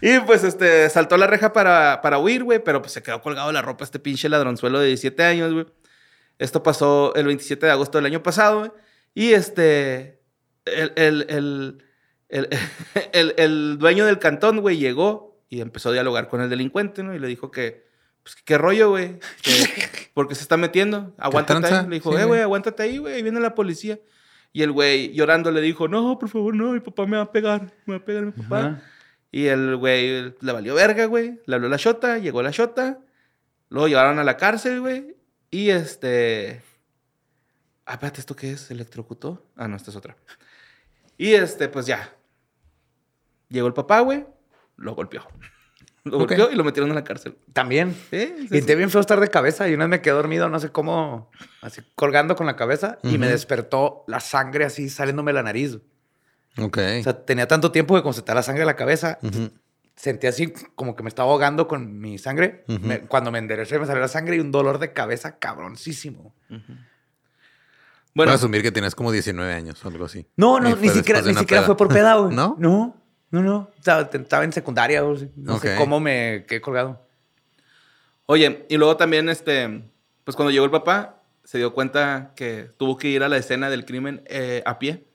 Y 0.01 0.19
pues 0.19 0.43
este, 0.43 0.89
saltó 0.89 1.15
la 1.17 1.27
reja 1.27 1.53
para, 1.53 2.01
para 2.01 2.19
huir, 2.19 2.43
güey, 2.43 2.59
pero 2.63 2.81
pues 2.81 2.91
se 2.93 3.01
quedó 3.03 3.21
colgado 3.21 3.47
de 3.47 3.53
la 3.53 3.61
ropa 3.61 3.83
este 3.85 3.99
pinche 3.99 4.27
ladronzuelo 4.27 4.79
de 4.79 4.87
17 4.87 5.23
años, 5.23 5.53
güey. 5.53 5.65
Esto 6.39 6.61
pasó 6.63 7.13
el 7.15 7.25
27 7.25 7.65
de 7.65 7.71
agosto 7.71 7.97
del 7.97 8.05
año 8.05 8.21
pasado, 8.23 8.59
güey. 8.59 8.71
Y 9.13 9.31
este, 9.33 10.19
el, 10.65 10.91
el, 10.95 11.83
el, 12.29 13.33
el, 13.37 13.77
dueño 13.77 14.05
del 14.05 14.19
cantón, 14.19 14.59
güey, 14.59 14.77
llegó 14.77 15.41
y 15.49 15.61
empezó 15.61 15.89
a 15.89 15.93
dialogar 15.93 16.27
con 16.27 16.41
el 16.41 16.49
delincuente, 16.49 17.01
¿no? 17.03 17.13
Y 17.15 17.19
le 17.19 17.27
dijo 17.27 17.49
que, 17.49 17.85
pues, 18.23 18.35
¿qué 18.43 18.57
rollo, 18.57 18.89
güey? 18.91 19.19
Que- 19.41 20.09
¿Por 20.13 20.27
qué 20.27 20.35
se 20.35 20.41
está 20.41 20.57
metiendo? 20.57 21.13
Aguántate 21.17 21.67
ahí. 21.67 21.83
Le 21.87 21.95
dijo, 21.95 22.09
Sí, 22.11 22.15
eh, 22.15 22.19
güey. 22.19 22.27
güey, 22.27 22.41
aguántate 22.41 22.83
ahí, 22.83 22.97
güey, 22.97 23.15
ahí 23.15 23.23
viene 23.23 23.39
la 23.39 23.55
policía. 23.55 23.99
Y 24.51 24.63
el 24.63 24.71
güey 24.71 25.13
llorando 25.13 25.51
le 25.51 25.61
dijo, 25.61 25.87
no, 25.87 26.17
por 26.17 26.29
favor, 26.29 26.55
no, 26.55 26.71
mi 26.71 26.79
papá 26.79 27.05
me 27.05 27.17
va 27.17 27.23
a 27.23 27.31
pegar, 27.31 27.71
me 27.85 27.95
va 27.95 27.99
a 27.99 28.05
pegar 28.05 28.25
mi 28.25 28.31
papá. 28.31 28.59
Ajá. 28.59 28.83
Y 29.31 29.45
el 29.45 29.75
güey 29.77 30.35
le 30.41 30.51
valió 30.51 30.73
verga, 30.73 31.05
güey. 31.05 31.39
Le 31.45 31.55
habló 31.55 31.69
la 31.69 31.77
shota, 31.77 32.17
llegó 32.17 32.41
la 32.41 32.51
shota. 32.51 32.99
Luego 33.69 33.87
llevaron 33.87 34.17
a 34.17 34.23
la 34.23 34.37
cárcel, 34.37 34.81
güey. 34.81 35.15
Y 35.51 35.69
este. 35.69 36.61
Ah, 37.85 37.93
espérate, 37.93 38.19
¿esto 38.19 38.35
qué 38.35 38.51
es? 38.51 38.61
¿Se 38.61 38.73
electrocutó? 38.73 39.45
Ah, 39.55 39.67
no, 39.67 39.75
esta 39.75 39.91
es 39.91 39.95
otra. 39.95 40.15
Y 41.17 41.33
este, 41.33 41.69
pues 41.69 41.85
ya. 41.85 42.15
Llegó 43.49 43.67
el 43.67 43.73
papá, 43.73 43.99
güey. 43.99 44.25
Lo 44.77 44.95
golpeó. 44.95 45.27
Lo 46.05 46.17
Ok. 46.17 46.29
golpeó 46.29 46.49
y 46.51 46.55
lo 46.55 46.63
metieron 46.63 46.89
en 46.89 46.95
la 46.95 47.03
cárcel. 47.03 47.37
También. 47.53 47.93
Sí, 48.09 48.33
sí, 48.37 48.47
Y 48.51 48.59
sí. 48.59 48.65
te 48.65 48.75
bien 48.75 48.89
feo 48.89 49.01
estar 49.01 49.19
de 49.19 49.27
cabeza 49.29 49.67
y 49.69 49.73
una 49.73 49.85
vez 49.85 49.89
me 49.91 50.01
quedé 50.01 50.13
dormido, 50.13 50.47
no 50.49 50.59
sé 50.59 50.69
cómo, 50.69 51.29
así 51.61 51.81
colgando 51.95 52.35
con 52.35 52.45
la 52.47 52.55
cabeza 52.55 52.99
y 53.03 53.17
me 53.17 53.27
despertó 53.27 54.03
la 54.07 54.19
sangre 54.19 54.65
así 54.65 54.89
saliéndome 54.89 55.31
de 55.31 55.35
la 55.35 55.43
nariz. 55.43 55.77
Ok. 56.57 56.77
O 56.99 57.03
sea, 57.03 57.25
tenía 57.25 57.47
tanto 57.47 57.71
tiempo 57.71 57.95
que 57.95 58.03
concentré 58.03 58.33
la 58.35 58.43
sangre 58.43 58.63
en 58.63 58.67
la 58.67 58.75
cabeza. 58.75 59.19
Ujú. 59.21 59.51
Sentí 59.95 60.27
así 60.27 60.53
como 60.75 60.95
que 60.95 61.03
me 61.03 61.09
estaba 61.09 61.29
ahogando 61.29 61.67
con 61.67 61.99
mi 61.99 62.17
sangre. 62.17 62.63
Ujú. 62.69 62.79
Me- 62.87 63.01
cuando 63.01 63.31
me 63.31 63.39
enderecé 63.39 63.77
me 63.77 63.85
salió 63.85 64.01
la 64.01 64.07
sangre 64.07 64.37
y 64.37 64.39
un 64.39 64.51
dolor 64.51 64.79
de 64.79 64.93
cabeza 64.93 65.37
cabroncísimo. 65.39 66.33
Voy 66.49 66.59
Bueno, 68.15 68.31
a 68.31 68.35
asumir 68.35 68.61
que 68.61 68.71
tenías 68.71 68.95
como 68.95 69.11
19 69.11 69.53
años 69.53 69.83
o 69.85 69.87
algo 69.89 70.05
así. 70.05 70.25
No, 70.35 70.59
no, 70.59 70.75
ni 70.75 70.89
siquiera, 70.89 71.21
de 71.21 71.31
ni 71.33 71.37
siquiera 71.37 71.61
peda. 71.61 71.65
fue 71.67 71.77
por 71.77 71.89
peda, 71.89 72.15
güey. 72.15 72.33
¿No? 72.35 72.55
No, 72.59 72.98
no, 73.31 73.41
no. 73.41 73.69
Te- 73.83 74.17
estaba 74.17 74.43
en 74.43 74.53
secundaria, 74.53 75.01
no 75.01 75.15
sé 75.15 75.29
Ok. 75.73 75.77
cómo 75.77 75.99
me 75.99 76.45
quedé 76.47 76.61
colgado. 76.61 77.05
Oye, 78.25 78.65
y 78.69 78.77
luego 78.77 78.95
también, 78.97 79.29
este, 79.29 79.83
pues 80.23 80.35
cuando 80.35 80.51
llegó 80.51 80.65
el 80.65 80.71
papá, 80.71 81.21
se 81.43 81.57
dio 81.57 81.73
cuenta 81.73 82.33
que 82.35 82.69
tuvo 82.77 82.97
que 82.97 83.07
ir 83.07 83.23
a 83.23 83.29
la 83.29 83.37
escena 83.37 83.69
del 83.69 83.85
crimen 83.85 84.21
eh, 84.27 84.61
a 84.65 84.77
pie. 84.77 85.05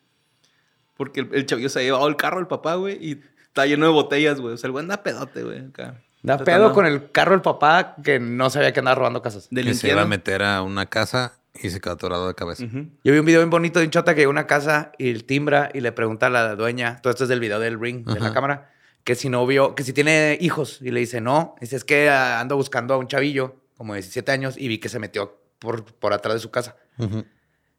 Porque 0.97 1.21
el, 1.21 1.29
el 1.33 1.47
chavillo 1.47 1.69
se 1.69 1.79
había 1.81 1.89
llevado 1.93 2.09
el 2.09 2.17
carro 2.17 2.41
el 2.41 2.47
papá, 2.47 2.75
güey, 2.75 2.99
y 3.01 3.21
está 3.47 3.67
lleno 3.67 3.87
de 3.87 3.93
botellas, 3.93 4.41
güey. 4.41 4.55
O 4.55 4.57
sea, 4.57 4.67
el 4.69 4.73
güey 4.73 4.83
anda 4.83 5.03
pedote, 5.03 5.43
güey, 5.45 5.67
acá. 5.67 6.01
Da 6.23 6.39
pedo 6.39 6.73
con 6.73 6.87
el 6.87 7.11
carro 7.13 7.33
del 7.33 7.43
papá 7.43 7.97
que 8.03 8.19
no 8.19 8.49
sabía 8.49 8.73
que 8.73 8.79
andaba 8.81 8.95
robando 8.95 9.21
casas. 9.21 9.49
Que 9.55 9.75
se 9.75 9.89
iba 9.91 10.03
a 10.03 10.07
meter 10.07 10.43
a 10.43 10.63
una 10.63 10.87
casa 10.87 11.35
y 11.63 11.71
se 11.71 11.81
quedó 11.81 11.95
atorado 11.95 12.29
de 12.29 12.35
cabeza. 12.35 12.65
Yo 12.65 13.13
vi 13.13 13.19
un 13.19 13.25
video 13.25 13.41
bien 13.41 13.51
bonito 13.51 13.79
de 13.79 13.87
un 13.87 13.91
chota 13.91 14.15
que 14.15 14.23
llega 14.23 14.29
a 14.29 14.31
una 14.31 14.47
casa 14.47 14.93
y 14.99 15.11
el 15.11 15.25
timbra 15.25 15.71
y 15.73 15.81
le 15.81 15.93
pregunta 15.93 16.27
a 16.27 16.31
la 16.31 16.57
dueña, 16.57 17.01
todo 17.01 17.11
esto 17.13 17.25
es 17.25 17.29
del 17.29 17.41
video 17.41 17.61
del 17.61 17.81
ring, 17.81 18.05
de 18.05 18.21
la 18.21 18.33
cámara, 18.33 18.73
que 19.05 19.15
si 19.15 19.29
no 19.29 19.47
vio, 19.47 19.75
que 19.75 19.85
si 19.85 19.93
tiene 19.93 20.37
hijos. 20.41 20.81
Y 20.83 20.91
le 20.91 21.01
dice, 21.01 21.21
no. 21.21 21.55
Dice, 21.61 21.77
es 21.77 21.85
que 21.85 22.09
ah, 22.09 22.41
ando 22.41 22.57
buscando 22.57 22.95
a 22.95 22.97
un 22.97 23.07
chavillo, 23.07 23.57
como 23.77 23.95
de 23.95 24.01
17 24.01 24.33
años, 24.33 24.57
y 24.59 24.69
vi 24.69 24.79
que 24.79 24.89
se 24.89 24.99
metió 24.99 25.39
por, 25.59 25.85
por 25.85 26.13
atrás 26.13 26.35
de 26.35 26.41
su 26.41 26.51
casa. 26.51 26.77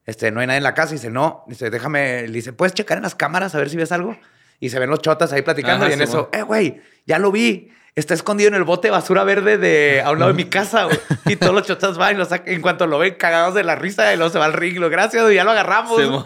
Este, 0.05 0.31
no 0.31 0.39
hay 0.39 0.47
nadie 0.47 0.57
en 0.57 0.63
la 0.63 0.73
casa. 0.73 0.93
Dice, 0.93 1.09
no. 1.09 1.43
Dice, 1.47 1.69
déjame. 1.69 2.27
Le 2.27 2.33
dice, 2.33 2.53
¿puedes 2.53 2.73
checar 2.73 2.97
en 2.97 3.03
las 3.03 3.15
cámaras 3.15 3.55
a 3.55 3.57
ver 3.57 3.69
si 3.69 3.77
ves 3.77 3.91
algo? 3.91 4.15
Y 4.59 4.69
se 4.69 4.79
ven 4.79 4.89
los 4.89 4.99
chotas 5.01 5.33
ahí 5.33 5.41
platicando. 5.41 5.85
Ajá, 5.85 5.91
y 5.91 5.95
en 5.95 6.01
eso, 6.01 6.29
eh, 6.31 6.43
güey, 6.43 6.81
ya 7.05 7.19
lo 7.19 7.31
vi. 7.31 7.71
Está 7.95 8.13
escondido 8.13 8.49
en 8.49 8.55
el 8.55 8.65
bote 8.65 8.89
de 8.89 8.91
basura 8.91 9.23
verde 9.23 9.57
de 9.57 10.01
a 10.01 10.11
un 10.11 10.19
lado 10.19 10.31
de 10.31 10.35
mi 10.35 10.45
casa, 10.49 10.83
güey. 10.83 10.99
Y 11.27 11.37
todos 11.37 11.53
los 11.53 11.65
chotas 11.65 11.97
van 11.97 12.15
y 12.15 12.17
lo 12.17 12.25
sacan. 12.25 12.53
En 12.53 12.61
cuanto 12.61 12.87
lo 12.87 12.99
ven, 12.99 13.15
cagados 13.15 13.53
de 13.55 13.63
la 13.63 13.75
risa, 13.75 14.13
y 14.13 14.17
luego 14.17 14.31
se 14.33 14.37
va 14.37 14.45
al 14.45 14.53
ring. 14.53 14.77
Lo 14.79 14.89
gracias, 14.89 15.23
güey, 15.23 15.35
ya 15.35 15.43
lo 15.45 15.51
agarramos. 15.51 16.01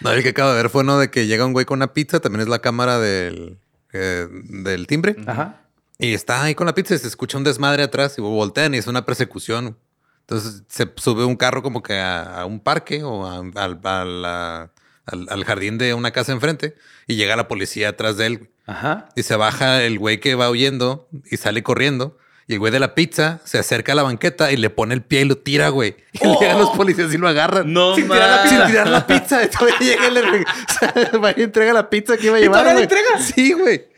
No, 0.00 0.12
el 0.12 0.22
que 0.22 0.28
acabo 0.30 0.50
de 0.50 0.56
ver 0.56 0.68
fue 0.70 0.82
uno 0.82 0.98
de 0.98 1.10
que 1.10 1.26
llega 1.26 1.46
un 1.46 1.54
güey 1.54 1.64
con 1.64 1.78
una 1.78 1.94
pizza, 1.94 2.20
también 2.20 2.42
es 2.42 2.48
la 2.48 2.58
cámara 2.58 2.98
del, 2.98 3.58
eh, 3.94 4.28
del 4.30 4.86
timbre. 4.86 5.16
Ajá. 5.26 5.62
Y 5.98 6.12
está 6.12 6.42
ahí 6.42 6.54
con 6.54 6.66
la 6.66 6.74
pizza 6.74 6.94
y 6.94 6.98
se 6.98 7.08
escucha 7.08 7.38
un 7.38 7.44
desmadre 7.44 7.82
atrás 7.82 8.18
y 8.18 8.20
voltean 8.20 8.74
y 8.74 8.78
es 8.78 8.86
una 8.88 9.06
persecución. 9.06 9.78
Entonces 10.20 10.64
se 10.68 10.92
sube 10.96 11.24
un 11.24 11.34
carro 11.36 11.62
como 11.62 11.82
que 11.82 11.94
a, 11.98 12.40
a 12.42 12.44
un 12.44 12.60
parque 12.60 13.02
o 13.04 13.26
a- 13.26 13.38
al, 13.38 13.80
a 13.82 14.04
la- 14.04 14.70
al- 15.06 15.26
al 15.30 15.44
jardín 15.44 15.78
de 15.78 15.94
una 15.94 16.10
casa 16.10 16.32
enfrente 16.32 16.74
y 17.06 17.16
llega 17.16 17.34
la 17.34 17.48
policía 17.48 17.88
atrás 17.88 18.18
de 18.18 18.26
él. 18.26 18.50
Ajá. 18.66 19.08
Y 19.16 19.22
se 19.22 19.36
baja 19.36 19.82
el 19.82 19.98
güey 19.98 20.18
que 20.20 20.34
va 20.34 20.50
huyendo 20.50 21.08
y 21.30 21.36
sale 21.36 21.62
corriendo. 21.62 22.18
Y 22.48 22.52
el 22.54 22.58
güey 22.60 22.72
de 22.72 22.78
la 22.78 22.94
pizza 22.94 23.40
se 23.44 23.58
acerca 23.58 23.90
a 23.92 23.94
la 23.96 24.02
banqueta 24.04 24.52
y 24.52 24.56
le 24.56 24.70
pone 24.70 24.94
el 24.94 25.02
pie 25.02 25.22
y 25.22 25.24
lo 25.24 25.36
tira, 25.36 25.68
güey. 25.70 25.96
Y 26.12 26.18
llegan 26.40 26.58
los 26.58 26.70
policías 26.70 27.12
y 27.12 27.18
lo 27.18 27.26
agarran. 27.28 27.72
No 27.72 27.96
Sin 27.96 28.06
tirar 28.08 28.28
la. 28.44 28.48
Sin 28.48 28.66
tirar 28.66 28.88
la 28.88 29.06
pizza. 29.06 29.42
Y 29.44 29.48
todavía 29.50 29.78
llega 29.80 30.08
y 30.08 30.10
le 30.12 30.22
re- 30.22 30.44
o 31.18 31.20
sea, 31.22 31.34
y 31.36 31.42
entrega 31.42 31.72
la 31.72 31.90
pizza 31.90 32.16
que 32.16 32.26
iba 32.26 32.36
a 32.36 32.40
llevar. 32.40 32.60
todavía 32.62 32.80
le 32.80 32.86
güey. 32.86 33.00
entrega? 33.00 33.18
Sí, 33.20 33.52
güey. 33.52 33.88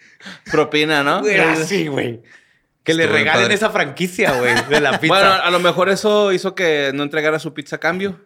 Propina, 0.50 1.02
¿no? 1.02 1.20
Güey, 1.20 1.38
así, 1.38 1.86
güey. 1.88 2.22
Que 2.82 2.94
le 2.94 3.02
Estuvo 3.04 3.18
regalen 3.18 3.52
esa 3.52 3.68
franquicia, 3.68 4.32
güey, 4.38 4.54
de 4.70 4.80
la 4.80 4.92
pizza. 5.00 5.14
Bueno, 5.14 5.30
a 5.30 5.50
lo 5.50 5.60
mejor 5.60 5.90
eso 5.90 6.32
hizo 6.32 6.54
que 6.54 6.90
no 6.94 7.02
entregara 7.02 7.38
su 7.38 7.52
pizza 7.52 7.76
a 7.76 7.80
cambio. 7.80 8.18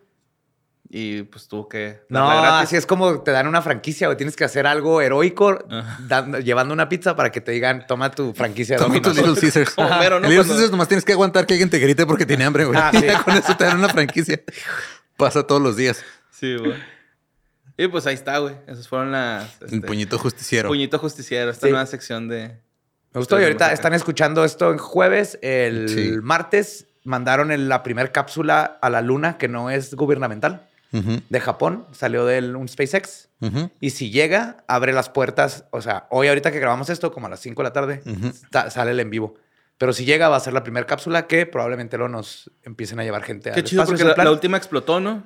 Y 0.95 1.23
pues 1.23 1.49
tuvo 1.49 1.71
que 1.71 2.03
no, 2.11 2.29
así 2.31 2.77
es 2.77 2.85
como 2.85 3.23
te 3.23 3.31
dan 3.31 3.47
una 3.47 3.63
franquicia, 3.63 4.09
güey. 4.09 4.17
Tienes 4.19 4.37
que 4.37 4.45
hacer 4.45 4.67
algo 4.67 5.01
heroico 5.01 5.59
dando- 6.07 6.39
llevando 6.39 6.75
una 6.75 6.91
pizza 6.91 7.17
para 7.17 7.33
que 7.33 7.41
te 7.41 7.51
digan, 7.53 7.87
toma 7.87 8.11
tu 8.11 8.35
franquicia 8.35 8.77
de 8.77 8.83
Toma 8.85 9.01
tus 9.01 9.15
Domino's. 9.17 9.43
Little 9.43 9.51
Caesars. 9.65 9.75
Como 9.75 9.89
¿no? 9.89 10.29
Little 10.29 10.45
Caesars 10.47 10.71
nomás 10.71 10.89
tienes 10.89 11.07
que 11.07 11.13
aguantar 11.13 11.47
que 11.47 11.55
alguien 11.55 11.71
te 11.71 11.79
grite 11.79 12.05
porque 12.05 12.27
tiene 12.27 12.45
hambre, 12.45 12.67
güey. 12.67 12.79
Ah, 12.79 12.91
sí. 12.93 13.07
Con 13.25 13.35
eso 13.35 13.57
te 13.57 13.65
dan 13.65 13.79
una 13.79 13.89
franquicia. 13.89 14.39
Pasa 15.17 15.47
todos 15.47 15.63
los 15.63 15.77
días. 15.77 16.05
Sí, 16.31 16.57
güey. 16.59 16.75
Y 17.79 17.89
pues 17.89 18.07
ahí 18.07 18.15
está, 18.15 18.37
güey. 18.37 18.55
Esas 18.67 18.87
fueron 18.87 19.13
las... 19.13 19.45
Un 19.63 19.67
este, 19.77 19.81
puñito 19.81 20.19
justiciero. 20.19 20.69
Puñito 20.69 20.99
justiciero. 20.99 21.51
Esta 21.51 21.69
Sí. 21.69 21.71
nueva 21.73 21.87
sección 21.87 22.29
de... 22.29 22.49
Me 23.15 23.19
gustó. 23.19 23.41
Y 23.41 23.45
ahorita 23.45 23.73
están 23.73 23.95
escuchando 23.95 24.45
esto 24.45 24.71
en 24.71 24.77
jueves. 24.77 25.39
El 25.41 25.89
Sí. 25.89 26.13
martes 26.23 26.87
mandaron 27.05 27.51
el- 27.51 27.71
la 27.71 27.83
primer 27.83 28.13
cápsula 28.13 28.79
a 28.83 28.91
la 28.91 29.01
luna 29.01 29.39
que 29.39 29.49
no 29.49 29.71
es 29.71 29.95
gubernamental 29.95 30.69
De 30.93 31.41
Japón. 31.41 31.87
Salió 31.93 32.25
de 32.27 32.41
un 32.55 32.69
SpaceX. 32.69 33.29
Y 33.81 33.91
si 33.91 34.11
llega, 34.11 34.65
abre 34.69 34.93
las 34.93 35.09
puertas. 35.09 35.65
O 35.71 35.81
sea, 35.81 36.07
hoy 36.11 36.29
ahorita 36.29 36.53
que 36.53 36.61
grabamos 36.61 36.91
esto, 36.91 37.11
como 37.13 37.27
a 37.27 37.31
las 37.31 37.41
5 37.41 37.63
de 37.63 37.69
la 37.69 37.73
tarde, 37.73 38.03
sale 38.71 38.91
el 38.93 39.01
en 39.01 39.11
vivo. 39.11 39.35
Pero 39.79 39.93
si 39.93 40.05
llega, 40.05 40.29
va 40.29 40.37
a 40.37 40.41
ser 40.41 40.53
la 40.53 40.63
primera 40.63 40.87
cápsula 40.87 41.27
que 41.27 41.45
probablemente 41.47 41.97
luego 41.97 42.13
nos 42.13 42.51
empiecen 42.63 43.01
a 43.01 43.05
llevar 43.05 43.23
gente 43.25 43.51
Qué 43.51 43.61
al 43.61 43.65
chido, 43.65 43.83
espacio. 43.83 44.07
porque 44.07 44.23
la, 44.23 44.31
última 44.31 44.57
explotó, 44.57 45.01
¿no? 45.01 45.25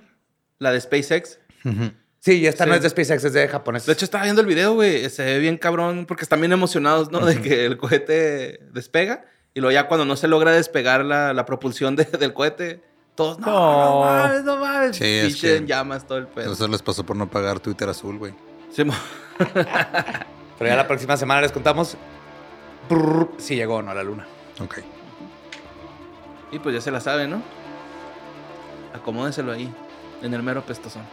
La 0.58 0.72
de 0.72 0.80
SpaceX. 0.80 1.40
Sí, 2.20 2.38
y 2.38 2.46
esta 2.46 2.64
Sí. 2.64 2.70
no 2.70 2.76
es 2.76 2.82
de 2.82 2.88
SpaceX, 2.88 3.24
es 3.24 3.32
de 3.34 3.46
japonés. 3.48 3.84
De 3.86 3.92
hecho, 3.92 4.04
estaba 4.06 4.24
viendo 4.24 4.40
el 4.40 4.46
video, 4.46 4.72
güey. 4.74 5.10
Se 5.10 5.24
ve 5.24 5.38
bien 5.40 5.58
cabrón 5.58 6.06
porque 6.06 6.22
están 6.22 6.40
bien 6.40 6.52
emocionados, 6.52 7.10
¿no? 7.10 7.24
De 7.26 7.40
que 7.42 7.66
el 7.66 7.76
cohete 7.76 8.60
despega. 8.72 9.26
Y 9.52 9.60
luego 9.60 9.72
ya 9.72 9.88
cuando 9.88 10.04
no 10.06 10.16
se 10.16 10.26
logra 10.28 10.52
despegar 10.52 11.04
la, 11.04 11.34
la 11.34 11.44
propulsión 11.44 11.94
de- 11.96 12.04
del 12.04 12.32
cohete, 12.32 12.82
todos, 13.16 13.38
no, 13.40 13.46
no, 13.46 13.90
No. 13.90 14.00
mames, 14.04 14.44
no 14.44 14.56
mames. 14.58 14.96
Sí, 14.96 15.04
es 15.04 15.24
Pinche 15.32 15.48
que- 15.48 15.56
en 15.56 15.66
llamas 15.66 16.06
todo 16.06 16.18
el 16.18 16.28
pedo. 16.28 16.52
Eso 16.52 16.68
les 16.68 16.82
pasó 16.82 17.04
por 17.04 17.16
no 17.16 17.28
pagar 17.28 17.58
Twitter 17.58 17.88
azul, 17.88 18.18
güey. 18.18 18.32
Sí, 18.70 18.84
mo- 18.84 18.94
Pero 20.58 20.70
ya 20.70 20.76
la 20.76 20.86
próxima 20.86 21.16
semana 21.16 21.40
les 21.40 21.50
contamos 21.52 21.96
brrr, 22.88 23.30
si 23.38 23.56
llegó 23.56 23.76
o 23.76 23.82
no 23.82 23.90
a 23.90 23.94
la 23.94 24.04
luna. 24.04 24.26
Ok. 24.60 24.78
y 26.52 26.58
pues 26.60 26.74
ya 26.74 26.80
se 26.80 26.90
la 26.92 27.00
sabe, 27.00 27.26
¿no? 27.26 27.42
Acomódenselo 28.94 29.52
ahí, 29.52 29.70
en 30.22 30.32
el 30.32 30.42
mero 30.42 30.62
pestozón. 30.62 31.02